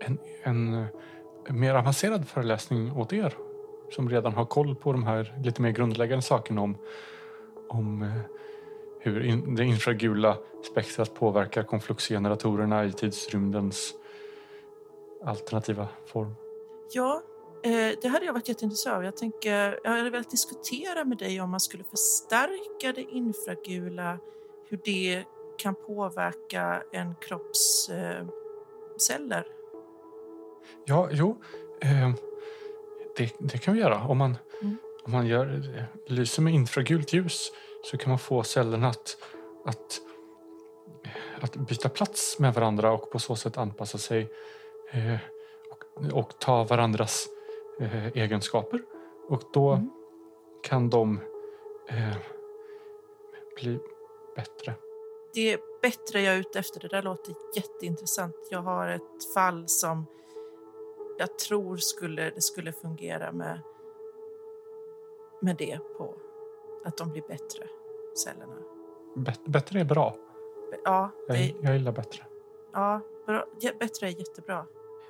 en, 0.00 0.18
en 0.42 0.74
eh, 0.74 0.86
mer 1.54 1.74
avancerad 1.74 2.28
föreläsning 2.28 2.92
åt 2.92 3.12
er 3.12 3.34
som 3.90 4.10
redan 4.10 4.32
har 4.32 4.44
koll 4.44 4.76
på 4.76 4.92
de 4.92 5.04
här 5.04 5.34
lite 5.44 5.62
mer 5.62 5.70
grundläggande 5.70 6.22
sakerna 6.22 6.60
om, 6.60 6.76
om 7.68 8.02
eh, 8.02 8.20
hur 9.04 9.24
in, 9.24 9.54
det 9.54 9.64
infragula 9.64 10.38
spektrat 10.72 11.14
påverkar 11.14 11.62
konfluxgeneratorerna 11.62 12.84
i 12.84 12.92
tidsrymdens 12.92 13.94
alternativa 15.24 15.88
form. 16.06 16.34
Ja, 16.92 17.22
eh, 17.62 17.98
det 18.02 18.08
hade 18.08 18.26
jag 18.26 18.32
varit 18.32 18.48
jätteintresserad 18.48 18.96
av. 18.96 19.04
Jag, 19.04 19.16
tänker, 19.16 19.80
jag 19.84 19.90
hade 19.90 20.10
velat 20.10 20.30
diskutera 20.30 21.04
med 21.04 21.18
dig 21.18 21.40
om 21.40 21.50
man 21.50 21.60
skulle 21.60 21.84
förstärka 21.84 22.92
det 22.92 23.02
infragula, 23.02 24.18
hur 24.68 24.80
det 24.84 25.24
kan 25.58 25.74
påverka 25.74 26.82
en 26.92 27.14
kropps 27.14 27.88
eh, 27.88 28.26
celler. 29.08 29.46
Ja, 30.84 31.08
jo. 31.12 31.36
Eh, 31.80 32.10
det, 33.16 33.32
det 33.38 33.58
kan 33.58 33.74
vi 33.74 33.80
göra. 33.80 34.06
Om 34.06 34.18
man, 34.18 34.36
Mm. 34.62 34.76
om 35.04 35.12
man 35.12 35.26
gör, 35.26 35.62
lyser 36.06 36.42
med 36.42 36.54
infragult 36.54 37.12
ljus 37.12 37.52
så 37.84 37.96
kan 37.96 38.10
man 38.10 38.18
få 38.18 38.42
cellerna 38.42 38.88
att, 38.88 39.16
att, 39.64 40.00
att 41.40 41.56
byta 41.56 41.88
plats 41.88 42.38
med 42.38 42.54
varandra 42.54 42.92
och 42.92 43.10
på 43.10 43.18
så 43.18 43.36
sätt 43.36 43.58
anpassa 43.58 43.98
sig. 43.98 44.32
Eh, 44.92 45.16
och 45.70 45.84
och 46.12 46.38
ta 46.38 46.64
varandras 46.64 47.28
eh, 47.80 48.06
egenskaper. 48.06 48.82
Och 49.28 49.42
då 49.52 49.80
kan 50.62 50.90
de 50.90 51.20
eh, 51.88 52.16
bli 53.56 53.78
bättre. 54.36 54.74
Det 55.34 55.52
är 55.52 55.58
bättre 55.82 56.20
jag 56.20 56.34
är 56.34 56.38
ute 56.38 56.58
efter. 56.58 56.80
Det 56.80 56.88
där 56.88 57.02
låter 57.02 57.34
jätteintressant. 57.56 58.36
Jag 58.50 58.62
har 58.62 58.88
ett 58.88 59.34
fall 59.34 59.64
som 59.68 60.06
jag 61.18 61.38
tror 61.38 61.76
skulle, 61.76 62.30
det 62.30 62.42
skulle 62.42 62.72
fungera 62.72 63.32
med, 63.32 63.60
med 65.40 65.56
det 65.56 65.78
på. 65.96 66.14
Att 66.84 66.96
de 66.96 67.10
blir 67.10 67.22
bättre, 67.22 67.66
cellerna. 68.24 68.56
Bet- 69.16 69.46
bättre 69.46 69.80
är 69.80 69.84
bra. 69.84 70.16
Ja, 70.84 71.10
Jag, 71.28 71.36
det, 71.36 71.54
jag 71.62 71.72
gillar 71.74 71.92
bättre. 71.92 72.22
ja 72.72 73.00
bra, 73.26 73.46
bättre 73.80 74.06
är 74.06 74.10
jättebra. 74.18 74.66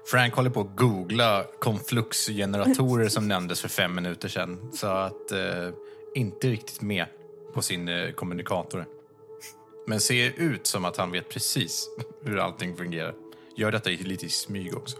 Frank 0.06 0.34
håller 0.34 0.50
på 0.50 0.60
att 0.60 0.76
googla 0.76 1.44
konfluxgeneratorer 1.58 3.08
som 3.08 3.28
nämndes 3.28 3.60
för 3.60 3.68
fem 3.68 3.94
minuter 3.94 4.28
sedan. 4.28 4.70
Så 4.72 4.86
att 4.86 5.32
eh, 5.32 5.68
inte 6.14 6.48
riktigt 6.48 6.82
med 6.82 7.06
på 7.54 7.62
sin 7.62 7.88
eh, 7.88 8.10
kommunikator. 8.12 8.86
Men 9.86 10.00
ser 10.00 10.32
ut 10.40 10.66
som 10.66 10.84
att 10.84 10.96
han 10.96 11.10
vet 11.12 11.28
precis 11.28 11.88
hur 12.22 12.38
allting 12.38 12.76
fungerar. 12.76 13.14
Gör 13.56 13.72
detta 13.72 13.90
lite 13.90 14.26
i 14.26 14.28
smyg 14.28 14.76
också. 14.76 14.96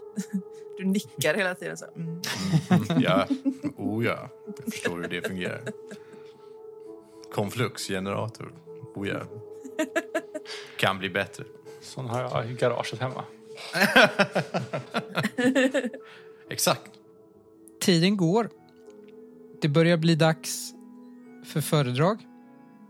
Du 0.77 0.85
nickar 0.85 1.33
hela 1.33 1.55
tiden. 1.55 1.77
Så. 1.77 1.85
Mm. 1.95 2.21
Ja, 2.99 3.27
oh 3.77 4.05
ja. 4.05 4.29
Jag 4.65 4.73
förstår 4.73 4.97
hur 5.01 5.07
det 5.07 5.27
fungerar. 5.27 5.61
Konfluxgenerator. 7.35 8.53
Oh 8.95 9.07
ja. 9.07 9.21
Kan 10.79 10.99
bli 10.99 11.09
bättre. 11.09 11.43
Sån 11.81 12.05
har 12.05 12.21
jag 12.21 12.51
i 12.51 12.53
garaget 12.53 12.99
hemma. 12.99 13.23
Exakt. 16.49 16.91
Tiden 17.81 18.17
går. 18.17 18.49
Det 19.61 19.67
börjar 19.67 19.97
bli 19.97 20.15
dags 20.15 20.73
för 21.45 21.61
föredrag. 21.61 22.19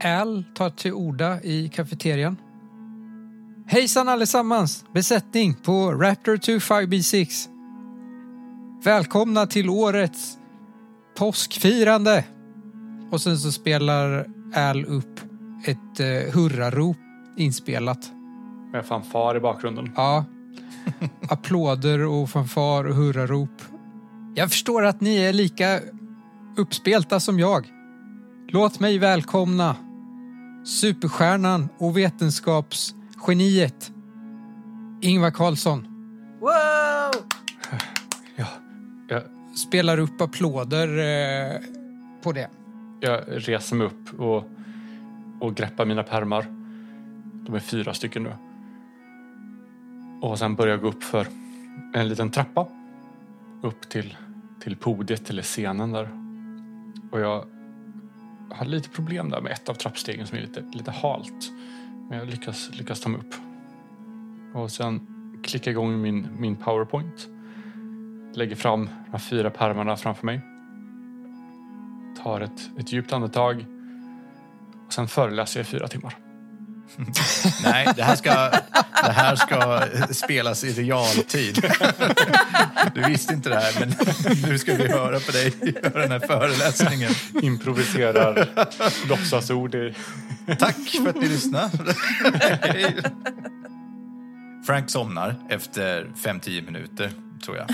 Al 0.04 0.44
tar 0.56 0.70
till 0.70 0.94
orda 0.94 1.42
i 1.42 1.70
kafeterian. 1.70 2.38
Hejsan 3.68 4.10
allesammans! 4.10 4.86
Besättning 4.94 5.54
på 5.54 5.92
Raptor 5.92 6.38
25B6. 6.38 7.48
Välkomna 8.84 9.48
till 9.48 9.70
årets 9.70 10.38
påskfirande! 11.18 12.26
Och 13.12 13.22
sen 13.22 13.38
så 13.38 13.52
spelar 13.52 14.35
Al 14.54 14.86
upp 14.86 15.20
ett 15.66 16.00
eh, 16.00 16.34
hurrarop 16.34 16.98
inspelat. 17.38 18.12
Med 18.72 18.86
fanfar 18.86 19.38
i 19.38 19.40
bakgrunden. 19.40 19.92
Ja. 19.96 20.26
Applåder 21.30 22.06
och 22.06 22.30
fanfar 22.30 22.84
och 22.84 22.96
hurrarop. 22.96 23.62
Jag 24.36 24.50
förstår 24.50 24.86
att 24.86 25.02
ni 25.02 25.18
är 25.18 25.34
lika 25.34 25.80
uppspelta 26.58 27.20
som 27.20 27.40
jag. 27.40 27.68
Låt 28.48 28.80
mig 28.80 28.98
välkomna 28.98 29.76
superstjärnan 30.66 31.70
och 31.78 31.98
vetenskapsgeniet 31.98 33.92
Ingvar 35.02 35.32
Carlsson. 35.32 35.88
Wow! 36.40 37.12
Ja, 38.36 38.48
jag, 39.08 39.22
Spelar 39.58 40.00
upp 40.00 40.22
applåder 40.22 40.88
eh, 40.88 41.60
på 42.24 42.32
det 42.32 42.50
jag 43.06 43.24
reser 43.28 43.76
mig 43.76 43.88
upp 43.88 44.20
och, 44.20 44.44
och 45.40 45.56
greppar 45.56 45.86
mina 45.86 46.04
pärmar. 46.04 46.46
De 47.34 47.56
är 47.56 47.60
fyra 47.60 47.94
stycken 47.94 48.24
nu. 48.24 48.34
Och 50.22 50.40
sen 50.40 50.56
börjar 50.56 50.74
jag 50.74 50.82
gå 50.82 50.88
upp 50.88 51.04
för 51.04 51.28
en 51.94 52.08
liten 52.08 52.32
trappa. 52.32 52.68
Upp 53.62 53.90
till, 53.90 54.18
till 54.60 54.76
podiet 54.76 55.30
eller 55.30 55.44
scenen 55.44 55.92
där. 55.92 56.10
Och 57.12 57.20
jag 57.20 57.46
har 58.50 58.66
lite 58.66 58.90
problem 58.90 59.30
där 59.30 59.42
med 59.42 59.52
ett 59.52 59.70
av 59.70 59.74
trappstegen 59.74 60.28
som 60.28 60.38
är 60.38 60.42
lite, 60.42 60.64
lite 60.74 60.92
halt. 60.92 61.52
Men 62.10 62.18
jag 62.18 62.28
lyckas, 62.28 62.70
lyckas 62.74 63.02
ta 63.02 63.10
mig 63.10 63.20
upp. 63.20 63.36
Och 64.54 64.72
sen 64.72 65.08
klickar 65.44 65.72
jag 65.72 65.74
igång 65.74 66.02
min, 66.02 66.28
min 66.40 66.56
powerpoint. 66.56 67.28
Lägger 68.34 68.56
fram 68.56 68.86
de 69.06 69.12
här 69.12 69.20
fyra 69.20 69.50
pärmarna 69.50 69.96
framför 69.96 70.26
mig. 70.26 70.55
Tar 72.26 72.42
ett, 72.42 72.70
ett 72.80 72.92
djupt 72.92 73.14
andetag. 73.14 73.66
Och 74.88 74.94
sen 74.94 75.08
föreläser 75.08 75.60
jag 75.60 75.66
i 75.66 75.70
fyra 75.70 75.88
timmar. 75.88 76.18
Nej, 77.64 77.88
det 77.96 78.04
här, 78.04 78.16
ska, 78.16 78.34
det 79.06 79.12
här 79.12 79.36
ska 79.36 79.82
spelas 80.14 80.64
i 80.64 80.74
realtid. 80.74 81.66
Du 82.96 83.02
visste 83.02 83.34
inte 83.34 83.50
det 83.50 83.56
här, 83.56 83.80
men 83.80 83.94
nu 84.50 84.58
ska 84.58 84.76
vi 84.76 84.88
höra 84.88 85.20
på 85.20 85.32
dig 85.32 85.54
göra 85.62 86.02
den 86.02 86.12
här 86.12 86.28
föreläsningen. 86.28 87.12
Improviserar 87.42 88.50
låtsasord 89.10 89.76
i... 89.76 89.96
Tack 90.60 90.78
för 90.78 91.10
att 91.10 91.16
ni 91.16 91.28
lyssnade. 91.28 91.96
Frank 94.66 94.90
somnar 94.90 95.36
efter 95.50 96.08
5-10 96.16 96.66
minuter, 96.66 97.12
tror 97.44 97.58
jag. 97.58 97.68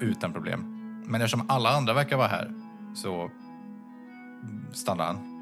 Utan 0.00 0.32
problem. 0.32 0.64
Men 1.06 1.22
eftersom 1.22 1.50
alla 1.50 1.70
andra 1.70 1.92
verkar 1.94 2.16
vara 2.16 2.28
här 2.28 2.50
så 2.94 3.30
stannar 4.72 5.04
han. 5.04 5.38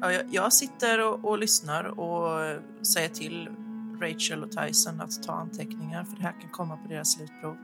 Ja, 0.00 0.12
jag, 0.12 0.22
jag 0.30 0.52
sitter 0.52 1.00
och, 1.00 1.24
och 1.24 1.38
lyssnar 1.38 1.84
och 1.84 2.60
säger 2.86 3.08
till 3.08 3.48
Rachel 4.00 4.44
och 4.44 4.50
Tyson 4.50 5.00
att 5.00 5.22
ta 5.22 5.32
anteckningar 5.32 6.04
för 6.04 6.16
det 6.16 6.22
här 6.22 6.40
kan 6.40 6.50
komma 6.50 6.76
på 6.76 6.88
deras 6.88 7.12
slutprov. 7.12 7.56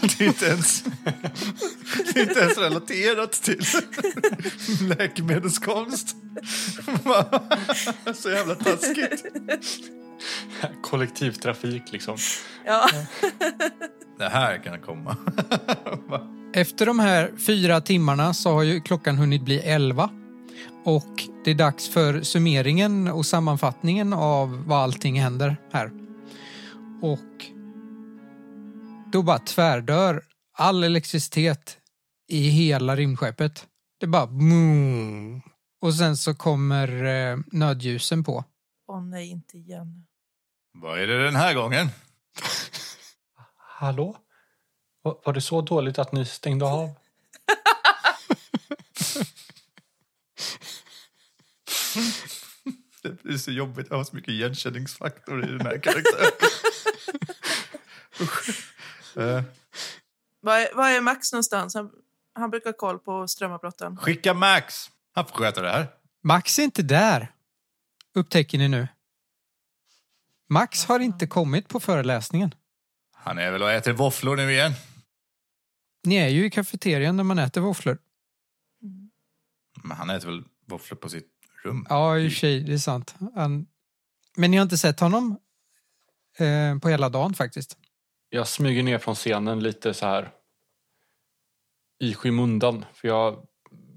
Det 0.18 0.24
är 0.24 0.28
inte 0.28 0.46
ens, 0.46 0.82
det 2.14 2.20
är 2.20 2.28
inte 2.28 2.40
ens 2.40 2.58
relaterat 2.58 3.32
till 3.32 3.62
läkemedelskonst. 4.88 6.16
Så 8.14 8.30
jävla 8.30 8.54
taskigt. 8.54 9.24
Kollektivtrafik 10.82 11.92
liksom. 11.92 12.16
Ja, 12.64 12.88
Det 14.18 14.28
här 14.28 14.64
kan 14.64 14.80
komma. 14.80 15.16
Efter 16.54 16.86
de 16.86 16.98
här 16.98 17.32
fyra 17.46 17.80
timmarna 17.80 18.34
så 18.34 18.52
har 18.52 18.62
ju 18.62 18.80
klockan 18.80 19.18
hunnit 19.18 19.42
bli 19.42 19.58
elva. 19.58 20.10
Och 20.84 21.22
det 21.44 21.50
är 21.50 21.54
dags 21.54 21.88
för 21.88 22.22
summeringen 22.22 23.08
och 23.08 23.26
sammanfattningen 23.26 24.12
av 24.12 24.64
vad 24.66 24.78
allting 24.78 25.20
händer 25.20 25.56
här. 25.72 25.90
Och 27.02 27.44
då 29.12 29.22
bara 29.22 29.38
tvärdör 29.38 30.22
all 30.52 30.84
elektricitet 30.84 31.78
i 32.28 32.48
hela 32.48 32.96
rymdskeppet. 32.96 33.66
Det 34.00 34.06
bara 34.06 34.26
boom. 34.26 35.42
Och 35.82 35.94
sen 35.94 36.16
så 36.16 36.34
kommer 36.34 37.04
eh, 37.04 37.38
nödljusen 37.46 38.24
på. 38.24 38.44
åh 38.88 39.02
nej, 39.02 39.30
inte 39.30 39.58
igen. 39.58 40.06
Vad 40.72 41.00
är 41.00 41.06
det 41.06 41.24
den 41.24 41.36
här 41.36 41.54
gången? 41.54 41.88
Hallå? 43.78 44.16
Var 45.02 45.32
det 45.32 45.40
så 45.40 45.60
dåligt 45.60 45.98
att 45.98 46.12
ni 46.12 46.24
stängde 46.24 46.64
av? 46.64 46.90
Det 53.02 53.24
är 53.32 53.36
så 53.36 53.50
jobbigt. 53.50 53.86
Jag 53.90 53.96
har 53.96 54.04
så 54.04 54.16
mycket 54.16 54.28
igenkänningsfaktor 54.28 55.44
i 55.44 55.46
den 55.50 55.60
här 55.60 55.78
karaktären. 55.78 56.32
Var 60.40 60.58
är, 60.58 60.74
var 60.74 60.88
är 60.88 61.00
Max 61.00 61.32
någonstans? 61.32 61.74
Han, 61.74 61.90
han 62.34 62.50
brukar 62.50 62.70
ha 62.70 62.76
koll 62.76 62.98
på 62.98 63.28
strömavbrotten. 63.28 63.96
Skicka 63.96 64.34
Max. 64.34 64.90
Han 65.12 65.26
får 65.26 65.34
sköta 65.34 65.62
det 65.62 65.70
här. 65.70 65.86
Max 66.22 66.58
är 66.58 66.62
inte 66.62 66.82
där, 66.82 67.32
upptäcker 68.14 68.58
ni 68.58 68.68
nu. 68.68 68.88
Max 70.48 70.84
har 70.84 71.00
inte 71.00 71.26
kommit 71.26 71.68
på 71.68 71.80
föreläsningen. 71.80 72.54
Han 73.28 73.38
är 73.38 73.50
väl 73.50 73.62
och 73.62 73.70
äter 73.70 73.92
våfflor 73.92 74.36
nu 74.36 74.52
igen. 74.52 74.72
Ni 76.04 76.16
är 76.16 76.28
ju 76.28 76.46
i 76.46 76.50
kafeterian 76.50 77.16
när 77.16 77.24
man 77.24 77.38
äter 77.38 77.60
våfflor. 77.60 77.98
Men 79.82 79.96
han 79.96 80.10
äter 80.10 80.26
väl 80.28 80.44
våfflor 80.66 80.96
på 80.96 81.08
sitt 81.08 81.28
rum. 81.64 81.86
Ja, 81.88 82.18
i 82.18 82.28
och 82.28 82.32
för 82.32 82.38
sig, 82.38 82.60
det 82.60 82.72
är 82.72 82.78
sant. 82.78 83.14
Han... 83.34 83.66
Men 84.36 84.50
ni 84.50 84.56
har 84.56 84.62
inte 84.62 84.78
sett 84.78 85.00
honom 85.00 85.38
eh, 86.38 86.78
på 86.78 86.88
hela 86.88 87.08
dagen 87.08 87.34
faktiskt. 87.34 87.76
Jag 88.30 88.48
smyger 88.48 88.82
ner 88.82 88.98
från 88.98 89.14
scenen 89.14 89.60
lite 89.60 89.94
så 89.94 90.06
här 90.06 90.30
i 92.00 92.14
skymundan. 92.14 92.84
För 92.94 93.08
jag, 93.08 93.46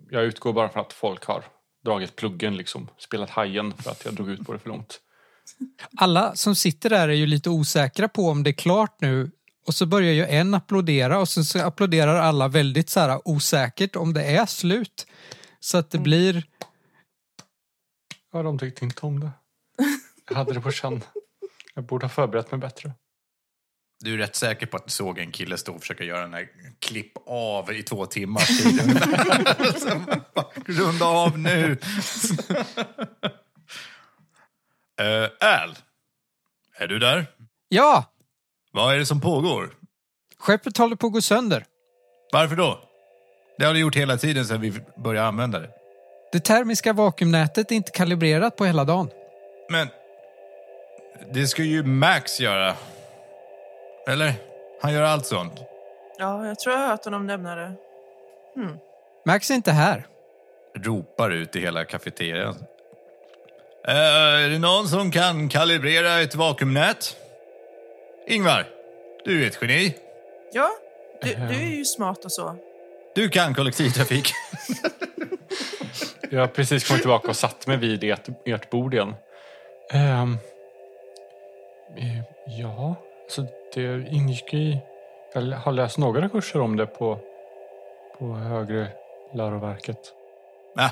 jag 0.10 0.24
utgår 0.24 0.54
bara 0.54 0.70
från 0.70 0.82
att 0.82 0.94
folk 0.94 1.26
har 1.26 1.44
dragit 1.86 2.16
pluggen 2.16 2.58
liksom. 2.58 2.88
Spelat 2.98 3.30
hajen 3.30 3.74
för 3.74 3.92
att 3.92 4.06
jag 4.06 4.14
drog 4.14 4.30
ut 4.30 4.46
på 4.46 4.54
det 4.54 4.60
för 4.60 4.70
långt. 4.70 5.02
Alla 5.98 6.36
som 6.36 6.56
sitter 6.56 6.90
där 6.90 7.10
är 7.10 7.14
ju 7.14 7.26
lite 7.26 7.50
osäkra 7.50 8.08
på 8.08 8.30
om 8.30 8.44
det 8.44 8.50
är 8.50 8.54
klart 8.54 9.02
nu. 9.02 9.32
Och 9.68 9.76
så 9.76 9.86
börjar 9.86 10.14
ju 10.14 10.26
en 10.26 10.54
applådera 10.54 11.20
och 11.20 11.30
sen 11.30 11.46
så 11.46 11.60
applåderar 11.60 12.16
alla 12.16 12.48
väldigt 12.48 12.90
så 12.90 13.00
här 13.00 13.28
osäkert 13.28 13.96
om 13.96 14.14
det 14.14 14.24
är 14.24 14.46
slut. 14.46 15.08
Så 15.60 15.78
att 15.78 15.92
det 15.92 15.98
blir... 15.98 16.44
Ja, 18.34 18.44
de 18.44 18.60
tyckte 18.60 18.86
inte 18.86 19.06
om 19.06 19.20
det. 19.20 19.32
Jag 20.30 20.36
hade 20.36 20.54
det 20.54 20.62
på 20.62 20.72
känn. 20.72 21.04
Jag 21.74 21.84
borde 21.84 22.06
ha 22.06 22.10
förberett 22.10 22.52
mig 22.52 22.60
bättre. 22.60 22.94
Du 24.04 24.14
är 24.14 24.18
rätt 24.18 24.36
säker 24.36 24.66
på 24.66 24.78
att 24.78 24.86
du 24.86 24.92
såg 24.92 25.20
en 25.20 25.32
kille 25.32 25.58
stå 25.58 25.74
och 25.74 25.82
försöka 25.82 26.04
göra 26.04 26.22
den 26.22 26.34
här 26.34 26.48
klipp 26.80 27.12
av 27.26 27.74
i 27.74 27.84
två 27.84 28.06
timmar 28.06 28.42
Runda 30.66 31.06
av 31.06 31.40
nu! 31.40 31.78
Uh, 35.02 35.30
Al, 35.40 35.76
är 36.78 36.88
du 36.88 37.00
där? 37.00 37.26
Ja, 37.70 38.06
Vad 38.72 38.94
är 38.96 39.00
det 39.00 39.06
som 39.06 39.22
pågår? 39.22 39.70
skeppet 40.40 40.78
håller 40.78 40.96
på 40.96 41.08
att 41.08 41.14
gå 41.14 41.22
sönder. 41.22 41.66
Varför 42.34 42.56
då? 42.56 42.80
Det 43.58 43.66
har 43.66 43.74
det 43.74 43.80
gjort 43.80 43.96
hela 43.96 44.18
tiden 44.18 44.46
sedan 44.46 44.62
vi 44.62 44.74
började 44.98 45.28
använda 45.28 45.60
det. 45.60 45.70
Det 46.32 46.40
termiska 46.40 46.94
vakuumnätet 46.94 47.72
är 47.72 47.76
inte 47.76 47.92
kalibrerat 47.92 48.56
på 48.56 48.66
hela 48.66 48.84
dagen. 48.84 49.10
Men 49.70 49.88
det 51.34 51.48
ska 51.48 51.64
ju 51.64 51.84
Max 51.84 52.40
göra. 52.40 52.76
Eller? 54.08 54.34
Han 54.82 54.94
gör 54.94 55.02
allt 55.04 55.26
sånt. 55.26 55.54
Ja, 56.18 56.48
jag 56.48 56.60
tror 56.60 56.76
jag 56.76 56.82
har 56.82 56.88
hört 56.88 57.06
honom 57.06 57.28
nämna 57.28 57.56
det. 57.56 57.74
Max 59.26 59.50
är 59.52 59.56
inte 59.56 59.72
här. 59.72 60.08
Ropar 60.78 61.30
ut 61.30 61.56
i 61.56 61.60
hela 61.60 61.86
kafeterian. 61.86 62.56
Eh, 63.88 63.96
är 63.96 64.50
det 64.50 64.60
någon 64.60 64.88
som 64.88 65.12
kan 65.12 65.50
kalibrera 65.50 66.22
ett 66.22 66.36
vakuumnät? 66.36 67.16
Ingvar, 68.28 68.66
du 69.26 69.44
är 69.44 69.48
ett 69.48 69.58
geni. 69.62 69.96
Ja, 70.54 70.70
du, 71.22 71.34
du 71.34 71.56
är 71.56 71.78
ju 71.78 71.86
smart 71.86 72.26
och 72.26 72.32
så. 72.32 72.56
Du 73.16 73.30
kan 73.30 73.54
kollektivtrafik. 73.54 74.34
Jag 76.30 76.40
har 76.40 76.48
precis 76.48 76.88
kommit 76.88 77.02
tillbaka 77.02 77.28
och 77.28 77.36
satt 77.36 77.68
mig 77.68 77.78
vid 77.78 78.04
ert, 78.04 78.28
ert 78.46 78.70
bord 78.70 78.94
igen. 78.94 79.16
Ehm, 79.92 80.38
eh, 81.98 82.22
ja, 82.60 82.96
så 83.30 83.48
det 83.74 84.08
ingick 84.12 84.54
i... 84.54 84.80
Jag 85.34 85.42
har 85.42 85.72
läst 85.72 85.98
några 85.98 86.30
kurser 86.30 86.62
om 86.62 86.78
det 86.78 86.86
på, 86.86 87.20
på 88.20 88.34
högre 88.34 88.88
läroverket. 89.34 89.98
Nej, 90.76 90.90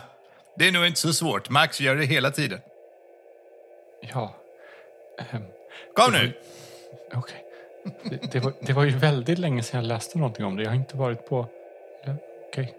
det 0.56 0.68
är 0.68 0.72
nog 0.72 0.86
inte 0.88 1.00
så 1.00 1.14
svårt. 1.14 1.50
Max 1.50 1.82
gör 1.82 1.96
det 1.96 2.06
hela 2.06 2.32
tiden. 2.32 2.60
Ja. 4.02 4.36
ehm, 5.18 5.44
Kom 5.96 6.14
nu! 6.14 6.34
Okej. 7.14 7.46
Det, 8.04 8.32
det, 8.32 8.40
var, 8.40 8.54
det 8.62 8.74
var 8.74 8.84
ju 8.84 8.98
väldigt 8.98 9.40
länge 9.40 9.64
sedan 9.64 9.82
jag 9.82 9.88
läste 9.88 10.18
någonting 10.18 10.46
om 10.46 10.56
det. 10.56 10.64
Jag 10.64 10.70
har 10.70 10.76
inte 10.76 10.98
varit 10.98 11.26
på... 11.26 11.48
ja, 12.06 12.16
Okej. 12.48 12.76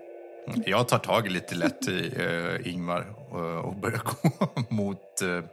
Jag 0.67 0.89
tar 0.89 0.99
tag 0.99 1.31
lite 1.31 1.55
lätt 1.55 1.89
i 1.89 2.15
uh, 2.21 2.75
Ingvar 2.75 3.07
och, 3.31 3.65
och 3.65 3.75
börjar 3.75 4.01
gå 4.05 4.49
mot 4.69 5.23
uh, 5.23 5.45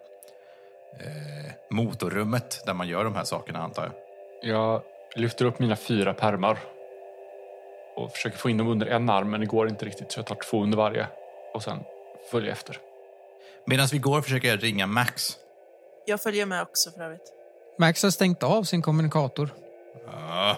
motorrummet 1.69 2.63
där 2.65 2.73
man 2.73 2.87
gör 2.87 3.03
de 3.03 3.15
här 3.15 3.23
sakerna, 3.23 3.59
antar 3.59 3.83
jag. 3.83 3.93
Jag 4.51 4.81
lyfter 5.15 5.45
upp 5.45 5.59
mina 5.59 5.75
fyra 5.75 6.13
pärmar 6.13 6.57
och 7.95 8.11
försöker 8.11 8.37
få 8.37 8.49
in 8.49 8.57
dem 8.57 8.67
under 8.67 8.85
en 8.85 9.09
arm, 9.09 9.29
men 9.29 9.39
det 9.39 9.45
går 9.45 9.69
inte 9.69 9.85
riktigt 9.85 10.11
så 10.11 10.19
jag 10.19 10.25
tar 10.25 10.35
två 10.35 10.63
under 10.63 10.77
varje 10.77 11.07
och 11.53 11.63
sen 11.63 11.79
följer 12.31 12.51
efter. 12.51 12.79
Medan 13.65 13.87
vi 13.91 13.97
går 13.97 14.21
försöker 14.21 14.47
jag 14.47 14.63
ringa 14.63 14.87
Max. 14.87 15.37
Jag 16.09 16.21
följer 16.21 16.45
med 16.45 16.61
också 16.61 16.91
för 16.91 17.01
övrigt. 17.01 17.33
Max 17.79 18.03
har 18.03 18.09
stängt 18.09 18.43
av 18.43 18.63
sin 18.63 18.81
kommunikator. 18.81 19.49
Ja, 20.05 20.57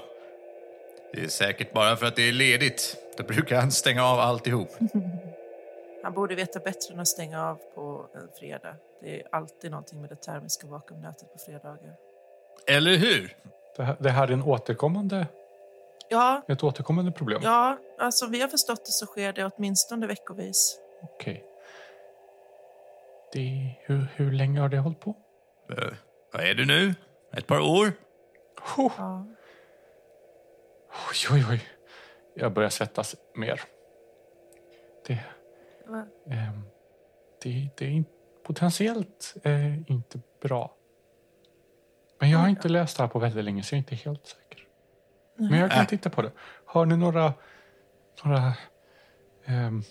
det 1.14 1.22
är 1.24 1.28
säkert 1.28 1.74
bara 1.74 1.96
för 1.96 2.06
att 2.06 2.16
det 2.16 2.28
är 2.30 2.32
ledigt. 2.32 2.98
Då 3.18 3.24
brukar 3.24 3.60
han 3.62 3.72
stänga 3.72 4.04
av 4.06 4.20
alltihop. 4.20 4.70
Han 6.04 6.14
borde 6.14 6.36
veta 6.36 6.60
bättre 6.60 6.94
än 6.94 7.00
att 7.00 7.08
stänga 7.08 7.46
av 7.50 7.56
på 7.76 8.06
en 8.16 8.28
fredag. 8.40 8.76
Det 9.02 9.20
är 9.22 9.28
alltid 9.32 9.72
någonting 9.72 10.02
med 10.02 10.10
det 10.10 10.16
termiska 10.16 10.68
vakuumnätet 10.68 11.34
på 11.34 11.40
fredagar. 11.40 11.96
Eller 12.68 12.96
hur? 12.98 13.36
Det 13.78 13.84
här, 13.84 13.96
det 14.00 14.10
här 14.10 14.28
är 14.28 14.32
en 14.32 14.44
återkommande, 14.44 15.28
Ja, 16.10 16.42
ett 16.48 16.64
återkommande 16.64 17.12
problem. 17.12 17.42
ja, 17.44 17.78
alltså 17.98 18.28
vi 18.28 18.42
har 18.42 18.48
förstått 18.48 18.86
det 18.86 18.92
så 18.92 19.06
sker 19.06 19.34
det 19.34 19.46
åtminstone 19.56 20.08
veckovis. 20.08 20.80
Okej. 21.04 21.44
Det, 23.34 23.76
hur, 23.82 24.08
hur 24.16 24.32
länge 24.32 24.60
har 24.62 24.70
det 24.70 24.78
hållit 24.78 25.00
på? 25.00 25.16
Eh, 25.70 25.94
vad 26.34 26.44
är 26.44 26.56
det 26.56 26.66
nu? 26.66 26.96
Ett 27.34 27.48
par 27.48 27.60
år? 27.60 27.92
Oh, 28.78 28.92
Ja. 28.98 29.26
oj, 31.10 31.28
oj, 31.32 31.46
oj. 31.52 31.62
Jag 32.36 32.54
börjar 32.54 32.70
svettas 32.70 33.16
mer. 33.36 33.62
Det, 35.08 35.20
ehm, 36.30 36.62
det, 37.44 37.70
det 37.78 37.86
är 37.98 38.04
potentiellt 38.44 39.36
eh, 39.44 39.92
inte 39.92 40.20
bra. 40.42 40.76
Men 42.20 42.30
jag 42.30 42.40
har 42.40 42.48
inte 42.50 42.70
läst 42.70 42.98
det 42.98 43.04
här 43.04 43.08
på 43.10 43.20
väldigt 43.20 43.46
länge 43.46 43.64
så 43.64 43.76
jag 43.76 43.78
är 43.78 43.80
inte 43.80 43.96
helt 43.96 44.28
säker. 44.28 44.68
Men 45.36 45.60
jag 45.60 45.72
kan 45.72 45.82
Äh. 45.82 45.88
titta 45.88 46.10
på 46.10 46.22
det. 46.22 46.32
Har 46.66 46.86
ni 46.86 46.98
några, 46.98 47.34
några, 48.24 48.54
ehm, 49.46 49.84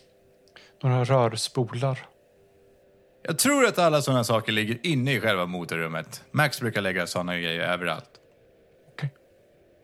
några 0.83 1.05
rörspolar? 1.05 2.07
Jag 3.23 3.39
tror 3.39 3.67
att 3.67 3.79
alla 3.79 4.03
sådana 4.03 4.25
saker 4.25 4.53
ligger 4.53 4.87
inne 4.87 5.13
i 5.13 5.21
själva 5.21 5.47
motorrummet. 5.47 6.23
Max 6.31 6.61
brukar 6.61 6.81
lägga 6.81 7.07
sådana 7.07 7.37
grejer 7.37 7.61
överallt. 7.61 8.11
Okej. 8.93 9.15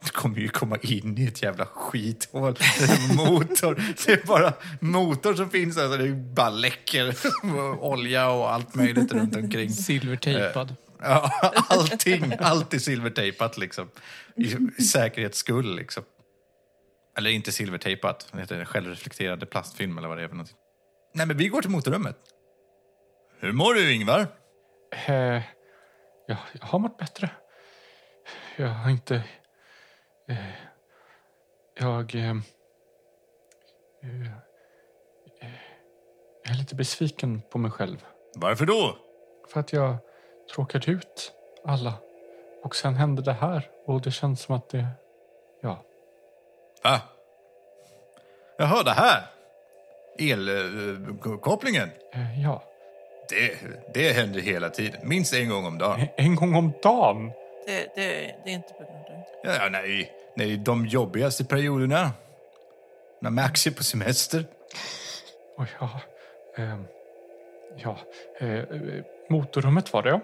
Du 0.04 0.10
kommer 0.10 0.38
ju 0.38 0.48
komma 0.48 0.76
in 0.76 1.18
i 1.18 1.26
ett 1.26 1.42
jävla 1.42 1.66
skithål. 1.66 2.54
Det 2.54 2.84
är 2.84 3.16
motor. 3.16 3.82
Det 4.06 4.12
är 4.12 4.26
bara 4.26 4.52
motor 4.80 5.34
som 5.34 5.50
finns 5.50 5.76
där. 5.76 5.88
Så 5.88 5.96
det 5.96 6.08
bara 6.12 6.50
läcker 6.50 7.14
olja 7.80 8.30
och 8.30 8.52
allt 8.52 8.74
möjligt 8.74 9.12
runt 9.12 9.36
omkring. 9.36 9.70
Silvertejpad. 9.70 10.76
Ja, 11.02 11.30
allting. 11.68 12.32
Allt 12.38 12.74
är 12.74 12.78
silvertejpat 12.78 13.58
liksom. 13.58 13.90
I 14.36 14.82
säkerhets 14.82 15.38
skull 15.38 15.76
liksom. 15.76 16.02
Eller 17.18 17.30
inte 17.30 17.52
silvertejpat. 17.52 18.28
Det 18.32 18.40
heter 18.40 18.64
självreflekterande 18.64 19.46
plastfilm 19.46 19.98
eller 19.98 20.08
vad 20.08 20.18
det 20.18 20.24
är 20.24 20.28
för 20.28 20.34
någonting. 20.34 20.56
Nej, 21.14 21.26
men 21.26 21.36
vi 21.36 21.48
går 21.48 21.62
till 21.62 21.70
motorrummet. 21.70 22.16
Hur 23.44 23.52
mår 23.52 23.74
du, 23.74 23.94
Ingvar? 23.94 24.26
Eh, 25.06 25.42
ja, 26.26 26.36
jag 26.52 26.66
har 26.66 26.78
mått 26.78 26.98
bättre. 26.98 27.30
Jag 28.56 28.68
har 28.68 28.90
inte... 28.90 29.14
Eh, 30.28 30.36
jag... 31.74 32.14
Eh, 32.14 32.30
eh, 34.02 34.26
jag 36.44 36.54
är 36.54 36.58
lite 36.58 36.74
besviken 36.74 37.42
på 37.50 37.58
mig 37.58 37.70
själv. 37.70 38.04
Varför 38.36 38.66
då? 38.66 38.98
För 39.48 39.60
att 39.60 39.72
jag 39.72 39.96
tråkade 40.54 40.90
ut 40.90 41.32
alla. 41.64 41.94
Och 42.62 42.76
sen 42.76 42.94
hände 42.94 43.22
det 43.22 43.32
här. 43.32 43.70
Och 43.86 44.02
det 44.02 44.10
känns 44.10 44.40
som 44.40 44.54
att 44.54 44.68
det... 44.68 44.86
Ja. 45.62 45.84
Va? 46.84 47.00
Jaha, 48.58 48.82
det 48.82 48.90
här? 48.90 49.22
Elkopplingen? 50.18 51.90
Eh, 52.12 52.42
ja. 52.42 52.70
Det, 53.28 53.58
det 53.94 54.12
händer 54.12 54.40
hela 54.40 54.70
tiden. 54.70 55.00
Minst 55.02 55.34
en 55.34 55.48
gång 55.48 55.66
om 55.66 55.78
dagen. 55.78 56.06
En 56.16 56.34
gång 56.34 56.54
om 56.54 56.72
dagen. 56.82 57.32
Det, 57.66 57.94
det, 57.94 58.34
det 58.44 58.50
är 58.50 58.54
inte 58.54 58.72
på 58.72 58.84
grund 58.84 58.90
av 58.90 59.04
det. 59.42 59.62
Ja, 59.62 59.68
nej, 59.68 60.12
nej, 60.36 60.56
de 60.56 60.86
jobbigaste 60.86 61.44
perioderna. 61.44 62.10
När 63.20 63.30
Max 63.30 63.66
är 63.66 63.70
på 63.70 63.84
semester. 63.84 64.44
Oj, 65.56 65.66
ja. 65.80 66.00
ehm, 66.56 66.84
ja. 67.76 67.98
Eh, 68.40 68.54
eh, 68.54 68.64
motorrummet 69.28 69.92
var 69.92 70.02
det, 70.02 70.10
ja. 70.10 70.20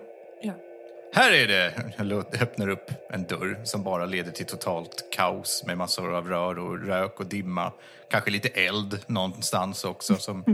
Här 1.12 1.32
är 1.32 1.46
det! 1.46 1.92
Jag 1.96 2.42
öppnar 2.42 2.68
upp 2.68 2.90
en 3.10 3.24
dörr 3.24 3.60
som 3.64 3.82
bara 3.82 4.06
leder 4.06 4.32
till 4.32 4.46
totalt 4.46 5.04
kaos 5.12 5.64
med 5.66 5.78
massor 5.78 6.14
av 6.14 6.28
rör 6.28 6.58
och 6.58 6.86
rök 6.86 7.20
och 7.20 7.26
dimma. 7.26 7.72
Kanske 8.10 8.30
lite 8.30 8.48
eld 8.48 9.04
någonstans 9.06 9.84
också 9.84 10.16
som 10.16 10.44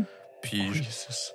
pyr. 0.51 0.75
Jesus. 0.75 1.33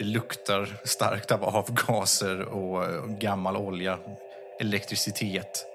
Det 0.00 0.06
luktar 0.06 0.68
starkt 0.84 1.30
av 1.32 1.44
avgaser 1.44 2.40
och 2.42 2.84
eh, 2.84 3.04
gammal 3.06 3.56
olja, 3.56 3.98
elektricitet 4.60 5.66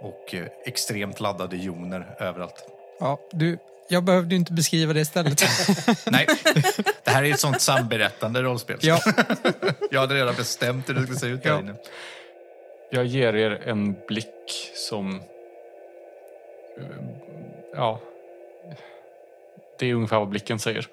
och 0.00 0.34
eh, 0.34 0.46
extremt 0.66 1.20
laddade 1.20 1.56
joner 1.56 2.16
överallt. 2.18 2.64
Ja, 3.00 3.18
du, 3.32 3.58
jag 3.88 4.04
behövde 4.04 4.34
inte 4.34 4.52
beskriva 4.52 4.92
det 4.92 5.00
istället. 5.00 5.42
Nej, 6.10 6.26
det 7.04 7.10
här 7.10 7.22
är 7.24 7.30
ett 7.32 7.40
sånt 7.40 7.60
samberättande 7.60 8.42
rollspel. 8.42 8.78
ja, 8.82 9.00
Jag 9.90 10.00
hade 10.00 10.14
redan 10.14 10.34
bestämt 10.34 10.88
hur 10.88 10.94
det 10.94 11.02
skulle 11.02 11.18
se 11.18 11.26
ut 11.26 11.42
där 11.42 11.50
Ja. 11.50 11.58
inne. 11.60 11.74
Jag 12.90 13.04
ger 13.06 13.36
er 13.36 13.62
en 13.66 13.96
blick 14.08 14.70
som... 14.74 15.14
eh, 16.78 16.84
Ja. 17.74 18.00
Det 19.78 19.86
är 19.90 19.94
ungefär 19.94 20.18
vad 20.18 20.28
blicken 20.28 20.58
säger. 20.58 20.86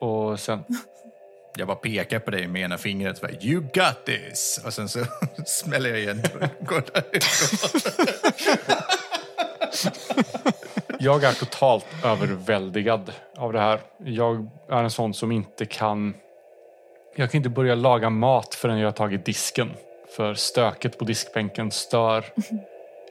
Och 0.00 0.40
sen... 0.40 0.64
Jag 1.56 1.66
bara 1.66 1.76
pekar 1.76 2.18
på 2.18 2.30
dig 2.30 2.46
med 2.46 2.62
ena 2.62 2.78
fingret. 2.78 3.20
Bara, 3.20 3.32
you 3.40 3.60
got 3.60 4.06
this! 4.06 4.60
Och 4.64 4.74
sen 4.74 4.88
så 4.88 5.04
smäller 5.46 5.90
jag 5.90 5.98
igen 5.98 6.22
och 6.34 6.66
går 6.66 6.84
därifrån. 6.94 7.80
Jag 11.02 11.24
är 11.24 11.32
totalt 11.32 11.86
överväldigad 12.04 13.12
av 13.36 13.52
det 13.52 13.60
här. 13.60 13.80
Jag 14.04 14.48
är 14.68 14.82
en 14.82 14.90
sån 14.90 15.14
som 15.14 15.32
inte 15.32 15.66
kan... 15.66 16.14
Jag 17.16 17.30
kan 17.30 17.38
inte 17.38 17.48
börja 17.48 17.74
laga 17.74 18.10
mat 18.10 18.54
förrän 18.54 18.78
jag 18.78 18.86
har 18.86 18.92
tagit 18.92 19.24
disken. 19.24 19.70
För 20.16 20.34
stöket 20.34 20.98
på 20.98 21.04
diskbänken 21.04 21.70
stör 21.70 22.24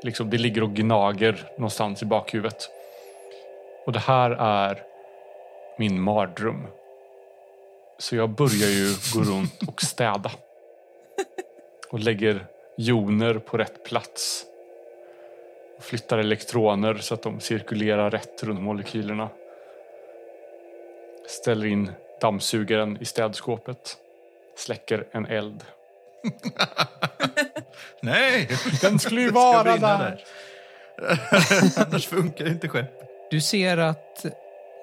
liksom, 0.01 0.29
det 0.29 0.37
ligger 0.37 0.63
och 0.63 0.73
gnager 0.73 1.43
någonstans 1.57 2.01
i 2.01 2.05
bakhuvudet. 2.05 2.69
Och 3.85 3.91
det 3.93 3.99
här 3.99 4.31
är 4.31 4.83
min 5.77 6.01
mardröm. 6.01 6.67
Så 7.99 8.15
jag 8.15 8.29
börjar 8.29 8.69
ju 8.69 8.95
gå 9.13 9.31
runt 9.31 9.63
och 9.67 9.81
städa. 9.81 10.31
Och 11.89 11.99
lägger 11.99 12.45
joner 12.77 13.33
på 13.33 13.57
rätt 13.57 13.83
plats. 13.83 14.45
Och 15.77 15.83
flyttar 15.83 16.17
elektroner 16.17 16.95
så 16.95 17.13
att 17.13 17.23
de 17.23 17.39
cirkulerar 17.39 18.11
rätt 18.11 18.43
runt 18.43 18.61
molekylerna. 18.61 19.29
Ställer 21.27 21.65
in 21.65 21.91
dammsugaren 22.21 22.97
i 23.01 23.05
städskåpet. 23.05 23.97
Släcker 24.57 25.07
en 25.11 25.25
eld. 25.25 25.63
Nej! 28.01 28.49
Den 28.81 28.99
skulle 28.99 29.21
ju 29.21 29.29
vara 29.29 29.63
brinna 29.63 29.97
där. 29.97 30.23
Annars 31.85 32.07
funkar 32.07 32.47
inte 32.47 32.67
skepp. 32.67 33.01
Du 33.31 33.41
ser 33.41 33.77
att 33.77 34.25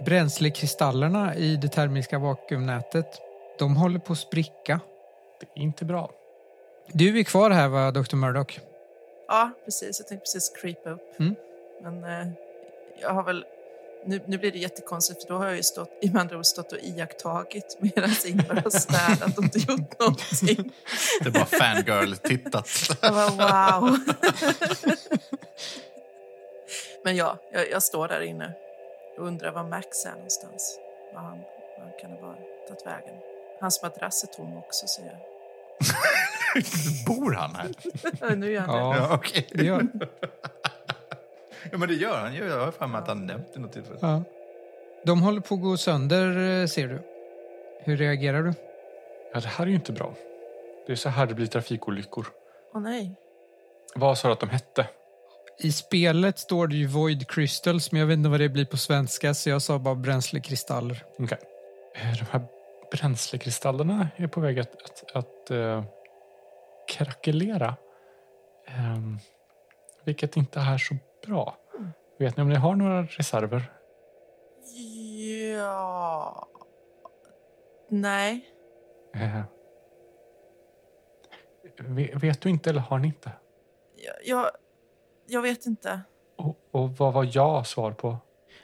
bränslekristallerna 0.04 1.34
i 1.34 1.56
det 1.56 1.68
termiska 1.68 2.18
vakuumnätet, 2.18 3.20
de 3.58 3.76
håller 3.76 3.98
på 3.98 4.12
att 4.12 4.18
spricka. 4.18 4.80
Det 5.40 5.60
är 5.60 5.62
inte 5.62 5.84
bra. 5.84 6.10
Du 6.92 7.18
är 7.18 7.22
kvar 7.22 7.50
här 7.50 7.68
va, 7.68 7.90
Dr. 7.90 8.16
Murdoch? 8.16 8.60
Ja, 9.28 9.50
precis. 9.64 10.00
Jag 10.00 10.08
tänkte 10.08 10.24
precis 10.24 10.52
creepa 10.60 10.90
upp. 10.90 11.20
Mm. 11.20 11.34
Men 11.82 12.04
eh, 12.04 12.28
jag 13.00 13.10
har 13.10 13.22
väl... 13.22 13.44
Nu, 14.06 14.20
nu 14.26 14.38
blir 14.38 14.52
det 14.52 14.58
jättekonstigt, 14.58 15.22
för 15.22 15.28
då 15.28 15.38
har 15.38 15.46
jag 15.46 15.56
ju 15.56 15.62
stått, 15.62 15.90
i 16.02 16.10
med 16.10 16.20
andra 16.20 16.38
ord 16.38 16.46
stått 16.46 16.72
och 16.72 16.78
iakttagit 16.78 17.78
medan 17.80 18.10
Ingvar 18.26 18.54
har 18.54 18.70
städat 18.70 19.38
och 19.38 19.44
inte 19.44 19.58
gjort 19.58 19.98
någonting. 19.98 20.72
Det 21.20 21.28
är 21.28 21.30
bara 21.30 21.44
fangirl-tittat. 21.44 22.68
Jag 23.02 23.14
bara, 23.14 23.80
wow. 23.80 23.98
Men 27.04 27.16
ja, 27.16 27.38
jag, 27.52 27.70
jag 27.70 27.82
står 27.82 28.08
där 28.08 28.20
inne 28.20 28.54
undrar 29.18 29.52
var 29.52 29.64
Max 29.64 30.06
är 30.06 30.12
någonstans. 30.12 30.78
Var 31.14 31.20
han, 31.20 31.38
var 31.78 31.84
han 31.84 31.92
kan 32.00 32.10
ha 32.10 32.20
varit, 32.20 32.68
tagit 32.68 32.86
vägen. 32.86 33.14
Hans 33.60 33.82
madrass 33.82 34.22
är 34.24 34.26
tom 34.26 34.56
också, 34.56 34.86
ser 34.86 35.02
jag. 35.06 35.16
Bor 37.06 37.32
han 37.32 37.54
här? 37.54 37.68
Ja, 38.20 38.34
nu 38.34 38.52
gör 38.52 38.60
han 38.60 38.90
det. 38.90 38.96
Ja, 38.96 39.14
okej. 39.14 39.46
det 39.50 39.64
gör 39.64 39.82
Ja, 41.72 41.78
men 41.78 41.88
det 41.88 41.94
gör 41.94 42.18
han 42.18 42.34
ju. 42.34 42.46
Jag 42.48 42.64
har 42.64 42.72
för 42.72 42.86
mig 42.86 42.98
att 42.98 43.08
han 43.08 43.26
nämnt 43.26 43.54
det 43.54 43.60
något 43.60 43.72
tillfälle. 43.72 43.98
ja. 44.02 44.22
De 45.04 45.22
håller 45.22 45.40
på 45.40 45.54
att 45.54 45.60
gå 45.62 45.76
sönder, 45.76 46.60
eh, 46.60 46.66
ser 46.66 46.88
du. 46.88 47.00
Hur 47.80 47.96
reagerar 47.96 48.42
du? 48.42 48.52
Ja, 49.32 49.40
det 49.40 49.48
här 49.48 49.64
är 49.64 49.68
ju 49.68 49.74
inte 49.74 49.92
bra. 49.92 50.14
Det 50.86 50.92
är 50.92 50.96
så 50.96 51.08
här 51.08 51.26
det 51.26 51.34
blir 51.34 51.46
trafikolyckor. 51.46 52.26
Åh 52.74 52.80
nej. 52.80 53.14
Vad 53.94 54.18
sa 54.18 54.28
du 54.28 54.32
att 54.32 54.40
de 54.40 54.48
hette? 54.50 54.86
I 55.58 55.72
spelet 55.72 56.38
står 56.38 56.66
det 56.66 56.76
ju 56.76 56.86
Void 56.86 57.28
Crystals, 57.30 57.92
men 57.92 58.00
jag 58.00 58.06
vet 58.06 58.16
inte 58.16 58.28
vad 58.28 58.40
det 58.40 58.48
blir 58.48 58.64
på 58.64 58.76
svenska, 58.76 59.34
så 59.34 59.50
jag 59.50 59.62
sa 59.62 59.78
bara 59.78 59.94
bränslekristaller. 59.94 61.04
Okej. 61.18 61.38
Eh, 61.94 62.12
De 62.18 62.24
här 62.30 62.46
bränslekristallerna 62.90 64.08
är 64.16 64.26
på 64.26 64.40
väg 64.40 64.58
att, 64.58 64.82
att, 64.82 65.16
att 65.16 65.50
eh, 65.50 65.84
krackelera. 66.88 67.76
Ehm, 68.66 69.18
vilket 70.04 70.36
inte 70.36 70.60
är 70.60 70.78
så 70.78 70.94
bra. 71.26 71.56
Vet 72.18 72.36
ni 72.36 72.42
om 72.42 72.48
ni 72.48 72.54
har 72.54 72.76
några 72.76 73.02
reserver? 73.02 73.72
Ja... 75.56 76.48
Nej. 77.88 78.48
Ve- 81.78 82.12
vet 82.14 82.40
du 82.40 82.50
inte 82.50 82.70
eller 82.70 82.80
har 82.80 82.98
ni 82.98 83.06
inte? 83.06 83.30
Jag, 83.96 84.14
jag, 84.24 84.50
jag 85.28 85.42
vet 85.42 85.66
inte. 85.66 86.00
Och, 86.38 86.56
och 86.70 86.96
vad 86.96 87.12
var 87.12 87.28
jag 87.32 87.66
svar 87.66 87.92
på? 87.92 88.16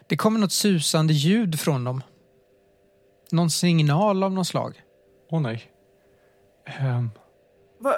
Det 0.06 0.16
kommer 0.16 0.40
något 0.40 0.52
susande 0.52 1.12
ljud 1.12 1.60
från 1.60 1.84
dem. 1.84 2.02
Någon 3.30 3.50
signal 3.50 4.22
av 4.22 4.32
något 4.32 4.46
slag. 4.46 4.82
Åh 5.30 5.40
nej. 5.40 5.72
Ehm, 6.66 7.10
Va, 7.80 7.94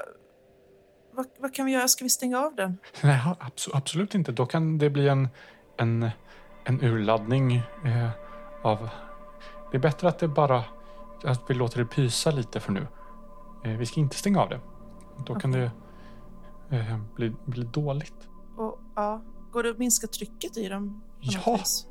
vad, 1.13 1.27
vad 1.39 1.55
kan 1.55 1.67
vi 1.67 1.73
göra? 1.73 1.89
Ska 1.89 2.05
vi 2.05 2.11
stänga 2.11 2.39
av 2.39 2.55
den? 2.55 2.79
nej, 3.03 3.21
abso- 3.41 3.71
absolut 3.73 4.15
inte. 4.15 4.33
Då 4.33 4.47
kan 4.47 4.79
det 4.79 4.91
bli 4.91 5.09
en, 5.09 5.29
en, 5.77 6.11
en 6.65 6.83
urladdning 6.85 7.55
eh, 7.85 8.11
av... 8.63 8.89
Det 9.71 9.77
är 9.77 9.81
bättre 9.81 10.09
att 10.09 10.19
det 10.19 10.29
bara... 10.29 10.65
Att 11.25 11.43
vi 11.49 11.55
låter 11.55 11.79
det 11.79 11.87
pysa 11.87 12.31
lite 12.31 12.61
för 12.61 12.73
nu. 12.73 12.87
Eh, 13.65 13.71
vi 13.71 13.87
ska 13.87 14.01
inte 14.01 14.17
stänga 14.17 14.41
av 14.41 14.49
det. 14.49 14.61
Då 15.27 15.35
kan 15.35 15.53
det 15.53 15.71
eh, 16.71 16.99
bli, 17.17 17.33
bli 17.45 17.65
dåligt. 17.65 18.29
Ja, 18.95 19.23
går 19.53 19.63
det 19.63 19.71
att 19.71 19.79
minska 19.79 20.07
trycket 20.07 20.57
i 20.57 20.69
dem? 20.69 21.03
Ja. 21.21 21.57
vis? 21.57 21.87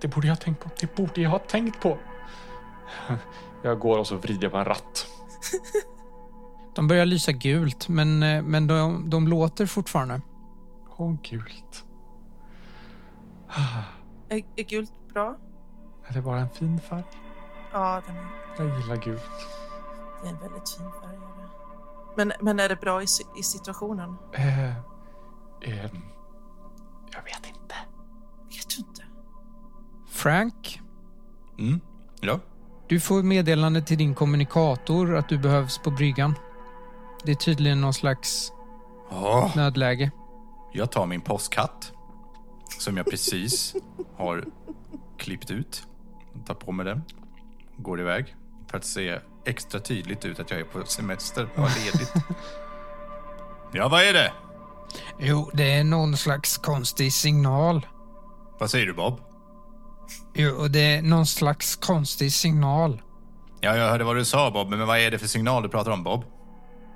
Det 0.00 0.08
borde 0.08 0.26
jag 0.26 0.34
ha 0.34 0.40
tänkt 0.40 0.60
på. 0.62 0.70
Det 0.80 0.96
borde 0.96 1.20
jag 1.20 1.30
ha 1.30 1.38
tänkt 1.38 1.80
på. 1.80 1.98
Jag 3.62 3.78
går 3.78 3.98
och 3.98 4.06
så 4.06 4.16
vrider 4.16 4.42
jag 4.42 4.52
på 4.52 4.58
en 4.58 4.64
ratt. 4.64 5.06
De 6.74 6.88
börjar 6.88 7.06
lysa 7.06 7.32
gult, 7.32 7.88
men, 7.88 8.22
eh, 8.22 8.42
men 8.42 8.66
de, 8.66 9.10
de 9.10 9.28
låter 9.28 9.66
fortfarande. 9.66 10.20
Åh, 10.96 11.14
gult. 11.22 11.84
Är, 14.28 14.42
är 14.56 14.62
gult 14.64 14.92
bra? 15.12 15.36
Är 16.06 16.14
det 16.14 16.22
bara 16.22 16.40
en 16.40 16.50
fin 16.50 16.80
färg? 16.80 17.04
Ja, 17.72 18.02
den 18.06 18.16
är, 18.16 18.26
Jag 18.70 18.80
gillar 18.80 18.96
gult. 18.96 19.22
det 20.22 20.28
är 20.28 20.32
en 20.32 20.40
väldigt 20.40 20.68
fin 20.70 20.90
färg. 21.02 21.18
Men, 22.16 22.32
men 22.40 22.60
är 22.60 22.68
det 22.68 22.76
bra 22.76 23.02
i, 23.02 23.06
i 23.38 23.42
situationen? 23.42 24.16
Eh, 24.32 24.68
eh, 25.60 25.90
jag 27.16 27.22
vet 27.24 27.46
inte. 27.48 27.74
Vet 28.56 28.68
du 28.70 28.76
inte? 28.76 29.02
Frank, 30.10 30.80
Mm. 31.58 31.80
Ja. 32.20 32.40
du 32.88 33.00
får 33.00 33.22
meddelande 33.22 33.82
till 33.82 33.98
din 33.98 34.14
kommunikator 34.14 35.16
att 35.16 35.28
du 35.28 35.38
behövs 35.38 35.78
på 35.78 35.90
bryggan. 35.90 36.34
Det 37.24 37.30
är 37.32 37.36
tydligen 37.36 37.80
någon 37.80 37.94
slags 37.94 38.52
Åh, 39.10 39.56
nödläge. 39.56 40.10
jag 40.72 40.90
tar 40.92 41.06
min 41.06 41.20
påskhatt 41.20 41.92
som 42.78 42.96
jag 42.96 43.06
precis 43.06 43.74
har 44.16 44.44
klippt 45.18 45.50
ut. 45.50 45.86
Tar 46.46 46.54
på 46.54 46.72
mig 46.72 46.86
den. 46.86 47.02
Går 47.76 48.00
iväg 48.00 48.36
för 48.70 48.76
att 48.78 48.84
se 48.84 49.18
extra 49.44 49.80
tydligt 49.80 50.24
ut 50.24 50.40
att 50.40 50.50
jag 50.50 50.60
är 50.60 50.64
på 50.64 50.84
semester 50.86 51.48
och 51.54 51.62
har 51.62 51.84
ledigt. 51.84 52.12
Ja, 53.72 53.88
vad 53.88 54.02
är 54.02 54.12
det? 54.12 54.32
Jo, 55.18 55.50
det 55.54 55.72
är 55.72 55.84
någon 55.84 56.16
slags 56.16 56.58
konstig 56.58 57.12
signal. 57.12 57.86
Vad 58.58 58.70
säger 58.70 58.86
du, 58.86 58.92
Bob? 58.92 59.20
Jo, 60.34 60.68
det 60.68 60.80
är 60.80 61.02
någon 61.02 61.26
slags 61.26 61.76
konstig 61.76 62.32
signal. 62.32 63.02
Ja, 63.60 63.76
jag 63.76 63.90
hörde 63.90 64.04
vad 64.04 64.16
du 64.16 64.24
sa, 64.24 64.50
Bob, 64.50 64.68
men 64.68 64.86
vad 64.86 64.98
är 64.98 65.10
det 65.10 65.18
för 65.18 65.26
signal 65.26 65.62
du 65.62 65.68
pratar 65.68 65.90
om, 65.90 66.02
Bob? 66.04 66.24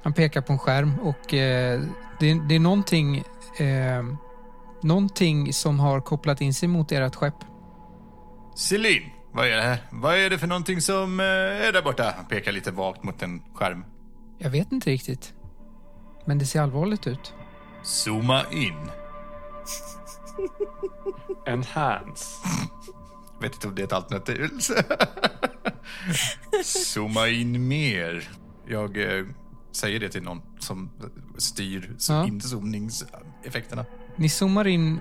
Han 0.03 0.13
pekar 0.13 0.41
på 0.41 0.53
en 0.53 0.59
skärm 0.59 0.99
och 1.01 1.35
eh, 1.35 1.81
det, 2.21 2.41
det 2.49 2.55
är 2.55 2.61
någonting, 2.61 3.17
eh, 3.59 4.05
någonting 4.83 5.53
som 5.53 5.81
har 5.81 6.01
kopplat 6.01 6.41
in 6.41 6.55
sig 6.55 6.69
mot 6.69 6.93
ert 6.93 7.15
skepp. 7.15 7.35
Celine, 8.57 9.11
vad 9.33 9.47
är 9.47 9.57
det 9.57 9.63
här? 9.63 9.79
Vad 9.91 10.15
är 10.19 10.31
det 10.31 10.39
för 10.39 10.47
någonting 10.47 10.81
som 10.81 11.21
eh, 11.21 11.27
är 11.27 11.73
där 11.73 11.83
borta? 11.83 12.15
Han 12.17 12.27
pekar 12.27 12.53
lite 12.53 12.71
vagt 12.71 13.03
mot 13.03 13.23
en 13.23 13.43
skärm. 13.55 13.85
Jag 14.39 14.51
vet 14.51 14.73
inte 14.73 14.91
riktigt. 14.91 15.35
Men 16.27 16.39
det 16.39 16.47
ser 16.47 16.61
allvarligt 16.61 17.07
ut. 17.07 17.35
Zooma 17.83 18.43
in. 18.51 18.91
Enhance. 21.47 22.25
Vet 23.41 23.55
inte 23.55 23.69
om 23.69 23.75
det 23.75 23.83
är 23.83 23.87
ett 23.87 23.93
alternativ. 23.93 24.51
Zooma 26.65 27.29
in 27.29 27.69
mer. 27.69 28.29
Jag 28.67 29.19
eh, 29.19 29.25
säger 29.73 30.01
det 30.01 30.09
till 30.09 30.23
någon 30.23 30.43
som 30.59 30.91
styr 31.39 31.97
Ja. 32.09 32.27
inzoomningseffekterna. 32.27 33.85
Ni 34.17 34.29
zoomar 34.29 34.67
in. 34.67 35.01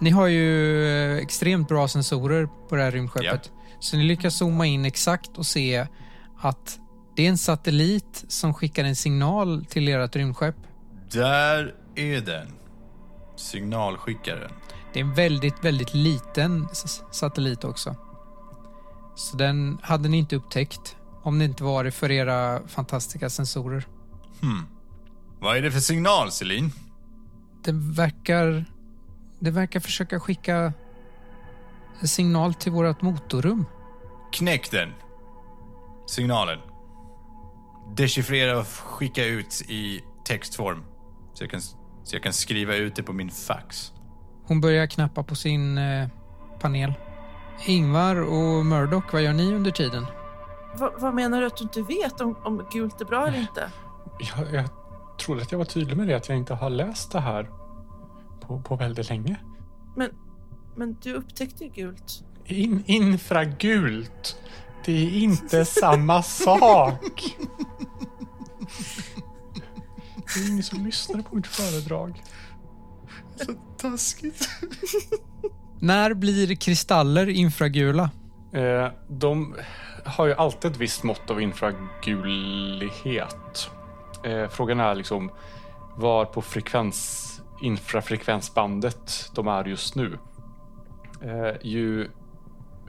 Ni 0.00 0.10
har 0.10 0.26
ju 0.26 0.84
eh, 0.86 1.16
extremt 1.16 1.68
bra 1.68 1.88
sensorer 1.88 2.48
på 2.68 2.76
det 2.76 2.82
här 2.82 2.90
rymdskeppet. 2.90 3.52
Så 3.80 3.96
ni 3.96 4.04
lyckas 4.04 4.36
zooma 4.38 4.66
in 4.66 4.84
exakt 4.84 5.38
och 5.38 5.46
se 5.46 5.86
att 6.38 6.78
det 7.16 7.24
är 7.24 7.28
en 7.28 7.38
satellit 7.38 8.24
som 8.28 8.54
skickar 8.54 8.84
en 8.84 8.96
signal 8.96 9.64
till 9.64 9.88
ert 9.88 10.16
rymdskepp. 10.16 10.56
Där 11.14 11.74
är 11.94 12.20
den. 12.20 12.48
Signalskickaren. 13.36 14.50
Det 14.92 15.00
är 15.00 15.04
en 15.04 15.14
väldigt, 15.14 15.64
väldigt 15.64 15.94
liten 15.94 16.68
satellit 17.10 17.64
också. 17.64 17.96
Så 19.14 19.36
den 19.36 19.78
hade 19.82 20.08
ni 20.08 20.16
inte 20.16 20.36
upptäckt 20.36 20.96
om 21.22 21.38
det 21.38 21.44
inte 21.44 21.64
varit 21.64 21.94
för 21.94 22.10
era 22.10 22.68
fantastiska 22.68 23.30
sensorer. 23.30 23.86
Vad 25.40 25.56
är 25.56 25.62
det 25.62 25.70
för 25.70 25.80
signal, 25.80 26.30
Celine? 26.30 26.72
Det 27.64 27.72
verkar... 27.72 28.64
Det 29.38 29.50
verkar 29.50 29.80
försöka 29.80 30.20
skicka 30.20 30.72
en 32.00 32.08
signal 32.08 32.54
till 32.54 32.72
vårt 32.72 33.02
motorrum. 33.02 33.66
Knäck 34.32 34.70
den. 34.70 34.92
Signalen. 36.06 36.58
Dechiffrera 37.96 38.58
och 38.58 38.66
skicka 38.66 39.24
ut 39.24 39.62
i 39.68 40.04
textform. 40.24 40.84
Så 41.34 41.44
jag 41.44 41.50
kan 41.50 41.60
Så 41.60 42.16
jag 42.16 42.22
kan 42.22 42.32
skriva 42.32 42.76
ut 42.76 42.96
det 42.96 43.02
på 43.02 43.12
min 43.12 43.30
fax. 43.30 43.92
Hon 44.46 44.60
börjar 44.60 44.86
knappa 44.86 45.22
på 45.22 45.34
sin 45.34 45.78
eh, 45.78 46.08
panel. 46.60 46.92
Ingvar 47.66 48.16
och 48.16 48.66
Murdoch, 48.66 49.12
vad 49.12 49.22
gör 49.22 49.32
ni 49.32 49.54
under 49.54 49.70
tiden? 49.70 50.06
Va, 50.78 50.92
vad 50.98 51.14
menar 51.14 51.40
du 51.40 51.46
att 51.46 51.56
du 51.56 51.64
inte 51.64 51.82
vet 51.82 52.20
om, 52.20 52.36
om 52.44 52.66
gult 52.72 53.00
är 53.00 53.04
bra 53.04 53.26
eller 53.26 53.38
inte? 53.38 53.70
Jag, 54.18 54.54
jag 54.54 54.68
trodde 55.18 55.42
att 55.42 55.52
jag 55.52 55.58
var 55.58 55.64
tydlig 55.64 55.96
med 55.96 56.08
det, 56.08 56.14
att 56.14 56.28
jag 56.28 56.38
inte 56.38 56.54
har 56.54 56.70
läst 56.70 57.12
det 57.12 57.20
här 57.20 57.50
på, 58.40 58.60
på 58.60 58.76
väldigt 58.76 59.08
länge. 59.08 59.36
Men, 59.96 60.10
men 60.76 60.96
du 61.02 61.14
upptäckte 61.14 61.64
ju 61.64 61.70
gult. 61.70 62.24
In, 62.44 62.82
infragult. 62.86 64.36
Det 64.84 64.92
är 64.92 65.10
inte 65.10 65.64
samma 65.64 66.22
sak. 66.22 67.36
Det 70.34 70.40
är 70.40 70.50
ingen 70.50 70.62
som 70.62 70.84
lyssnar 70.84 71.22
på 71.22 71.36
mitt 71.36 71.46
föredrag. 71.46 72.22
Taskigt. 73.78 74.48
När 75.80 76.14
blir 76.14 76.54
kristaller 76.54 77.28
infragula? 77.28 78.10
Eh, 78.52 78.88
de 79.08 79.56
har 80.04 80.26
ju 80.26 80.34
alltid 80.34 80.70
ett 80.70 80.76
visst 80.76 81.02
mått 81.02 81.30
av 81.30 81.40
infragulighet. 81.40 83.70
Eh, 84.24 84.48
frågan 84.48 84.80
är 84.80 84.94
liksom 84.94 85.30
var 85.96 86.24
på 86.24 86.42
frekvens, 86.42 87.30
infrafrekvensbandet 87.62 89.30
de 89.34 89.48
är 89.48 89.64
just 89.64 89.94
nu. 89.94 90.18
Eh, 91.22 91.52
ju 91.62 92.02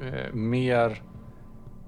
eh, 0.01 0.33
mer 0.33 1.03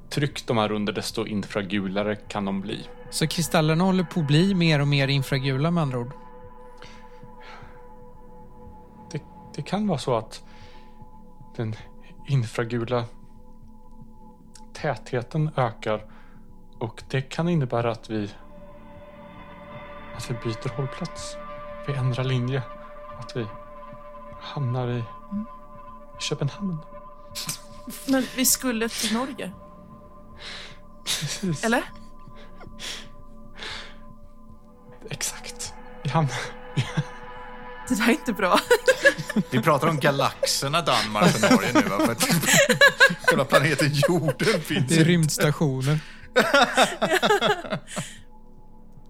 tryck 0.09 0.47
de 0.47 0.57
är 0.57 0.71
under 0.71 0.93
desto 0.93 1.25
infragulare 1.25 2.15
kan 2.15 2.45
de 2.45 2.61
bli. 2.61 2.87
Så 3.09 3.27
kristallerna 3.27 3.83
håller 3.83 4.03
på 4.03 4.19
att 4.19 4.27
bli 4.27 4.55
mer 4.55 4.81
och 4.81 4.87
mer 4.87 5.07
infragula 5.07 5.71
med 5.71 5.81
andra 5.81 5.99
ord. 5.99 6.13
Det, 9.11 9.21
det 9.55 9.61
kan 9.61 9.87
vara 9.87 9.99
så 9.99 10.15
att 10.15 10.43
den 11.55 11.75
infragula 12.27 13.05
tätheten 14.73 15.51
ökar 15.55 16.05
och 16.79 17.03
det 17.09 17.21
kan 17.21 17.49
innebära 17.49 17.91
att 17.91 18.09
vi 18.09 18.29
att 20.17 20.29
vi 20.29 20.33
byter 20.33 20.75
hållplats. 20.75 21.37
Vi 21.87 21.93
ändrar 21.93 22.23
linje. 22.23 22.63
Att 23.19 23.35
vi 23.35 23.45
hamnar 24.41 24.87
i 24.87 25.03
Köpenhamn. 26.19 26.77
Men 28.07 28.23
vi 28.35 28.45
skulle 28.45 28.89
till 28.89 29.13
Norge, 29.13 29.51
Precis. 31.03 31.63
eller? 31.63 31.83
Exakt. 35.09 35.73
Vi 36.03 36.09
hamnar... 36.09 36.35
Det 37.89 37.95
där 37.95 38.07
är 38.07 38.11
inte 38.11 38.33
bra. 38.33 38.59
Vi 39.51 39.61
pratar 39.61 39.87
om 39.87 39.99
galaxerna 39.99 40.81
Danmark 40.81 41.35
och 41.35 41.51
Norge 41.51 41.71
nu. 41.73 41.81
va? 41.81 41.99
För 41.99 42.11
att 42.11 42.23
själva 43.27 43.45
planeten 43.45 43.89
jorden 43.93 44.61
finns 44.61 44.89
Det 44.89 44.95
är 45.01 45.05
rymdstationer. 45.05 45.99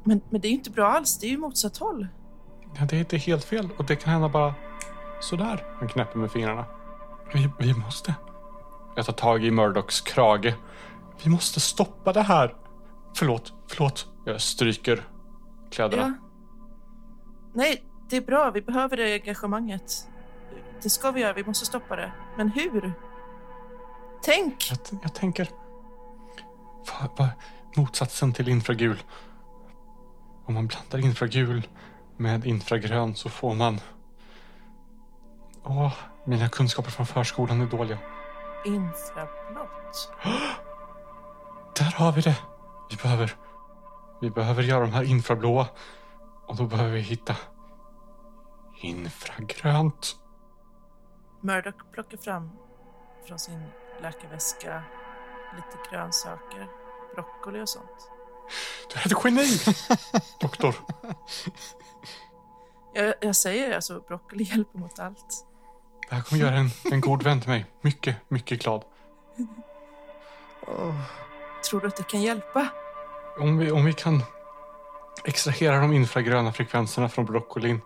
Men, 0.03 0.22
men 0.30 0.41
det 0.41 0.47
är 0.47 0.49
ju 0.49 0.55
inte 0.55 0.70
bra 0.70 0.88
alls. 0.91 1.20
Det 1.20 1.28
är 1.28 1.30
ju 1.30 1.38
motsatt 1.38 1.78
håll. 1.78 2.07
Ja, 2.80 2.86
det 2.86 2.95
är 2.95 2.99
inte 2.99 3.18
helt 3.18 3.43
fel 3.43 3.70
och 3.78 3.86
det 3.86 3.95
kan 3.95 4.13
hända 4.13 4.30
bara 4.30 4.53
sådär. 5.22 5.65
Han 5.80 5.88
knäpper 5.88 6.20
med 6.20 6.32
fingrarna. 6.32 6.65
Vi, 7.34 7.49
vi 7.59 7.74
måste. 7.74 8.13
Jag 8.95 9.05
tar 9.05 9.13
tag 9.13 9.45
i 9.45 9.51
Murdochs 9.51 10.01
krage. 10.01 10.53
Vi 11.24 11.30
måste 11.30 11.59
stoppa 11.59 12.13
det 12.13 12.22
här. 12.22 12.55
Förlåt, 13.18 13.53
förlåt. 13.68 14.07
Jag 14.26 14.41
stryker 14.41 15.07
kläderna. 15.72 16.18
Ja. 16.20 16.28
Nej, 17.53 17.84
det 18.09 18.18
är 18.18 18.22
bra. 18.22 18.51
Vi 18.51 18.61
behöver 18.61 18.97
det 18.97 19.13
engagemanget. 19.13 20.07
Det 20.82 20.89
ska 20.89 21.11
vi 21.11 21.22
göra. 21.22 21.34
Vi 21.34 21.43
måste 21.43 21.65
stoppa 21.65 21.95
det. 21.95 22.11
Men 22.38 22.49
hur? 22.49 22.93
Tänk! 24.24 24.72
Jag, 24.72 24.99
jag 25.03 25.13
tänker... 25.13 25.49
Vad, 26.88 27.09
vad, 27.18 27.30
motsatsen 27.76 28.34
till 28.34 28.49
infragul. 28.49 29.03
Om 30.45 30.53
man 30.53 30.68
blandar 30.68 30.99
infragul 30.99 31.68
med 32.18 32.45
infragrön 32.45 33.15
så 33.15 33.30
får 33.30 33.55
man... 33.55 33.80
Åh, 35.63 35.93
mina 36.26 36.49
kunskaper 36.49 36.91
från 36.91 37.05
förskolan 37.05 37.61
är 37.61 37.65
dåliga. 37.65 37.97
Infrablått. 38.65 40.11
Där 41.76 41.91
har 41.95 42.11
vi 42.11 42.22
det. 42.22 42.36
Vi 42.90 42.96
behöver... 42.96 43.36
Vi 44.22 44.30
behöver 44.30 44.64
göra 44.64 44.82
de 44.82 44.92
här 44.92 45.04
infrablåa. 45.04 45.68
Och 46.48 46.56
då 46.56 46.64
behöver 46.64 46.92
vi 46.92 47.00
hitta... 47.00 47.36
Infragrönt. 48.82 50.16
Murdoch 51.42 51.92
plockar 51.92 52.18
fram 52.18 52.52
från 53.28 53.40
sin 53.40 53.64
läkarväska 54.02 54.84
lite 55.56 55.90
grönsaker, 55.92 56.68
broccoli 57.16 57.62
och 57.62 57.70
sånt. 57.70 58.12
Du 58.94 59.00
är 59.00 59.06
ett 59.06 59.24
geni! 59.24 59.48
Doktor. 60.40 60.76
Jag, 62.94 63.14
jag 63.22 63.36
säger 63.36 63.76
alltså, 63.76 64.00
broccoli 64.08 64.44
hjälper 64.44 64.80
mot 64.80 65.00
allt. 65.00 65.46
Det 66.10 66.16
här 66.16 66.22
kommer 66.22 66.42
göra 66.42 66.56
en, 66.56 66.70
en 66.92 67.02
god 67.02 67.24
vän 67.24 67.42
till 67.42 67.50
mig. 67.50 67.66
Mycket, 67.82 68.16
mycket 68.30 68.62
glad. 68.64 68.84
Tror 71.70 71.82
du 71.82 71.88
att 71.88 71.95
det 71.95 72.07
kan 72.07 72.22
hjälpa? 72.22 72.68
Om 73.39 73.57
vi, 73.57 73.72
om 73.72 73.86
vi 73.86 73.93
kan 73.93 74.24
extrahera 75.26 75.80
de 75.80 75.93
infragröna 75.93 76.53
frekvenserna 76.53 77.09
från 77.09 77.26
broccolin 77.26 77.82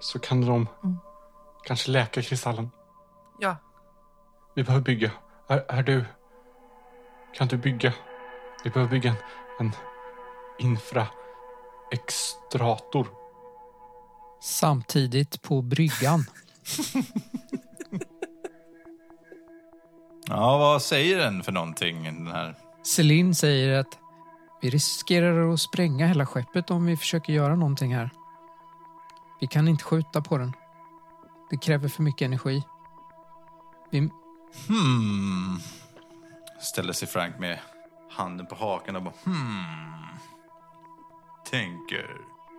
så 0.00 0.18
kan 0.18 0.40
de 0.40 0.68
Mm. 0.84 0.96
kanske 1.64 1.90
läka 1.90 2.22
kristallen. 2.22 2.70
Ja, 3.38 3.56
Vi 4.54 4.64
behöver 4.64 4.84
bygga. 4.84 5.10
Är, 5.48 5.64
är 5.68 5.82
du... 5.82 6.04
Kan 7.34 7.48
du 7.48 7.56
bygga? 7.56 7.92
Vi 8.64 8.70
behöver 8.70 8.90
bygga 8.90 9.10
en, 9.10 9.16
en 9.60 9.72
infraextrator. 10.58 13.06
Samtidigt 14.42 15.42
på 15.42 15.62
bryggan. 15.62 16.24
Ja, 20.26 20.58
vad 20.58 20.82
säger 20.82 21.18
den 21.18 21.42
för 21.42 21.52
någonting? 21.52 22.04
Den 22.04 22.26
här? 22.26 22.54
Celine 22.82 23.34
säger 23.34 23.80
att 23.80 23.98
vi 24.62 24.70
riskerar 24.70 25.52
att 25.52 25.60
spränga 25.60 26.06
hela 26.06 26.26
skeppet 26.26 26.70
om 26.70 26.86
vi 26.86 26.96
försöker 26.96 27.32
göra 27.32 27.56
någonting 27.56 27.94
här. 27.94 28.10
Vi 29.40 29.46
kan 29.46 29.68
inte 29.68 29.84
skjuta 29.84 30.20
på 30.20 30.38
den. 30.38 30.52
Det 31.50 31.56
kräver 31.56 31.88
för 31.88 32.02
mycket 32.02 32.26
energi. 32.26 32.62
Vi, 33.90 34.10
Hmm. 34.68 35.58
Ställer 36.60 36.92
sig 36.92 37.08
Frank 37.08 37.38
med 37.38 37.58
handen 38.10 38.46
på 38.46 38.54
hakan 38.54 38.96
och 38.96 39.02
bara 39.02 39.14
hmm. 39.24 40.18
Tänker. 41.50 42.10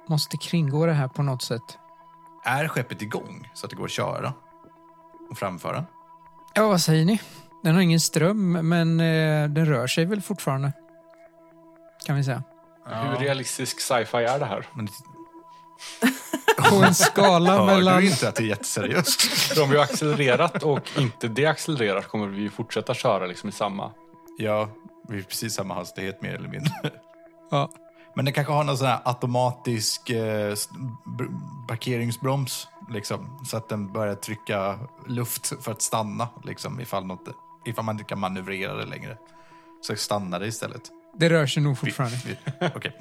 måste 0.07 0.37
kringgå 0.37 0.85
det 0.85 0.93
här 0.93 1.07
på 1.07 1.23
något 1.23 1.41
sätt. 1.41 1.77
Är 2.43 2.67
skeppet 2.67 3.01
igång 3.01 3.49
så 3.53 3.65
att 3.65 3.69
det 3.69 3.75
går 3.75 3.85
att 3.85 3.91
köra 3.91 4.33
och 5.29 5.37
framföra? 5.37 5.85
Ja, 6.53 6.67
vad 6.67 6.81
säger 6.81 7.05
ni? 7.05 7.21
Den 7.65 7.75
har 7.75 7.81
ingen 7.81 7.99
ström, 7.99 8.51
men 8.51 8.99
eh, 8.99 9.49
den 9.49 9.65
rör 9.65 9.87
sig 9.87 10.05
väl 10.05 10.21
fortfarande. 10.21 10.73
Kan 12.05 12.15
vi 12.15 12.23
säga. 12.23 12.43
Hur 12.85 13.15
realistisk 13.15 13.79
sci-fi 13.79 14.17
är 14.17 14.39
det 14.39 14.45
här? 14.45 14.67
Men 14.73 14.87
På 16.69 16.75
en 16.75 16.95
skala 16.95 17.57
hör 17.57 17.65
mellan... 17.65 18.01
du 18.01 18.07
inte 18.09 18.29
att 18.29 18.35
det 18.35 18.43
är 18.43 18.47
jätteseriöst? 18.47 19.21
För 19.21 19.63
om 19.63 19.69
vi 19.69 19.75
har 19.77 19.83
accelererat 19.83 20.63
och 20.63 20.91
inte 20.97 21.27
deaccelererat 21.27 22.07
kommer 22.07 22.27
vi 22.27 22.49
fortsätta 22.49 22.93
köra 22.93 23.25
liksom 23.25 23.49
i 23.49 23.51
samma... 23.51 23.91
ja, 24.37 24.69
vi 25.09 25.17
är 25.19 25.23
precis 25.23 25.53
samma 25.53 25.73
hastighet 25.73 26.21
mer 26.21 26.33
eller 26.35 26.49
mindre. 26.49 26.71
Ja. 27.51 27.69
Men 28.15 28.25
den 28.25 28.33
kanske 28.33 28.53
har 28.53 28.63
någon 28.63 28.77
sån 28.77 28.87
här 28.87 28.99
automatisk 29.05 30.09
eh, 30.09 30.51
s- 30.51 30.69
parkeringsbroms. 31.67 32.67
Liksom, 32.89 33.39
så 33.45 33.57
att 33.57 33.69
den 33.69 33.91
börjar 33.93 34.15
trycka 34.15 34.79
luft 35.07 35.53
för 35.63 35.71
att 35.71 35.81
stanna. 35.81 36.27
Liksom, 36.43 36.79
ifall, 36.81 37.05
något, 37.05 37.27
ifall 37.65 37.85
man 37.85 37.95
inte 37.95 38.03
kan 38.03 38.19
manövrera 38.19 38.73
det 38.73 38.85
längre. 38.85 39.17
Så 39.81 39.95
stannar 39.95 40.39
det 40.39 40.47
istället. 40.47 40.81
Det 41.17 41.29
rör 41.29 41.45
sig 41.47 41.63
nog 41.63 41.77
fortfarande. 41.77 42.17
Okej. 42.75 42.97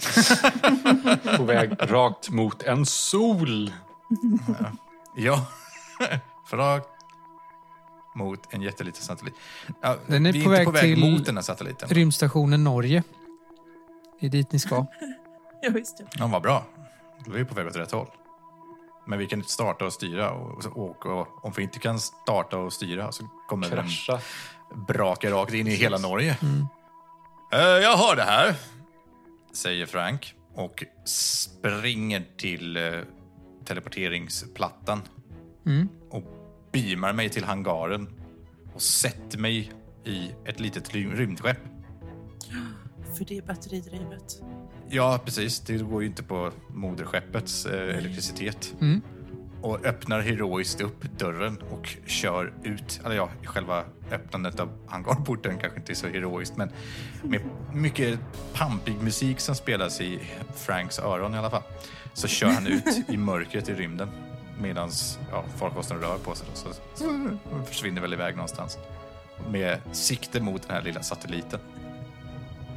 På 1.37 1.45
väg 1.45 1.73
rakt 1.81 2.31
mot 2.31 2.63
en 2.63 2.87
sol. 2.87 3.73
Ja, 5.17 5.47
för 6.47 6.57
rakt 6.57 6.89
mot 8.15 8.55
en 8.55 8.63
jätteliten 8.63 9.03
satellit. 9.03 9.35
Ja, 9.83 9.97
Den 10.07 10.27
är 10.27 10.33
vi 10.33 10.41
är 10.41 10.45
på 10.45 10.51
inte 10.51 10.59
väg 10.59 10.65
på 10.65 10.71
väg 10.71 10.83
till- 10.83 11.11
mot 11.13 11.27
den 11.27 11.37
här 11.37 11.43
satelliten. 11.43 11.89
Rymdstationen 11.89 12.65
Norge. 12.65 13.03
Det 14.21 14.27
är 14.27 14.31
dit 14.31 14.53
ni 14.53 14.59
ska. 14.59 14.87
ja 15.63 15.71
visst 15.71 15.97
ja. 16.01 16.07
Ja, 16.19 16.27
vad 16.27 16.43
bra. 16.43 16.65
Då 17.25 17.33
är 17.33 17.37
vi 17.39 17.45
på 17.45 17.55
väg 17.55 17.67
åt 17.67 17.77
rätt 17.77 17.93
håll. 17.93 18.07
Men 19.07 19.19
vi 19.19 19.27
kan 19.27 19.39
inte 19.39 19.53
starta 19.53 19.85
och 19.87 19.93
styra. 19.93 20.31
Och, 20.31 20.67
och, 20.77 21.07
och, 21.07 21.45
om 21.45 21.53
vi 21.57 21.63
inte 21.63 21.79
kan 21.79 21.99
starta 22.01 22.57
och 22.59 22.73
styra 22.73 23.13
så 23.13 23.25
kommer 23.49 23.71
den 23.71 23.77
Krascha. 23.89 24.21
braka 24.89 25.31
rakt 25.31 25.53
in 25.55 25.67
i 25.67 25.71
hela 25.75 25.99
Norge. 25.99 26.37
Eh, 27.53 27.59
jag 27.61 27.97
har 27.97 28.17
det 28.17 28.23
här, 28.23 28.55
säger 29.53 29.87
Frank. 29.87 30.35
och 30.55 30.85
springer 31.05 32.25
till 32.37 32.77
eh, 32.77 32.93
teleporteringsplattan 33.65 35.03
Mm. 35.67 35.89
och 36.11 36.23
beamar 36.73 37.13
mig 37.13 37.29
till 37.29 37.45
hangaren 37.45 38.21
och 38.75 38.83
sätter 38.83 39.39
mig 39.39 39.73
i 40.05 40.31
ett 40.45 40.61
litet 40.61 40.91
ry- 40.95 41.15
rymdskepp. 41.15 41.59
För 43.19 43.25
det 43.25 43.39
är 43.39 43.43
batteridrivet. 43.43 44.43
Ja, 44.95 45.21
precis. 45.25 45.61
Det 45.61 45.77
går 45.77 46.03
ju 46.03 46.09
inte 46.09 46.23
på 46.23 46.51
moderskeppets 46.69 47.67
eh, 47.67 47.99
elektricitet. 47.99 48.75
Mm. 48.81 49.01
Och 49.61 49.85
öppnar 49.85 50.21
heroiskt 50.21 50.81
upp 50.81 51.19
dörren 51.19 51.59
och 51.71 51.97
kör 52.07 52.53
ut. 52.63 53.01
Eller 53.05 53.17
ja, 53.17 53.29
själva 53.45 53.85
öppnandet 54.13 54.61
av 54.61 54.69
hangarporten 54.87 55.59
kanske 55.59 55.79
inte 55.79 55.93
är 55.93 55.95
så 55.95 56.07
heroiskt, 56.07 56.57
men 56.57 56.71
med 57.23 57.41
mycket 57.73 58.19
pampig 58.53 59.03
musik 59.03 59.41
som 59.41 59.55
spelas 59.55 60.01
i 60.01 60.21
Franks 60.57 60.99
öron 60.99 61.35
i 61.35 61.39
alla 61.39 61.51
fall. 61.51 61.63
Så 62.13 62.29
kör 62.29 62.49
han 62.49 62.67
ut 62.67 63.09
i 63.09 63.17
mörkret 63.17 63.69
i 63.69 63.75
rymden 63.75 64.09
medan 64.61 64.91
ja, 65.31 65.45
farkosten 65.57 66.01
rör 66.01 66.19
på 66.19 66.35
sig. 66.35 66.47
Då, 66.51 66.57
så, 66.57 66.69
så 66.95 67.39
försvinner 67.67 68.01
väl 68.01 68.13
iväg 68.13 68.37
någonstans. 68.37 68.79
Med 69.51 69.79
sikte 69.93 70.41
mot 70.41 70.63
den 70.63 70.77
här 70.77 70.83
lilla 70.83 71.03
satelliten. 71.03 71.61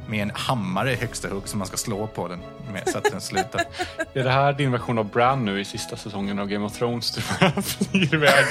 Med 0.08 0.22
en 0.22 0.30
hammare 0.34 0.92
i 0.92 0.96
högsta 0.96 1.28
hugg 1.28 1.48
som 1.48 1.58
man 1.58 1.68
ska 1.68 1.76
slå 1.76 2.06
på 2.06 2.28
den 2.28 2.40
med 2.72 2.88
så 2.88 2.98
att 2.98 3.04
den 3.10 3.20
slutar. 3.20 3.60
Är 4.14 4.24
det 4.24 4.30
här 4.30 4.52
din 4.52 4.72
version 4.72 4.98
av 4.98 5.04
Bran 5.04 5.44
nu 5.44 5.60
i 5.60 5.64
sista 5.64 5.96
säsongen 5.96 6.38
av 6.38 6.48
Game 6.48 6.66
of 6.66 6.78
Thrones? 6.78 7.10
Du 7.14 7.20
flyger 7.62 8.14
iväg. 8.14 8.44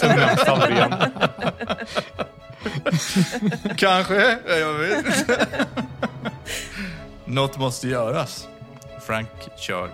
Sen 0.00 0.18
nämns 0.18 0.40
aldrig 0.40 0.76
igen. 0.76 0.94
Kanske, 3.76 4.38
jag 4.48 4.74
vet. 4.74 5.06
Något 7.24 7.58
måste 7.58 7.88
göras. 7.88 8.48
Frank 9.06 9.28
kör. 9.56 9.90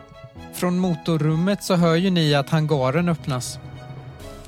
Från 0.55 0.79
motorrummet 0.79 1.65
så 1.65 1.75
hör 1.75 1.95
ju 1.95 2.11
ni 2.11 2.35
att 2.35 2.51
hangaren 2.51 3.09
öppnas. 3.09 3.59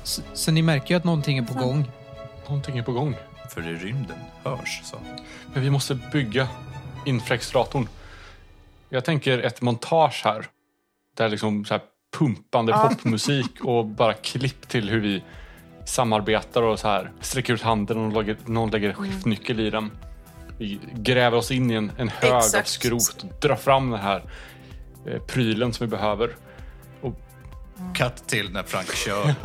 Så, 0.03 0.21
så 0.33 0.51
ni 0.51 0.61
märker 0.61 0.93
ju 0.93 0.97
att 0.97 1.03
någonting 1.03 1.37
är 1.37 1.43
på 1.43 1.53
gång. 1.53 1.91
Någonting 2.47 2.77
är 2.77 2.83
på 2.83 2.91
gång. 2.91 3.15
För 3.53 3.67
i 3.67 3.75
rymden 3.75 4.17
hörs 4.43 4.81
så. 4.83 4.97
Men 5.53 5.63
vi 5.63 5.69
måste 5.69 5.95
bygga 5.95 6.47
infrastrukturdatorn. 7.05 7.87
Jag 8.89 9.05
tänker 9.05 9.39
ett 9.39 9.61
montage 9.61 10.21
här. 10.25 10.45
Där 11.17 11.29
liksom 11.29 11.65
så 11.65 11.73
här 11.73 11.81
pumpande 12.17 12.71
Ja. 12.71 12.89
popmusik 12.89 13.63
och 13.63 13.85
bara 13.85 14.13
klipp 14.13 14.67
till 14.67 14.89
hur 14.89 14.99
vi 14.99 15.23
samarbetar 15.85 16.61
och 16.61 16.79
så 16.79 16.87
här 16.87 17.11
sträcker 17.21 17.53
ut 17.53 17.61
handen 17.61 17.97
och 17.97 18.13
lägger, 18.13 18.37
någon 18.45 18.71
lägger 18.71 18.89
en 18.89 18.95
skiftnyckel 18.95 19.59
i 19.59 19.69
den. 19.69 19.91
Vi 20.57 20.79
gräver 20.93 21.37
oss 21.37 21.51
in 21.51 21.71
i 21.71 21.73
en, 21.73 21.91
en 21.97 22.09
hög 22.09 22.31
av 22.31 22.37
Exakt. 22.37 22.67
skrot 22.67 23.23
och 23.23 23.39
drar 23.41 23.55
fram 23.55 23.89
den 23.89 23.99
här 23.99 24.23
eh, 25.07 25.21
prylen 25.21 25.73
som 25.73 25.87
vi 25.87 25.91
behöver. 25.91 26.35
Cut 27.95 28.27
till 28.27 28.49
när 28.51 28.63
Frank 28.63 28.95
kör. 28.95 29.35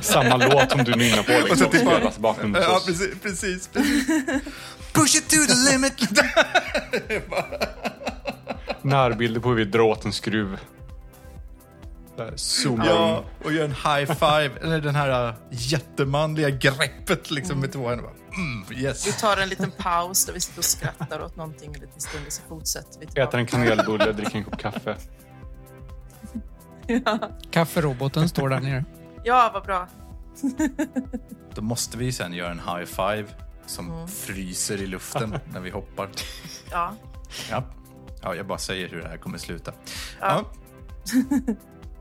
Samma 0.00 0.36
låt 0.36 0.70
som 0.70 0.84
du 0.84 0.94
nynnar 0.94 1.22
på 1.22 1.30
liksom, 1.32 1.50
Och 1.50 1.58
så 1.58 1.64
till- 1.70 1.80
spelas 1.80 2.18
bakgrunden. 2.18 2.62
ja, 2.62 2.80
precis, 2.86 3.20
precis, 3.22 3.68
precis. 3.68 4.06
Push 4.92 5.16
it 5.16 5.28
to 5.28 5.36
the 5.46 5.72
limit! 5.72 5.94
Närbilder 8.82 9.40
på 9.40 9.48
hur 9.48 9.56
vi 9.56 9.64
drar 9.64 9.80
åt 9.80 10.04
en 10.04 10.12
skruv. 10.12 10.58
Där, 12.16 12.32
Zooma 12.36 12.86
Ja, 12.86 13.24
och 13.44 13.52
gör 13.52 13.64
en 13.64 13.70
high 13.70 14.12
five. 14.14 14.50
Eller 14.62 14.80
den 14.80 14.94
här 14.94 15.28
uh, 15.28 15.34
jättemanliga 15.50 16.50
greppet 16.50 17.30
liksom 17.30 17.60
med 17.60 17.72
två 17.72 17.88
händer. 17.88 18.04
Bara, 18.04 18.14
Mm, 18.36 18.64
Vi 18.68 18.82
yes. 18.84 19.16
tar 19.20 19.36
en 19.36 19.48
liten 19.48 19.70
paus 19.70 20.26
där 20.26 20.32
vi 20.32 20.40
sitter 20.40 20.58
och 20.58 20.64
skrattar 20.64 21.20
åt 21.22 21.36
någonting 21.36 21.74
en 21.74 21.80
liten 21.80 22.00
stund 22.00 22.26
och 22.26 22.32
så 22.32 22.42
fortsätter 22.48 23.00
vi. 23.00 23.06
tillbaka. 23.06 23.22
Äter 23.22 23.38
en 23.40 23.46
kanelbulle, 23.46 24.12
dricker 24.12 24.36
en 24.36 24.44
kopp 24.44 24.58
kaffe. 24.58 24.96
Kafferoboten 27.50 28.28
står 28.28 28.48
där 28.48 28.60
nere. 28.60 28.84
Ja, 29.24 29.50
vad 29.54 29.62
bra. 29.62 29.88
Då 31.54 31.62
måste 31.62 31.98
vi 31.98 32.12
sen 32.12 32.32
göra 32.32 32.50
en 32.50 32.58
high 32.58 32.84
five 32.84 33.24
som 33.66 34.08
fryser 34.08 34.82
i 34.82 34.86
luften 34.86 35.38
när 35.52 35.60
vi 35.60 35.70
hoppar. 35.70 36.08
Ja. 36.70 36.94
Ja. 37.50 37.64
ja, 38.22 38.34
jag 38.34 38.46
bara 38.46 38.58
säger 38.58 38.88
hur 38.88 39.02
det 39.02 39.08
här 39.08 39.16
kommer 39.16 39.38
sluta. 39.38 39.72
Ja. 40.20 40.44
Ja. 41.06 41.24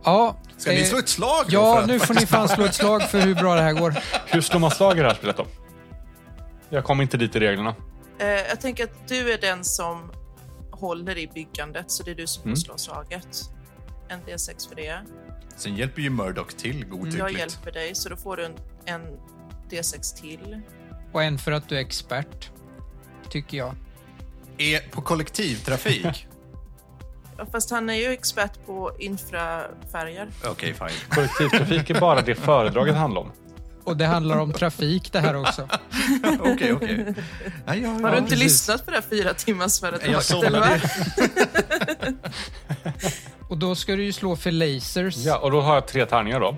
Ja, 0.03 0.37
Ska 0.57 0.71
ni 0.71 0.79
eh, 0.81 0.85
slå 0.85 0.97
ett 0.99 1.09
slag 1.09 1.45
Ja, 1.47 1.83
nu 1.87 1.99
får 1.99 2.13
ni 2.13 2.25
fan 2.25 2.49
slå 2.49 2.65
ett 2.65 2.75
slag 2.75 3.01
för 3.03 3.19
hur 3.21 3.35
bra 3.35 3.55
det 3.55 3.61
här 3.61 3.73
går. 3.73 3.95
Hur 4.25 4.41
slår 4.41 4.59
man 4.59 4.71
slag 4.71 4.97
i 4.97 5.01
det 5.01 5.07
här 5.07 5.15
spelet 5.15 5.37
då? 5.37 5.45
Jag 6.69 6.83
kom 6.83 7.01
inte 7.01 7.17
dit 7.17 7.35
i 7.35 7.39
reglerna. 7.39 7.75
Eh, 8.19 8.27
jag 8.27 8.61
tänker 8.61 8.83
att 8.83 9.07
du 9.07 9.33
är 9.33 9.37
den 9.41 9.63
som 9.63 10.11
håller 10.71 11.17
i 11.17 11.27
byggandet, 11.27 11.91
så 11.91 12.03
det 12.03 12.11
är 12.11 12.15
du 12.15 12.27
som 12.27 12.41
får 12.43 12.47
Mm. 12.49 12.57
slå 12.57 12.77
slaget. 12.77 13.27
En 14.09 14.19
D6 14.21 14.69
för 14.69 14.75
det. 14.75 14.99
Sen 15.55 15.75
hjälper 15.75 16.01
ju 16.01 16.09
Murdoch 16.09 16.57
till 16.57 16.79
Jag 16.79 16.89
godtyckligt. 16.89 17.39
hjälper 17.39 17.71
dig, 17.71 17.95
så 17.95 18.09
då 18.09 18.15
får 18.15 18.37
du 18.37 18.45
en, 18.45 18.53
en 18.85 19.01
D6 19.69 20.21
till. 20.21 20.61
Och 21.11 21.23
en 21.23 21.37
för 21.37 21.51
att 21.51 21.69
du 21.69 21.75
är 21.75 21.79
expert, 21.81 22.49
tycker 23.29 23.57
jag. 23.57 23.75
Är 24.57 24.79
på 24.89 25.01
kollektivtrafik? 25.01 26.27
Ja, 27.37 27.45
Fast 27.51 27.71
han 27.71 27.89
är 27.89 27.93
ju 27.93 28.05
expert 28.11 28.65
på 28.65 28.91
infrafärger. 28.99 30.29
Okej, 30.45 30.73
fine. 30.73 30.87
Kollektivtrafik 31.09 31.89
är 31.89 31.99
bara 31.99 32.21
det 32.21 32.35
föredraget 32.35 32.95
handlar 32.95 33.21
om. 33.21 33.31
Och 33.83 33.97
det 33.97 34.05
handlar 34.05 34.37
om 34.37 34.53
trafik 34.53 35.11
det 35.11 35.19
här 35.19 35.35
också. 35.35 35.69
Okej, 36.39 36.73
okej. 36.73 37.13
Ja, 37.65 37.75
ja, 37.75 37.89
Har 37.89 38.01
ja. 38.01 38.11
du 38.11 38.17
inte 38.17 38.29
precis. 38.29 38.43
lyssnat 38.43 38.85
på 38.85 38.91
det 38.91 38.97
här 38.97 39.03
fyra 39.09 39.33
timmars 39.33 39.81
Jag 39.81 39.91
företaget? 39.91 40.15
vad? 40.15 40.23
somnade. 40.23 40.81
Och 43.49 43.57
då 43.57 43.75
ska 43.75 43.95
du 43.95 44.03
ju 44.03 44.13
slå 44.13 44.35
för 44.35 44.51
lasers. 44.51 45.17
Ja, 45.17 45.37
och 45.37 45.51
då 45.51 45.61
har 45.61 45.73
jag 45.73 45.87
tre 45.87 46.05
tärningar 46.05 46.39
då. 46.39 46.57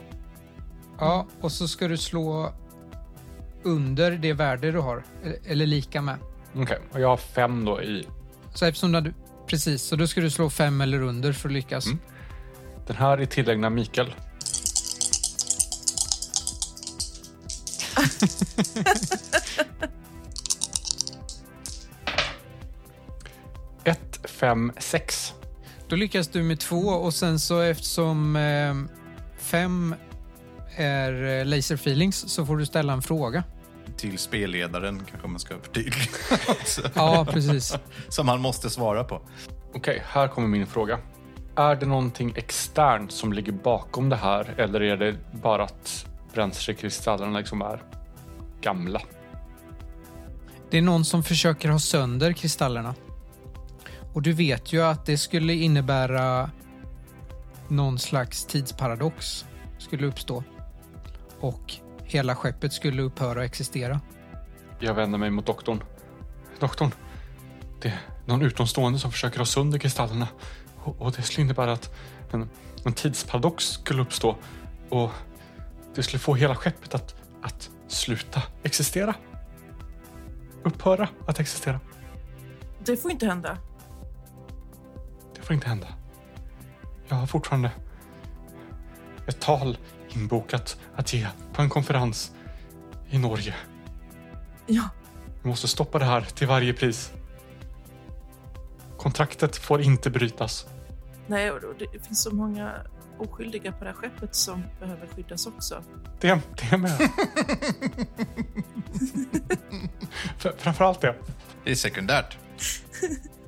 Ja, 0.99 1.27
och 1.41 1.51
så 1.51 1.67
ska 1.67 1.87
du 1.87 1.97
slå 1.97 2.53
under 3.63 4.11
det 4.11 4.33
värde 4.33 4.71
du 4.71 4.79
har. 4.79 5.03
Eller- 5.45 5.65
lika 5.65 6.01
med. 6.01 6.17
Okej, 6.55 6.79
och 6.91 6.99
jag 6.99 7.07
har 7.07 7.17
fem 7.17 7.65
då 7.65 7.81
i. 7.81 8.07
Så 8.53 8.65
eftersom 8.65 8.91
du... 8.91 9.13
Precis, 9.47 9.83
så 9.83 9.95
då 9.95 10.07
ska 10.07 10.21
du 10.21 10.29
slå 10.29 10.49
fem 10.49 10.81
eller 10.81 11.01
under 11.01 11.33
för 11.33 11.49
att 11.49 11.53
lyckas. 11.53 11.85
Mm. 11.85 11.99
Den 12.87 12.95
här 12.95 13.17
är 13.17 13.25
tillägnad 13.25 13.71
Mikael. 13.71 14.13
Ett, 23.83 24.19
fem, 24.23 24.71
sex. 24.77 25.33
Då 25.91 25.97
lyckas 25.97 26.27
du 26.27 26.43
med 26.43 26.59
två 26.59 26.77
och 26.77 27.13
sen 27.13 27.39
så 27.39 27.59
eftersom 27.59 28.35
eh, 28.35 28.75
fem 29.37 29.95
är 30.75 31.39
eh, 31.39 31.45
laser 31.45 31.75
feelings 31.75 32.29
så 32.29 32.45
får 32.45 32.57
du 32.57 32.65
ställa 32.65 32.93
en 32.93 33.01
fråga. 33.01 33.43
Till 33.97 34.17
spelledaren 34.17 35.05
kanske 35.09 35.27
man 35.27 35.39
ska 35.39 35.59
förtydliga. 35.59 36.07
ja, 36.95 37.27
precis. 37.31 37.77
Som 38.09 38.27
han 38.27 38.41
måste 38.41 38.69
svara 38.69 39.03
på. 39.03 39.15
Okej, 39.15 39.79
okay, 39.79 39.99
här 40.05 40.27
kommer 40.27 40.47
min 40.47 40.67
fråga. 40.67 40.99
Är 41.55 41.75
det 41.75 41.85
någonting 41.85 42.33
externt 42.35 43.11
som 43.11 43.33
ligger 43.33 43.51
bakom 43.51 44.09
det 44.09 44.15
här 44.15 44.53
eller 44.57 44.81
är 44.81 44.97
det 44.97 45.15
bara 45.31 45.63
att 45.63 46.05
bränslekristallerna 46.33 47.37
liksom 47.37 47.61
är 47.61 47.83
gamla? 48.61 49.01
Det 50.69 50.77
är 50.77 50.81
någon 50.81 51.05
som 51.05 51.23
försöker 51.23 51.69
ha 51.69 51.79
sönder 51.79 52.33
kristallerna. 52.33 52.95
Och 54.13 54.21
du 54.21 54.33
vet 54.33 54.73
ju 54.73 54.83
att 54.83 55.05
det 55.05 55.17
skulle 55.17 55.53
innebära 55.53 56.49
någon 57.67 57.99
slags 57.99 58.45
tidsparadox 58.45 59.45
skulle 59.77 60.07
uppstå. 60.07 60.43
Och 61.39 61.73
hela 62.03 62.35
skeppet 62.35 62.73
skulle 62.73 63.01
upphöra 63.01 63.39
att 63.39 63.45
existera. 63.45 64.01
Jag 64.79 64.93
vänder 64.93 65.17
mig 65.17 65.29
mot 65.29 65.45
doktorn. 65.45 65.83
Doktorn, 66.59 66.91
det 67.81 67.87
är 67.87 67.99
någon 68.25 68.41
utomstående 68.41 68.99
som 68.99 69.11
försöker 69.11 69.37
ha 69.37 69.45
sönder 69.45 69.79
kristallerna. 69.79 70.27
Och, 70.77 71.01
och 71.01 71.11
det 71.11 71.21
skulle 71.21 71.45
innebära 71.45 71.73
att 71.73 71.93
en, 72.31 72.49
en 72.85 72.93
tidsparadox 72.93 73.65
skulle 73.65 74.01
uppstå. 74.01 74.35
Och 74.89 75.11
det 75.95 76.03
skulle 76.03 76.19
få 76.19 76.35
hela 76.35 76.55
skeppet 76.55 76.95
att, 76.95 77.15
att 77.41 77.69
sluta 77.87 78.41
existera. 78.63 79.15
Upphöra 80.63 81.09
att 81.27 81.39
existera. 81.39 81.79
Det 82.85 82.97
får 82.97 83.11
inte 83.11 83.25
hända. 83.25 83.57
Det 85.41 85.45
får 85.47 85.53
inte 85.53 85.67
hända. 85.67 85.87
Jag 87.07 87.15
har 87.15 87.27
fortfarande 87.27 87.71
ett 89.27 89.39
tal 89.39 89.77
inbokat 90.09 90.77
att 90.95 91.13
ge 91.13 91.27
på 91.53 91.61
en 91.61 91.69
konferens 91.69 92.31
i 93.09 93.17
Norge. 93.17 93.55
Ja, 94.67 94.89
Vi 95.41 95.49
måste 95.49 95.67
stoppa 95.67 95.99
det 95.99 96.05
här 96.05 96.21
till 96.21 96.47
varje 96.47 96.73
pris. 96.73 97.11
Kontraktet 98.97 99.55
får 99.55 99.81
inte 99.81 100.09
brytas. 100.09 100.67
nej, 101.27 101.51
och 101.51 101.59
det 101.79 102.05
finns 102.05 102.23
så 102.23 102.35
många 102.35 102.71
oskyldiga 103.17 103.71
på 103.71 103.83
det 103.83 103.89
här 103.89 103.97
skeppet 103.97 104.35
som 104.35 104.63
behöver 104.79 105.07
skyddas 105.07 105.47
också. 105.47 105.83
Det, 106.19 106.39
det 106.71 106.77
med. 106.77 107.09
Framförallt 110.57 111.01
det. 111.01 111.15
Det 111.63 111.71
är 111.71 111.75
sekundärt. 111.75 112.37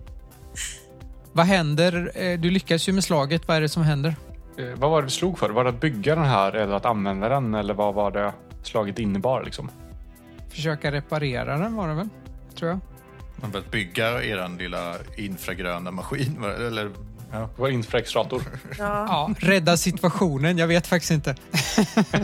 Vad 1.34 1.46
händer? 1.46 2.12
Eh, 2.16 2.40
Du 2.40 2.50
lyckas 2.52 2.90
ju 2.90 2.94
med 2.94 3.04
slaget. 3.04 3.48
Vad 3.48 3.58
är 3.58 3.62
det 3.62 3.70
som 3.70 3.84
händer? 3.84 4.16
Eh, 4.58 4.66
vad 4.76 4.90
var 4.92 5.02
det 5.02 5.06
vi 5.06 5.12
slog 5.12 5.40
för? 5.40 5.50
Var 5.50 5.64
det 5.64 5.70
att 5.70 5.82
bygga 5.82 6.16
den 6.16 6.26
här 6.26 6.52
eller 6.56 6.74
att 6.76 6.86
använda 6.86 7.30
den? 7.30 7.54
Eller 7.54 7.74
vad 7.74 7.94
var 7.94 8.12
det 8.12 8.34
slaget 8.64 9.00
innebar 9.00 9.44
liksom? 9.44 9.70
Försöka 10.50 10.92
reparera 10.92 11.58
den 11.58 11.76
var 11.76 11.88
det 11.88 11.94
väl? 11.94 12.10
Tror 12.56 12.70
jag. 12.72 12.80
Man 13.36 13.52
vill 13.52 13.64
bygga 13.72 14.24
er 14.24 14.58
lilla 14.60 14.96
infragröna 15.18 15.92
maskin. 15.92 16.44
Eller, 16.68 16.90
ja. 17.32 17.50
Var 17.58 17.70
infraextrator. 17.70 18.42
Ja, 18.80 19.06
Ja, 19.08 19.30
rädda 19.40 19.78
situationen. 19.78 20.58
Jag 20.58 20.68
vet 20.68 20.88
faktiskt 20.88 21.12
inte. 21.12 21.36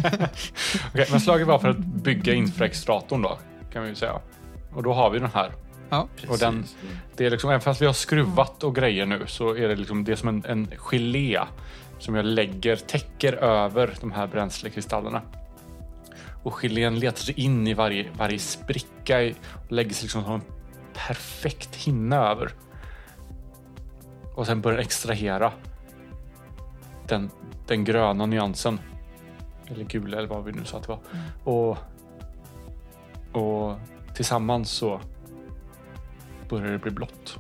Okej, 0.94 1.08
men 1.12 1.20
slaget 1.22 1.48
var 1.48 1.60
för 1.60 1.70
att 1.70 1.78
bygga 1.78 2.34
infraextratorn 2.34 3.22
då, 3.22 3.38
kan 3.74 3.84
vi 3.84 3.90
ju 3.90 3.96
säga. 3.96 4.20
Och 4.74 4.84
då 4.84 4.94
har 4.94 5.10
vi 5.10 5.20
den 5.20 5.30
här. 5.34 5.52
Ja, 5.90 6.08
Och 6.30 6.38
den, 6.38 6.66
det 7.16 7.26
är 7.26 7.30
liksom, 7.30 7.50
även 7.50 7.62
fast 7.62 7.82
vi 7.82 7.86
har 7.86 7.94
skruvat 7.94 8.64
och 8.64 8.76
grejer 8.76 9.06
nu 9.06 9.24
så 9.28 9.56
är 9.56 9.68
det 9.68 9.76
liksom 9.76 10.04
det 10.04 10.12
är 10.12 10.16
som 10.16 10.30
en, 10.30 10.46
en 10.46 10.68
gelé 10.78 11.40
som 12.00 12.16
jag 12.16 12.26
lägger, 12.26 12.76
täcker 12.76 13.34
över 13.34 13.94
de 14.02 14.12
här 14.12 14.28
bränslekristallerna. 14.28 15.22
Och 16.44 16.54
gelén 16.64 17.00
letar 17.00 17.18
sig 17.18 17.40
in 17.40 17.68
i 17.68 17.74
varje, 17.74 18.10
varje 18.18 18.40
spricka 18.40 19.22
i- 19.24 19.36
och 19.66 19.72
lägger 19.72 19.94
sig 19.94 20.04
liksom 20.04 20.24
som 20.24 20.34
en 20.34 20.42
perfekt 20.94 21.76
hinna 21.76 22.16
över. 22.16 22.52
Och 24.36 24.46
sen 24.46 24.62
börjar 24.62 24.80
extrahera 24.80 25.52
den, 27.08 27.30
den 27.68 27.84
gröna 27.84 28.26
nyansen. 28.26 28.80
Eller 29.68 29.86
gula 29.86 30.18
eller 30.18 30.28
vad 30.28 30.44
vi 30.44 30.52
nu 30.52 30.66
sa 30.66 30.78
att 30.78 30.84
det 30.84 30.90
var. 30.90 31.00
Och, 31.54 31.78
och 33.42 33.76
tillsammans 34.16 34.70
så 34.72 35.02
börjar 36.50 36.72
det 36.72 36.80
bli 36.80 36.92
blått. 36.92 37.38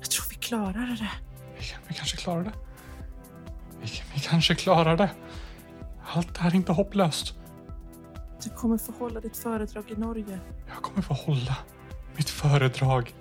jag 0.00 0.10
tror 0.10 0.26
vi 0.30 0.34
klarade 0.34 0.96
det. 0.96 1.10
Vi, 1.58 1.64
vi 1.88 1.94
kanske 1.94 2.16
klarar 2.16 2.44
det. 2.44 2.52
Vi, 3.80 4.02
vi 4.14 4.20
kanske 4.20 4.54
klarar 4.54 4.96
det. 4.96 5.10
Allt 6.06 6.34
det 6.34 6.40
här 6.40 6.50
är 6.50 6.54
inte 6.54 6.72
hopplöst. 6.72 7.34
Du 8.42 8.50
kommer 8.50 8.78
få 8.78 8.92
hålla 8.92 9.20
ditt 9.20 9.36
föredrag 9.36 9.90
i 9.90 10.00
Norge. 10.00 10.38
Jag 10.68 10.82
kommer 10.82 11.02
få 11.02 11.14
hålla 11.14 11.56
mitt 12.16 12.30
föredrag 12.30 13.14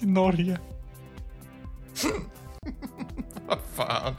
i 0.00 0.06
Norge. 0.06 0.58
Vad 3.46 3.58
fan. 3.74 4.14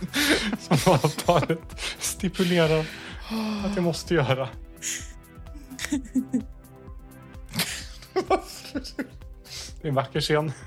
Som 0.60 0.94
avtalet 0.94 1.82
stipulerar 2.00 2.86
att 3.66 3.76
jag 3.76 3.84
måste 3.84 4.14
göra. 4.14 4.50
Det 8.74 9.84
är 9.84 9.88
en 9.88 9.96
vacker 9.96 10.22
scen. 10.22 10.52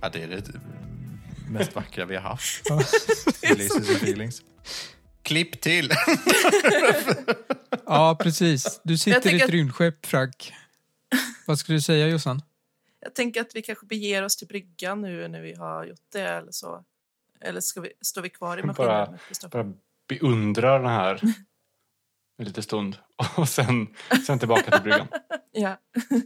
Ja, 0.00 0.08
det 0.08 0.22
är 0.22 0.28
det 0.28 0.42
mest 1.50 1.74
vackra 1.74 2.04
vi 2.04 2.14
har 2.16 2.22
haft. 2.22 2.70
Releases 3.42 3.76
and 3.76 3.96
feelings. 3.96 4.42
Klipp 5.22 5.60
till. 5.60 5.90
ja 7.86 8.18
precis. 8.22 8.80
Du 8.84 8.98
sitter 8.98 9.32
i 9.32 9.36
ett 9.36 9.44
att- 9.44 9.50
rymdskepp, 9.50 10.06
Frank. 10.06 10.52
Vad 11.46 11.58
skulle 11.58 11.76
du 11.78 11.82
säga, 11.82 12.08
Jossan? 12.08 12.42
Jag 13.00 13.14
tänker 13.14 13.40
att 13.40 13.50
vi 13.54 13.62
kanske 13.62 13.86
beger 13.86 14.22
oss 14.22 14.36
till 14.36 14.46
bryggan 14.48 15.00
nu 15.00 15.28
när 15.28 15.40
vi 15.40 15.54
har 15.54 15.84
gjort 15.84 16.00
det 16.12 16.20
eller 16.28 16.52
så. 16.52 16.84
Eller 17.40 17.60
ska 17.60 17.80
vi, 17.80 17.92
står 18.00 18.22
vi 18.22 18.30
kvar 18.30 18.58
i 18.58 18.62
Bara- 18.62 18.66
maskinrummet, 18.66 19.20
Kristoffer? 19.28 19.62
Bara 19.62 19.72
beundrar 20.08 20.78
den 20.78 20.90
här 20.90 21.20
en 22.42 22.46
liten 22.48 22.62
stund 22.62 22.96
och 23.36 23.48
sen, 23.48 23.86
sen 24.26 24.38
tillbaka 24.38 24.70
till 24.70 24.82
bryggan. 24.82 25.06
Ja. 25.54 25.76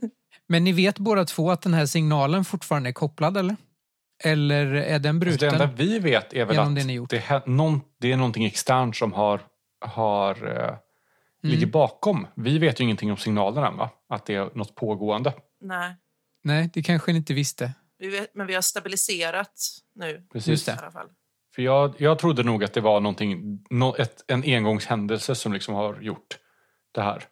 Men 0.48 0.64
ni 0.64 0.72
vet 0.72 0.98
båda 0.98 1.24
två 1.24 1.50
att 1.50 1.62
den 1.62 1.74
här 1.74 1.86
signalen 1.86 2.44
fortfarande 2.44 2.90
är 2.90 2.92
kopplad, 2.92 3.36
eller? 3.36 3.56
Eller 4.24 4.66
är 4.66 4.98
den 4.98 5.16
Alltså 5.16 5.20
bruten? 5.30 5.58
det 5.58 5.64
enda 5.64 5.74
vi 5.76 5.98
vet 5.98 6.32
är 6.32 6.44
väl 6.44 6.58
att 6.58 6.74
det 6.74 6.80
det, 6.80 6.86
ni 6.86 6.92
gjort. 6.92 7.12
hä- 7.12 7.42
någon, 7.46 7.80
det 8.00 8.12
är 8.12 8.16
någonting 8.16 8.44
externt 8.44 8.96
som 8.96 9.12
har, 9.12 9.40
har, 9.80 10.56
eh, 10.70 10.76
ligger 11.42 11.66
bakom. 11.66 12.26
Vi 12.36 12.58
vet 12.58 12.80
ju 12.80 12.84
ingenting 12.84 13.10
om 13.10 13.16
signalen 13.16 13.64
än, 13.64 13.76
va? 13.76 13.90
Att 14.08 14.26
det 14.26 14.34
är 14.34 14.50
något 14.54 14.74
pågående. 14.74 15.32
Nej, 15.60 15.94
Nej, 16.44 16.70
det 16.74 16.82
kanske 16.82 17.12
ni 17.12 17.18
inte 17.18 17.34
visste. 17.34 17.72
vi 17.98 18.08
vet, 18.08 18.34
men 18.34 18.46
vi 18.46 18.54
har 18.54 18.62
stabiliserat 18.62 19.52
nu 19.94 20.26
Precis. 20.32 20.48
Just 20.48 20.68
i 20.68 20.70
det. 20.70 20.76
alla 20.78 20.90
fall. 20.90 21.08
För 21.56 21.62
jag, 21.62 21.94
jag 21.98 22.18
trodde 22.18 22.42
nog 22.42 22.64
att 22.64 22.72
det 22.72 22.80
var 22.80 23.00
någonting, 23.00 23.64
nå- 23.70 23.96
ett, 23.98 24.24
en 24.28 24.42
engångshändelse 24.42 25.34
som 25.34 25.52
liksom 25.52 25.74
har 25.74 26.00
gjort 26.00 26.38
det 26.92 27.00
här. 27.02 27.24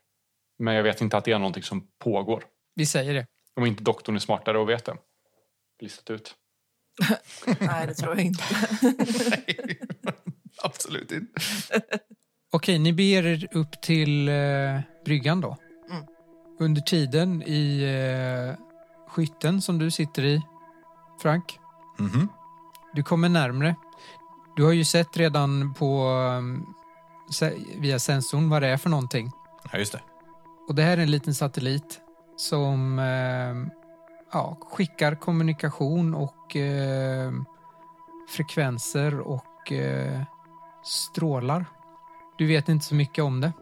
Men 0.59 0.75
jag 0.75 0.83
vet 0.83 1.01
inte 1.01 1.17
att 1.17 1.25
det 1.25 1.33
är 1.33 1.39
någonting 1.39 1.63
som 1.63 1.87
pågår. 2.05 2.45
Vi 2.75 2.87
säger 2.87 3.15
det. 3.15 3.27
Om 3.57 3.67
inte 3.67 3.83
doktorn 3.85 4.15
är 4.17 4.21
smartare 4.21 4.59
och 4.59 4.69
vet 4.69 4.85
det. 4.85 4.97
Listat 5.81 6.11
ut. 6.11 6.35
Nej, 7.61 7.87
det 7.87 7.95
tror 7.95 8.17
jag 8.17 8.25
inte. 8.25 8.45
Absolut 10.63 11.13
inte. 11.13 11.41
Okej, 12.53 12.79
ni 12.79 12.93
beger 12.93 13.27
er 13.27 13.49
upp 13.53 13.83
till 13.83 14.29
eh, 14.29 14.81
bryggan 15.05 15.41
då. 15.41 15.57
Mm. 15.91 16.05
Under 16.61 16.83
tiden 16.83 17.43
i 17.47 17.83
eh, 17.83 18.65
skytten 19.09 19.63
som 19.63 19.79
du 19.79 19.91
sitter 19.91 20.25
i, 20.25 20.43
Frank, 21.23 21.59
Mhm. 21.99 22.29
du 22.95 23.03
kommer 23.03 23.29
närmre. 23.29 23.77
Du 24.57 24.65
har 24.65 24.73
ju 24.73 24.85
sett 24.85 25.17
redan 25.17 25.75
på 25.75 26.09
um, 26.09 26.75
via 27.77 27.99
sensorn 27.99 28.51
vad 28.51 28.63
det 28.63 28.69
är 28.69 28.77
för 28.77 28.91
någonting. 28.91 29.33
Ja, 29.73 29.79
just 29.79 29.93
det. 29.93 30.01
Och 30.69 30.75
det 30.75 30.83
här 30.83 30.97
är 30.97 31.03
en 31.03 31.11
liten 31.11 31.35
satellit 31.35 32.01
som 32.37 32.99
eh, 32.99 33.75
ja, 34.33 34.59
skickar 34.61 35.15
kommunikation 35.15 36.15
och 36.15 36.57
eh, 36.57 37.33
frekvenser 38.29 39.21
och 39.21 39.73
eh, 39.73 40.23
strålar. 40.85 41.67
Du 42.39 42.47
vet 42.47 42.69
inte 42.69 42.85
så 42.85 42.95
mycket 42.95 43.25
om 43.25 43.41
det. 43.41 43.53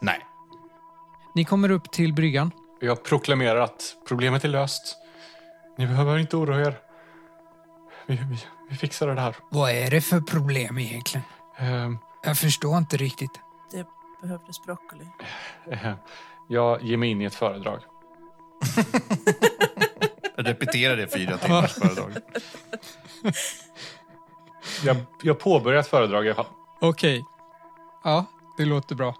Nej. 0.00 0.26
Ni 1.34 1.44
kommer 1.44 1.70
upp 1.70 1.90
till 1.90 2.12
bryggan. 2.12 2.50
Jag 2.80 3.04
proklamerar 3.04 3.60
att 3.60 3.96
problemet 4.08 4.44
är 4.44 4.48
löst. 4.48 4.96
Ni 5.78 5.86
behöver 5.86 6.18
inte 6.18 6.36
oroa 6.36 6.60
er. 6.60 6.78
Vi, 8.06 8.16
vi, 8.16 8.38
vi 8.68 8.76
fixar 8.76 9.06
det 9.14 9.20
här. 9.20 9.36
Vad 9.50 9.70
är 9.70 9.90
det 9.90 10.00
för 10.00 10.20
problem 10.20 10.78
egentligen? 10.78 11.24
Ehm, 11.58 11.98
Jag 12.24 12.38
förstår 12.38 12.78
inte 12.78 12.96
riktigt. 12.96 13.40
Det 13.72 13.86
behövdes 14.22 14.62
broccoli. 14.64 15.08
eh, 15.70 15.92
jag 16.48 16.82
ger 16.82 16.96
mig 16.96 17.10
in 17.10 17.20
i 17.20 17.24
ett 17.24 17.34
föredrag. 17.34 17.80
Repetera 20.36 20.96
det 20.96 21.08
fyra 21.14 21.36
timmars 21.38 21.72
föredrag. 21.72 22.12
Jag, 24.84 24.96
jag 25.22 25.38
påbörjar 25.38 25.80
ett 25.80 25.88
föredrag 25.88 26.26
i 26.26 26.28
alla 26.28 26.34
fall. 26.36 26.52
Okej. 26.80 27.24
Ja, 28.04 28.24
det 28.56 28.64
låter 28.64 28.94
bra. 28.94 29.14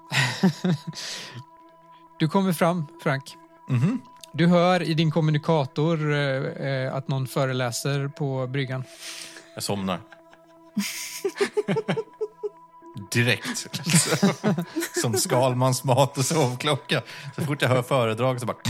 du 2.19 2.29
kommer 2.29 2.53
fram, 2.53 2.87
Frank. 3.03 3.37
Mhm. 3.69 4.01
Du 4.33 4.47
hör 4.47 4.83
i 4.83 4.95
din 4.95 5.11
kommunikator 5.11 6.13
eh, 6.13 6.19
eh, 6.67 6.95
att 6.95 7.09
någon 7.09 7.27
föreläser 7.27 8.09
på 8.09 8.47
bryggan. 8.47 8.85
Jag 9.59 9.63
somnar. 9.63 10.01
Direkt. 13.13 13.67
Som 15.01 15.15
Skalmans 15.15 15.85
mat 15.85 16.19
och 16.19 16.25
sovklocka. 16.25 17.03
Så 17.37 17.43
fort 17.43 17.63
jag 17.63 17.69
hör 17.69 17.83
föredrag 17.83 18.41
så 18.41 18.47
bara... 18.47 18.57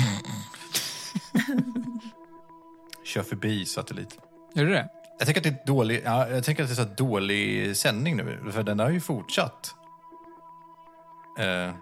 Kör 3.04 3.22
förbi 3.22 3.66
satellit. 3.66 4.18
Är 4.54 4.64
det 4.64 4.70
det? 4.70 4.88
Jag 5.18 5.26
tänker 5.26 5.40
att 5.40 5.44
det 5.44 5.62
är 5.62 5.66
dålig, 5.66 6.02
ja, 6.04 6.28
jag 6.28 6.44
tänker 6.44 6.62
att 6.62 6.68
det 6.68 6.72
är 6.72 6.84
så 6.84 6.94
dålig 7.04 7.76
sändning 7.76 8.16
nu, 8.16 8.50
för 8.52 8.62
den 8.62 8.78
har 8.78 8.90
ju 8.90 9.00
fortsatt. 9.00 9.74
Eh, 11.38 11.74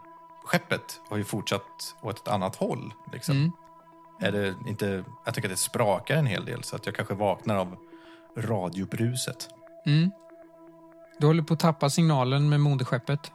skeppet 0.45 1.01
har 1.09 1.17
ju 1.17 1.25
fortsatt 1.25 1.97
åt 2.03 2.19
ett 2.19 2.29
annat 2.29 2.57
håll. 2.57 2.95
Liksom. 3.13 3.37
Mm. 3.37 3.53
Är 4.21 4.33
det 4.33 4.55
inte, 4.69 5.05
jag 5.25 5.35
tänker 5.35 5.49
att 5.49 5.55
det 5.55 5.61
sprakar 5.61 6.17
en 6.17 6.27
hel 6.27 6.45
del, 6.45 6.63
så 6.63 6.77
att 6.77 6.87
jag 6.87 6.95
kanske 6.95 7.15
vaknar 7.15 7.57
av 7.57 7.77
radiobruset. 8.37 9.49
Mm. 9.87 10.11
Du 11.19 11.27
håller 11.27 11.43
på 11.43 11.55
att 11.55 11.61
tappa 11.61 11.91
signalen 11.91 12.49
med 12.49 12.61
moderskeppet. 12.61 13.33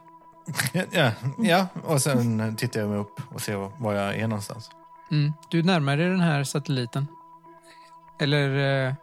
Ja, 0.92 1.10
ja, 1.38 1.66
och 1.84 2.02
sen 2.02 2.56
tittar 2.56 2.80
jag 2.80 2.88
mig 2.88 2.98
upp 2.98 3.20
och 3.34 3.40
ser 3.40 3.70
var- 3.82 3.92
jag 3.94 4.14
är 4.16 4.26
någonstans. 4.28 4.70
Mm. 5.10 5.32
Du 5.50 5.62
närmar 5.62 5.96
dig 5.96 6.08
den 6.08 6.20
här 6.20 6.44
satelliten. 6.44 7.06
Eller 8.20 8.86
eh, 8.88 8.94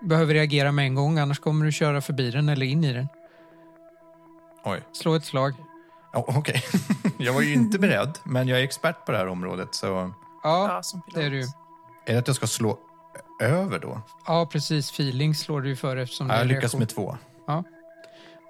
behöver 0.00 0.34
reagera 0.34 0.72
med 0.72 0.84
en 0.86 0.94
gång, 0.94 1.18
annars 1.18 1.38
kommer 1.38 1.64
du 1.66 1.72
köra 1.72 2.00
förbi 2.00 2.30
den 2.30 2.48
eller 2.48 2.66
in 2.66 2.84
i 2.84 2.92
den. 2.92 3.08
Oj, 4.64 4.82
Slå 4.92 5.14
ett 5.14 5.24
slag. 5.24 5.54
ja, 6.12 6.24
okej. 6.28 6.62
Jag 7.18 7.32
var 7.32 7.40
ju 7.40 7.52
inte 7.54 7.78
beredd, 7.78 8.18
men 8.24 8.48
jag 8.48 8.60
är 8.60 8.64
expert 8.64 9.06
på 9.06 9.12
det 9.12 9.18
här 9.18 9.28
området, 9.28 9.74
så 9.74 9.86
Ja, 10.42 10.68
Ja, 10.74 10.82
som 10.82 11.02
pilot. 11.02 11.14
det 11.20 11.26
är 11.26 11.30
du. 11.30 11.40
är 12.06 12.12
det 12.12 12.18
att 12.18 12.26
jag 12.26 12.36
ska 12.36 12.46
slå 12.46 12.78
över 13.40 13.78
då? 13.78 14.00
Ja, 14.26 14.46
precis. 14.52 14.90
Feeling 14.90 15.34
slår 15.34 15.60
du 15.60 15.68
ju 15.68 15.76
för 15.76 15.96
eftersom 15.96 16.28
det 16.28 16.34
är 16.34 16.38
Jag 16.38 16.46
lyckas 16.46 16.62
reaktion. 16.62 16.78
med 16.78 16.88
två. 16.88 17.16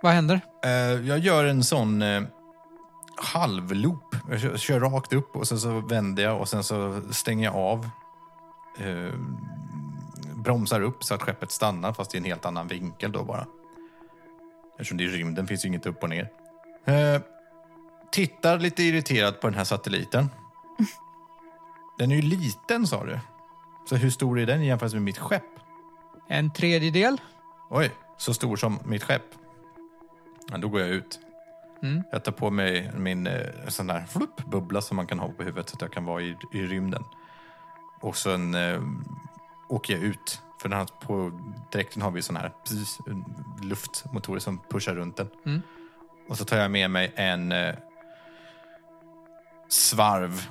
Vad 0.02 0.12
händer? 0.12 0.40
Eh, 0.64 0.70
jag 1.08 1.18
gör 1.18 1.44
en 1.44 1.64
sån 1.64 2.02
eh, 2.02 2.22
halvloop 3.16 4.16
Jag 4.30 4.40
kör, 4.40 4.56
kör 4.56 4.80
rakt 4.80 5.12
upp 5.12 5.36
och 5.36 5.48
sen 5.48 5.58
så 5.58 5.80
vänder 5.80 6.22
jag 6.22 6.40
och 6.40 6.48
sen 6.48 6.64
så 6.64 7.00
stänger 7.10 7.44
jag 7.44 7.54
av. 7.56 7.88
Eh, 8.78 9.14
bromsar 10.34 10.80
upp 10.80 11.04
så 11.04 11.14
att 11.14 11.22
skeppet 11.22 11.52
stannar 11.52 11.92
fast 11.92 12.14
i 12.14 12.18
en 12.18 12.24
helt 12.24 12.46
annan 12.46 12.68
vinkel 12.68 13.12
då 13.12 13.24
bara. 13.24 13.46
Eftersom 14.72 14.98
det 14.98 15.04
är 15.04 15.08
rymden 15.08 15.46
finns 15.46 15.64
ju 15.64 15.68
inget 15.68 15.86
upp 15.86 16.02
och 16.02 16.08
ner. 16.08 16.28
Eh, 16.84 17.20
tittar 18.12 18.58
lite 18.58 18.82
irriterat 18.82 19.40
på 19.40 19.46
den 19.46 19.56
här 19.56 19.64
satelliten. 19.64 20.30
Den 21.98 22.12
är 22.12 22.16
ju 22.16 22.22
liten 22.22 22.86
sa 22.86 23.04
du. 23.04 23.18
Så 23.90 23.96
hur 23.96 24.10
stor 24.10 24.40
är 24.40 24.46
den 24.46 24.64
jämfört 24.64 24.92
med 24.92 25.02
mitt 25.02 25.18
skepp? 25.18 25.44
En 26.28 26.52
tredjedel. 26.52 27.20
Oj, 27.70 27.90
så 28.18 28.34
stor 28.34 28.56
som 28.56 28.78
mitt 28.84 29.02
skepp. 29.02 29.22
Ja, 30.50 30.58
då 30.58 30.68
går 30.68 30.80
jag 30.80 30.90
ut. 30.90 31.20
Mm. 31.82 32.02
Jag 32.12 32.24
tar 32.24 32.32
på 32.32 32.50
mig 32.50 32.90
min 32.94 33.26
eh, 33.26 33.46
sån 33.68 33.86
där 33.86 34.04
flupp, 34.08 34.44
bubbla 34.44 34.80
som 34.80 34.96
man 34.96 35.06
kan 35.06 35.18
ha 35.18 35.28
på 35.28 35.42
huvudet 35.42 35.68
så 35.68 35.76
att 35.76 35.82
jag 35.82 35.92
kan 35.92 36.04
vara 36.04 36.22
i, 36.22 36.36
i 36.52 36.66
rymden. 36.66 37.04
Och 38.00 38.16
sen 38.16 38.54
eh, 38.54 38.80
åker 39.68 39.94
jag 39.94 40.02
ut. 40.02 40.42
För 40.60 40.68
den 40.68 40.78
här, 40.78 40.88
på 41.00 41.40
dräkten 41.72 42.02
har 42.02 42.10
vi 42.10 42.22
sån 42.22 42.36
här 42.36 42.52
precis, 42.64 42.98
luftmotorer 43.62 44.40
som 44.40 44.58
pushar 44.58 44.94
runt 44.94 45.16
den. 45.16 45.28
Mm. 45.46 45.62
Och 46.28 46.38
så 46.38 46.44
tar 46.44 46.56
jag 46.56 46.70
med 46.70 46.90
mig 46.90 47.12
en 47.16 47.52
eh, 47.52 47.74
svarv. 49.68 50.48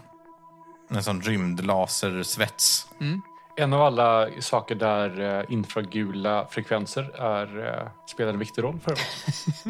En 0.89 1.03
sån 1.03 1.21
rymdlasersvets. 1.21 2.87
Mm. 2.99 3.21
En 3.59 3.73
av 3.73 3.81
alla 3.81 4.27
saker 4.39 4.75
där 4.75 5.39
eh, 5.39 5.45
infragula 5.53 6.45
frekvenser 6.49 7.21
är, 7.21 7.67
eh, 7.67 7.87
spelar 8.05 8.33
en 8.33 8.39
viktig 8.39 8.63
roll 8.63 8.79
för 8.79 8.91
oss. 8.91 9.25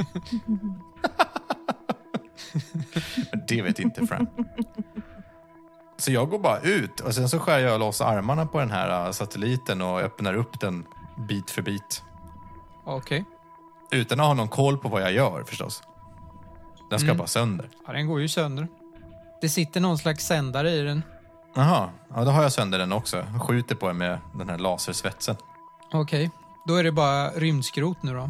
Det 3.48 3.62
vet 3.62 3.80
inte 3.80 4.08
Frank. 4.08 4.30
Så 5.98 6.12
jag 6.12 6.30
går 6.30 6.40
bara 6.40 6.60
ut 6.60 7.00
och 7.00 7.16
sen 7.16 7.30
så 7.30 7.40
skär 7.40 7.60
jag 7.60 7.80
loss 7.80 8.02
armarna 8.02 8.46
på 8.46 8.60
den 8.60 8.72
här 8.72 9.06
äh, 9.06 9.12
satelliten 9.12 9.82
och 9.82 10.00
öppnar 10.00 10.34
upp 10.34 10.60
den 10.60 10.86
bit 11.28 11.52
för 11.52 11.62
bit. 11.62 12.04
Okej. 12.86 13.26
Utan 13.92 14.20
att 14.20 14.26
ha 14.26 14.34
någon 14.34 14.48
koll 14.50 14.78
på 14.78 14.90
vad 14.90 15.02
jag 15.02 15.12
gör 15.12 15.44
förstås. 15.44 15.84
Den 16.90 17.00
ska 17.00 17.08
Mm. 17.08 17.18
bara 17.18 17.28
sönder. 17.28 17.70
Ja, 17.88 17.94
den 17.94 18.08
går 18.08 18.22
ju 18.22 18.28
sönder. 18.28 18.68
Det 19.42 19.50
sitter 19.50 19.82
någon 19.82 19.98
slags 19.98 20.26
sändare 20.26 20.72
i 20.72 20.82
den. 20.82 21.04
Jaha, 21.60 21.90
ja, 22.16 22.24
då 22.24 22.32
har 22.32 22.44
jag 22.44 22.52
sönder 22.52 22.80
den 22.80 22.92
också. 22.92 23.26
Jag 23.34 23.42
skjuter 23.42 23.76
på 23.76 23.88
den 23.88 23.98
med 23.98 24.20
den 24.34 24.50
här 24.50 24.58
lasersvetsen. 24.58 25.36
Okej. 25.94 26.32
Då 26.68 26.76
är 26.76 26.84
det 26.84 26.92
bara 26.92 27.30
rymdskrot 27.30 28.04
nu 28.04 28.14
då. 28.14 28.30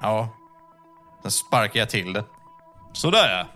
Ja, 0.00 0.28
sen 1.22 1.30
sparkar 1.30 1.80
jag 1.80 1.90
till 1.90 2.12
den. 2.12 2.24
Sådär 2.92 3.30
ja. 3.38 3.46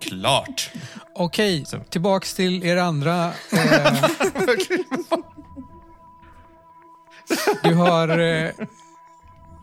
Klart. 0.00 0.70
Okej, 1.14 1.64
Så. 1.66 1.78
tillbaks 1.78 2.34
till 2.34 2.64
er 2.64 2.76
andra. 2.76 3.26
Eh, 3.52 4.04
du 7.62 7.74
har 7.74 8.18
eh, 8.18 8.50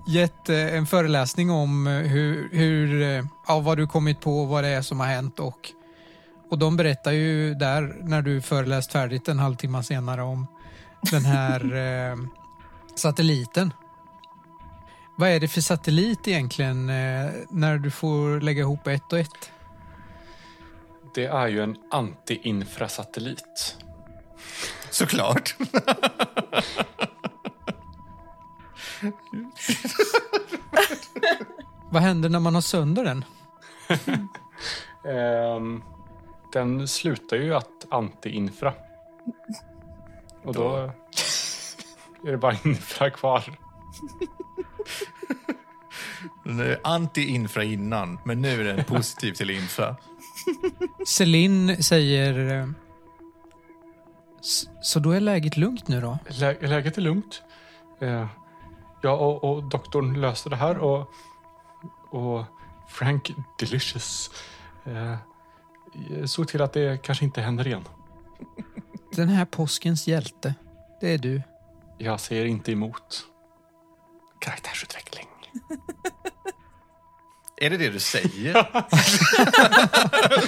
gett 0.08 0.50
eh, 0.50 0.76
en 0.76 0.86
föreläsning 0.86 1.52
om 1.52 1.88
eh, 1.88 1.94
hur, 1.94 2.50
hur, 2.52 3.02
eh, 3.02 3.24
ja, 3.48 3.60
vad 3.60 3.78
du 3.78 3.88
kommit 3.88 4.22
på, 4.22 4.46
vad 4.46 4.64
det 4.64 4.70
är 4.70 4.82
som 4.82 5.00
har 5.00 5.08
hänt 5.08 5.40
och, 5.40 5.72
och 6.54 6.60
de 6.60 6.78
berättar 6.78 7.12
ju 7.12 7.54
där 7.54 7.96
när 8.02 8.22
du 8.22 8.42
föreläst 8.42 8.92
färdigt 8.92 9.28
en 9.28 9.40
halvtimme 9.40 9.84
senare 9.84 10.22
om 10.22 10.48
den 11.12 11.26
här 11.26 11.76
eh, 12.12 12.18
satelliten. 12.96 13.74
Vad 15.16 15.30
är 15.30 15.40
det 15.40 15.48
för 15.48 15.62
satellit 15.62 16.28
egentligen 16.28 16.90
eh, 16.90 17.32
när 17.50 17.78
du 17.78 17.92
får 17.92 18.42
lägga 18.42 18.62
ihop 18.62 18.88
ett 18.88 19.14
och 19.14 19.20
ett? 19.20 19.52
Det 21.16 21.26
är 21.26 21.48
ju 21.48 21.64
en 21.64 21.78
anti-infrasatellit. 21.92 23.78
Såklart. 24.90 25.56
Vad 31.92 32.02
händer 32.02 32.30
när 32.30 32.40
man 32.40 32.56
har 32.56 32.62
sönder 32.62 33.04
den? 33.04 33.26
Ehm, 35.06 35.84
den 36.54 36.88
slutar 36.88 37.38
ju 37.38 37.56
att 37.56 37.86
anti-infra. 37.92 38.74
Och 40.44 40.54
då 40.54 40.92
är 42.26 42.32
det 42.32 42.38
bara 42.38 42.56
infra 42.66 43.10
kvar. 43.10 43.44
Den 46.44 46.60
är 46.60 46.80
anti-infra 46.84 47.64
innan, 47.64 48.20
men 48.26 48.42
nu 48.42 48.62
är 48.70 48.74
den 48.76 48.86
positiv 48.86 49.34
till 49.34 49.50
infra. 49.50 49.96
Celine 51.08 51.84
säger... 51.84 52.62
eh, 52.62 52.68
"S- 54.42 54.66
Så 54.82 55.00
då 55.00 55.12
är 55.12 55.20
läget 55.20 55.58
lugnt 55.58 55.88
nu 55.88 56.02
då? 56.02 56.18
Lä 56.40 56.58
läget 56.68 56.98
är 56.98 57.02
lugnt. 57.02 57.44
Eh, 58.02 58.28
jag 59.02 59.22
och, 59.22 59.44
och 59.44 59.64
doktorn 59.64 60.22
löste 60.22 60.50
det 60.50 60.56
här 60.56 60.78
och, 60.78 61.10
och 62.10 62.46
Frank 62.90 63.32
Delicious 63.60 64.32
eh, 64.86 65.16
såg 66.26 66.48
till 66.48 66.62
att 66.62 66.74
det 66.74 67.04
kanske 67.04 67.26
inte 67.26 67.42
händer 67.42 67.68
igen. 67.68 67.84
Den 69.16 69.30
här 69.30 69.46
påskens 69.46 70.08
hjälte, 70.08 70.56
det 71.02 71.14
är 71.14 71.18
du. 71.18 71.42
Jag 71.98 72.20
säger 72.20 72.46
inte 72.46 72.72
emot. 72.72 73.26
Karaktärsutveckling. 74.40 75.28
Är 77.58 77.70
det 77.70 77.78
det 77.78 77.90
du 77.90 78.00
säger? 78.00 78.54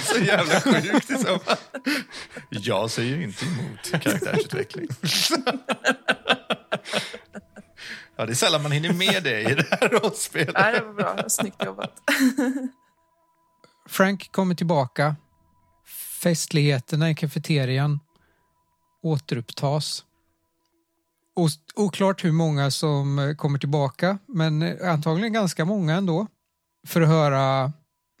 så 0.00 0.18
jävla 0.18 0.60
sjukt. 0.60 1.10
i 1.10 1.14
så 1.16 1.38
fall. 1.38 1.56
Jag 2.50 2.90
säger 2.90 3.20
inte 3.20 3.44
emot 3.44 4.02
karaktärsutveckling. 4.02 4.88
ja, 8.16 8.26
det 8.26 8.32
är 8.32 8.34
sällan 8.34 8.62
man 8.62 8.72
hinner 8.72 8.92
med 8.92 9.22
det 9.22 9.40
i 9.40 9.54
det 9.54 9.66
här 9.70 9.88
rollspelet. 9.88 10.54
Ja, 10.54 10.70
det 10.70 10.80
var 10.80 10.92
bra. 10.92 11.28
Snyggt 11.28 11.64
jobbat. 11.64 12.02
Frank 13.88 14.32
kommer 14.32 14.54
tillbaka. 14.54 15.16
Festligheterna 16.22 17.10
i 17.10 17.14
kafeterian 17.14 18.00
återupptas. 19.02 20.04
Oklart 21.74 22.24
hur 22.24 22.32
många 22.32 22.70
som 22.70 23.18
eh, 23.18 23.34
kommer 23.34 23.58
tillbaka, 23.58 24.18
men 24.26 24.62
eh, 24.62 24.92
antagligen 24.92 25.32
ganska 25.32 25.64
många 25.64 25.94
ändå. 25.94 26.26
För 26.86 27.00
att 27.00 27.08
höra 27.08 27.72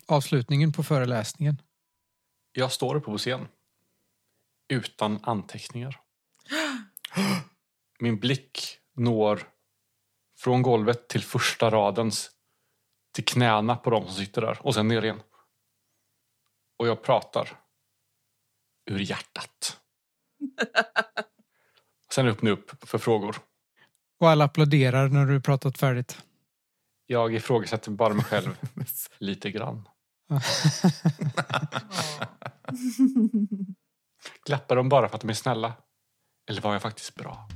avslutningen 0.06 0.72
på 0.72 0.82
föreläsningen. 0.82 1.62
Jag 2.52 2.72
står 2.72 3.00
på 3.00 3.18
scen. 3.18 3.48
Utan 4.68 5.18
anteckningar. 5.22 6.00
Min 7.98 8.18
blick 8.18 8.78
når 8.94 9.48
från 10.38 10.62
golvet 10.62 11.08
till 11.08 11.22
första 11.22 11.70
radens 11.70 12.30
till 13.14 13.24
knäna 13.24 13.76
på 13.76 13.90
de 13.90 14.04
som 14.04 14.14
sitter 14.14 14.40
där 14.40 14.58
och 14.66 14.74
sen 14.74 14.88
ner 14.88 15.04
igen. 15.04 15.20
Och 16.78 16.88
jag 16.88 17.02
pratar 17.02 17.60
ur 18.86 18.98
hjärtat. 18.98 19.78
Sen 22.12 22.26
öppnar 22.26 22.50
jag 22.50 22.58
upp 22.58 22.88
för 22.88 22.98
frågor. 22.98 23.36
Och 24.20 24.30
alla 24.30 24.44
applåderar 24.44 25.08
när 25.08 25.26
du 25.26 25.40
pratat 25.40 25.78
färdigt. 25.78 26.22
Jag 27.06 27.34
ifrågasätter 27.34 27.90
bara 27.90 28.14
mig 28.14 28.24
själv 28.24 28.56
lite 29.18 29.50
grann. 29.50 29.88
Klappar 34.46 34.76
de 34.76 34.88
bara 34.88 35.08
för 35.08 35.14
att 35.14 35.20
de 35.20 35.30
är 35.30 35.34
snälla? 35.34 35.72
Eller 36.48 36.60
var 36.60 36.72
jag 36.72 36.82
faktiskt 36.82 37.14
bra? 37.14 37.48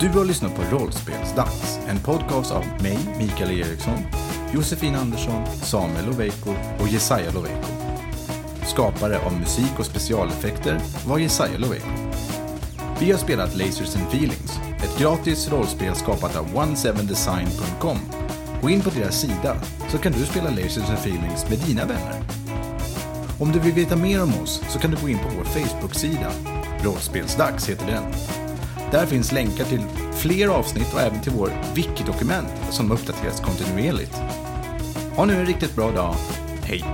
Du 0.00 0.08
har 0.08 0.24
lyssnat 0.24 0.56
på 0.56 0.62
Rollspelsdags, 0.62 1.78
en 1.88 1.98
podcast 1.98 2.52
av 2.52 2.64
mig, 2.82 2.98
Mikael 3.18 3.50
Eriksson, 3.50 3.98
Josefin 4.54 4.94
Andersson, 4.94 5.46
Samuel 5.46 6.06
Loveiko 6.06 6.50
och 6.80 6.88
Jesaja 6.88 7.32
Loveiko. 7.32 7.77
Skapare 8.68 9.18
av 9.18 9.32
musik 9.40 9.78
och 9.78 9.86
specialeffekter 9.86 10.80
var 11.06 11.18
Jesaja 11.18 11.58
Loveiko. 11.58 11.88
Vi 13.00 13.10
har 13.10 13.18
spelat 13.18 13.56
Lasers 13.56 13.96
and 13.96 14.06
Feelings, 14.06 14.58
ett 14.84 14.98
gratis 14.98 15.48
rollspel 15.48 15.94
skapat 15.94 16.36
av 16.36 16.46
17design.com. 16.46 17.98
Gå 18.62 18.70
in 18.70 18.80
på 18.80 18.90
deras 18.90 19.20
sida 19.20 19.56
så 19.88 19.98
kan 19.98 20.12
du 20.12 20.26
spela 20.26 20.50
Lasers 20.50 20.88
and 20.88 20.98
Feelings 20.98 21.48
med 21.48 21.58
dina 21.58 21.84
vänner. 21.84 22.22
Om 23.40 23.52
du 23.52 23.58
vill 23.58 23.74
veta 23.74 23.96
mer 23.96 24.22
om 24.22 24.42
oss 24.42 24.62
så 24.68 24.78
kan 24.78 24.90
du 24.90 24.96
gå 25.00 25.08
in 25.08 25.18
på 25.18 25.28
vår 25.36 25.44
Facebook-sida. 25.44 26.32
Rollspelsdags 26.84 27.68
heter 27.68 27.86
den. 27.86 28.04
Där 28.90 29.06
finns 29.06 29.32
länkar 29.32 29.64
till 29.64 29.82
fler 30.12 30.48
avsnitt 30.48 30.94
och 30.94 31.00
även 31.00 31.20
till 31.20 31.32
vår 31.32 31.52
wiki-dokument 31.74 32.52
som 32.70 32.92
uppdateras 32.92 33.40
kontinuerligt. 33.40 34.14
Ha 35.16 35.24
nu 35.24 35.34
en 35.34 35.46
riktigt 35.46 35.76
bra 35.76 35.90
dag. 35.90 36.14
Hej! 36.62 36.84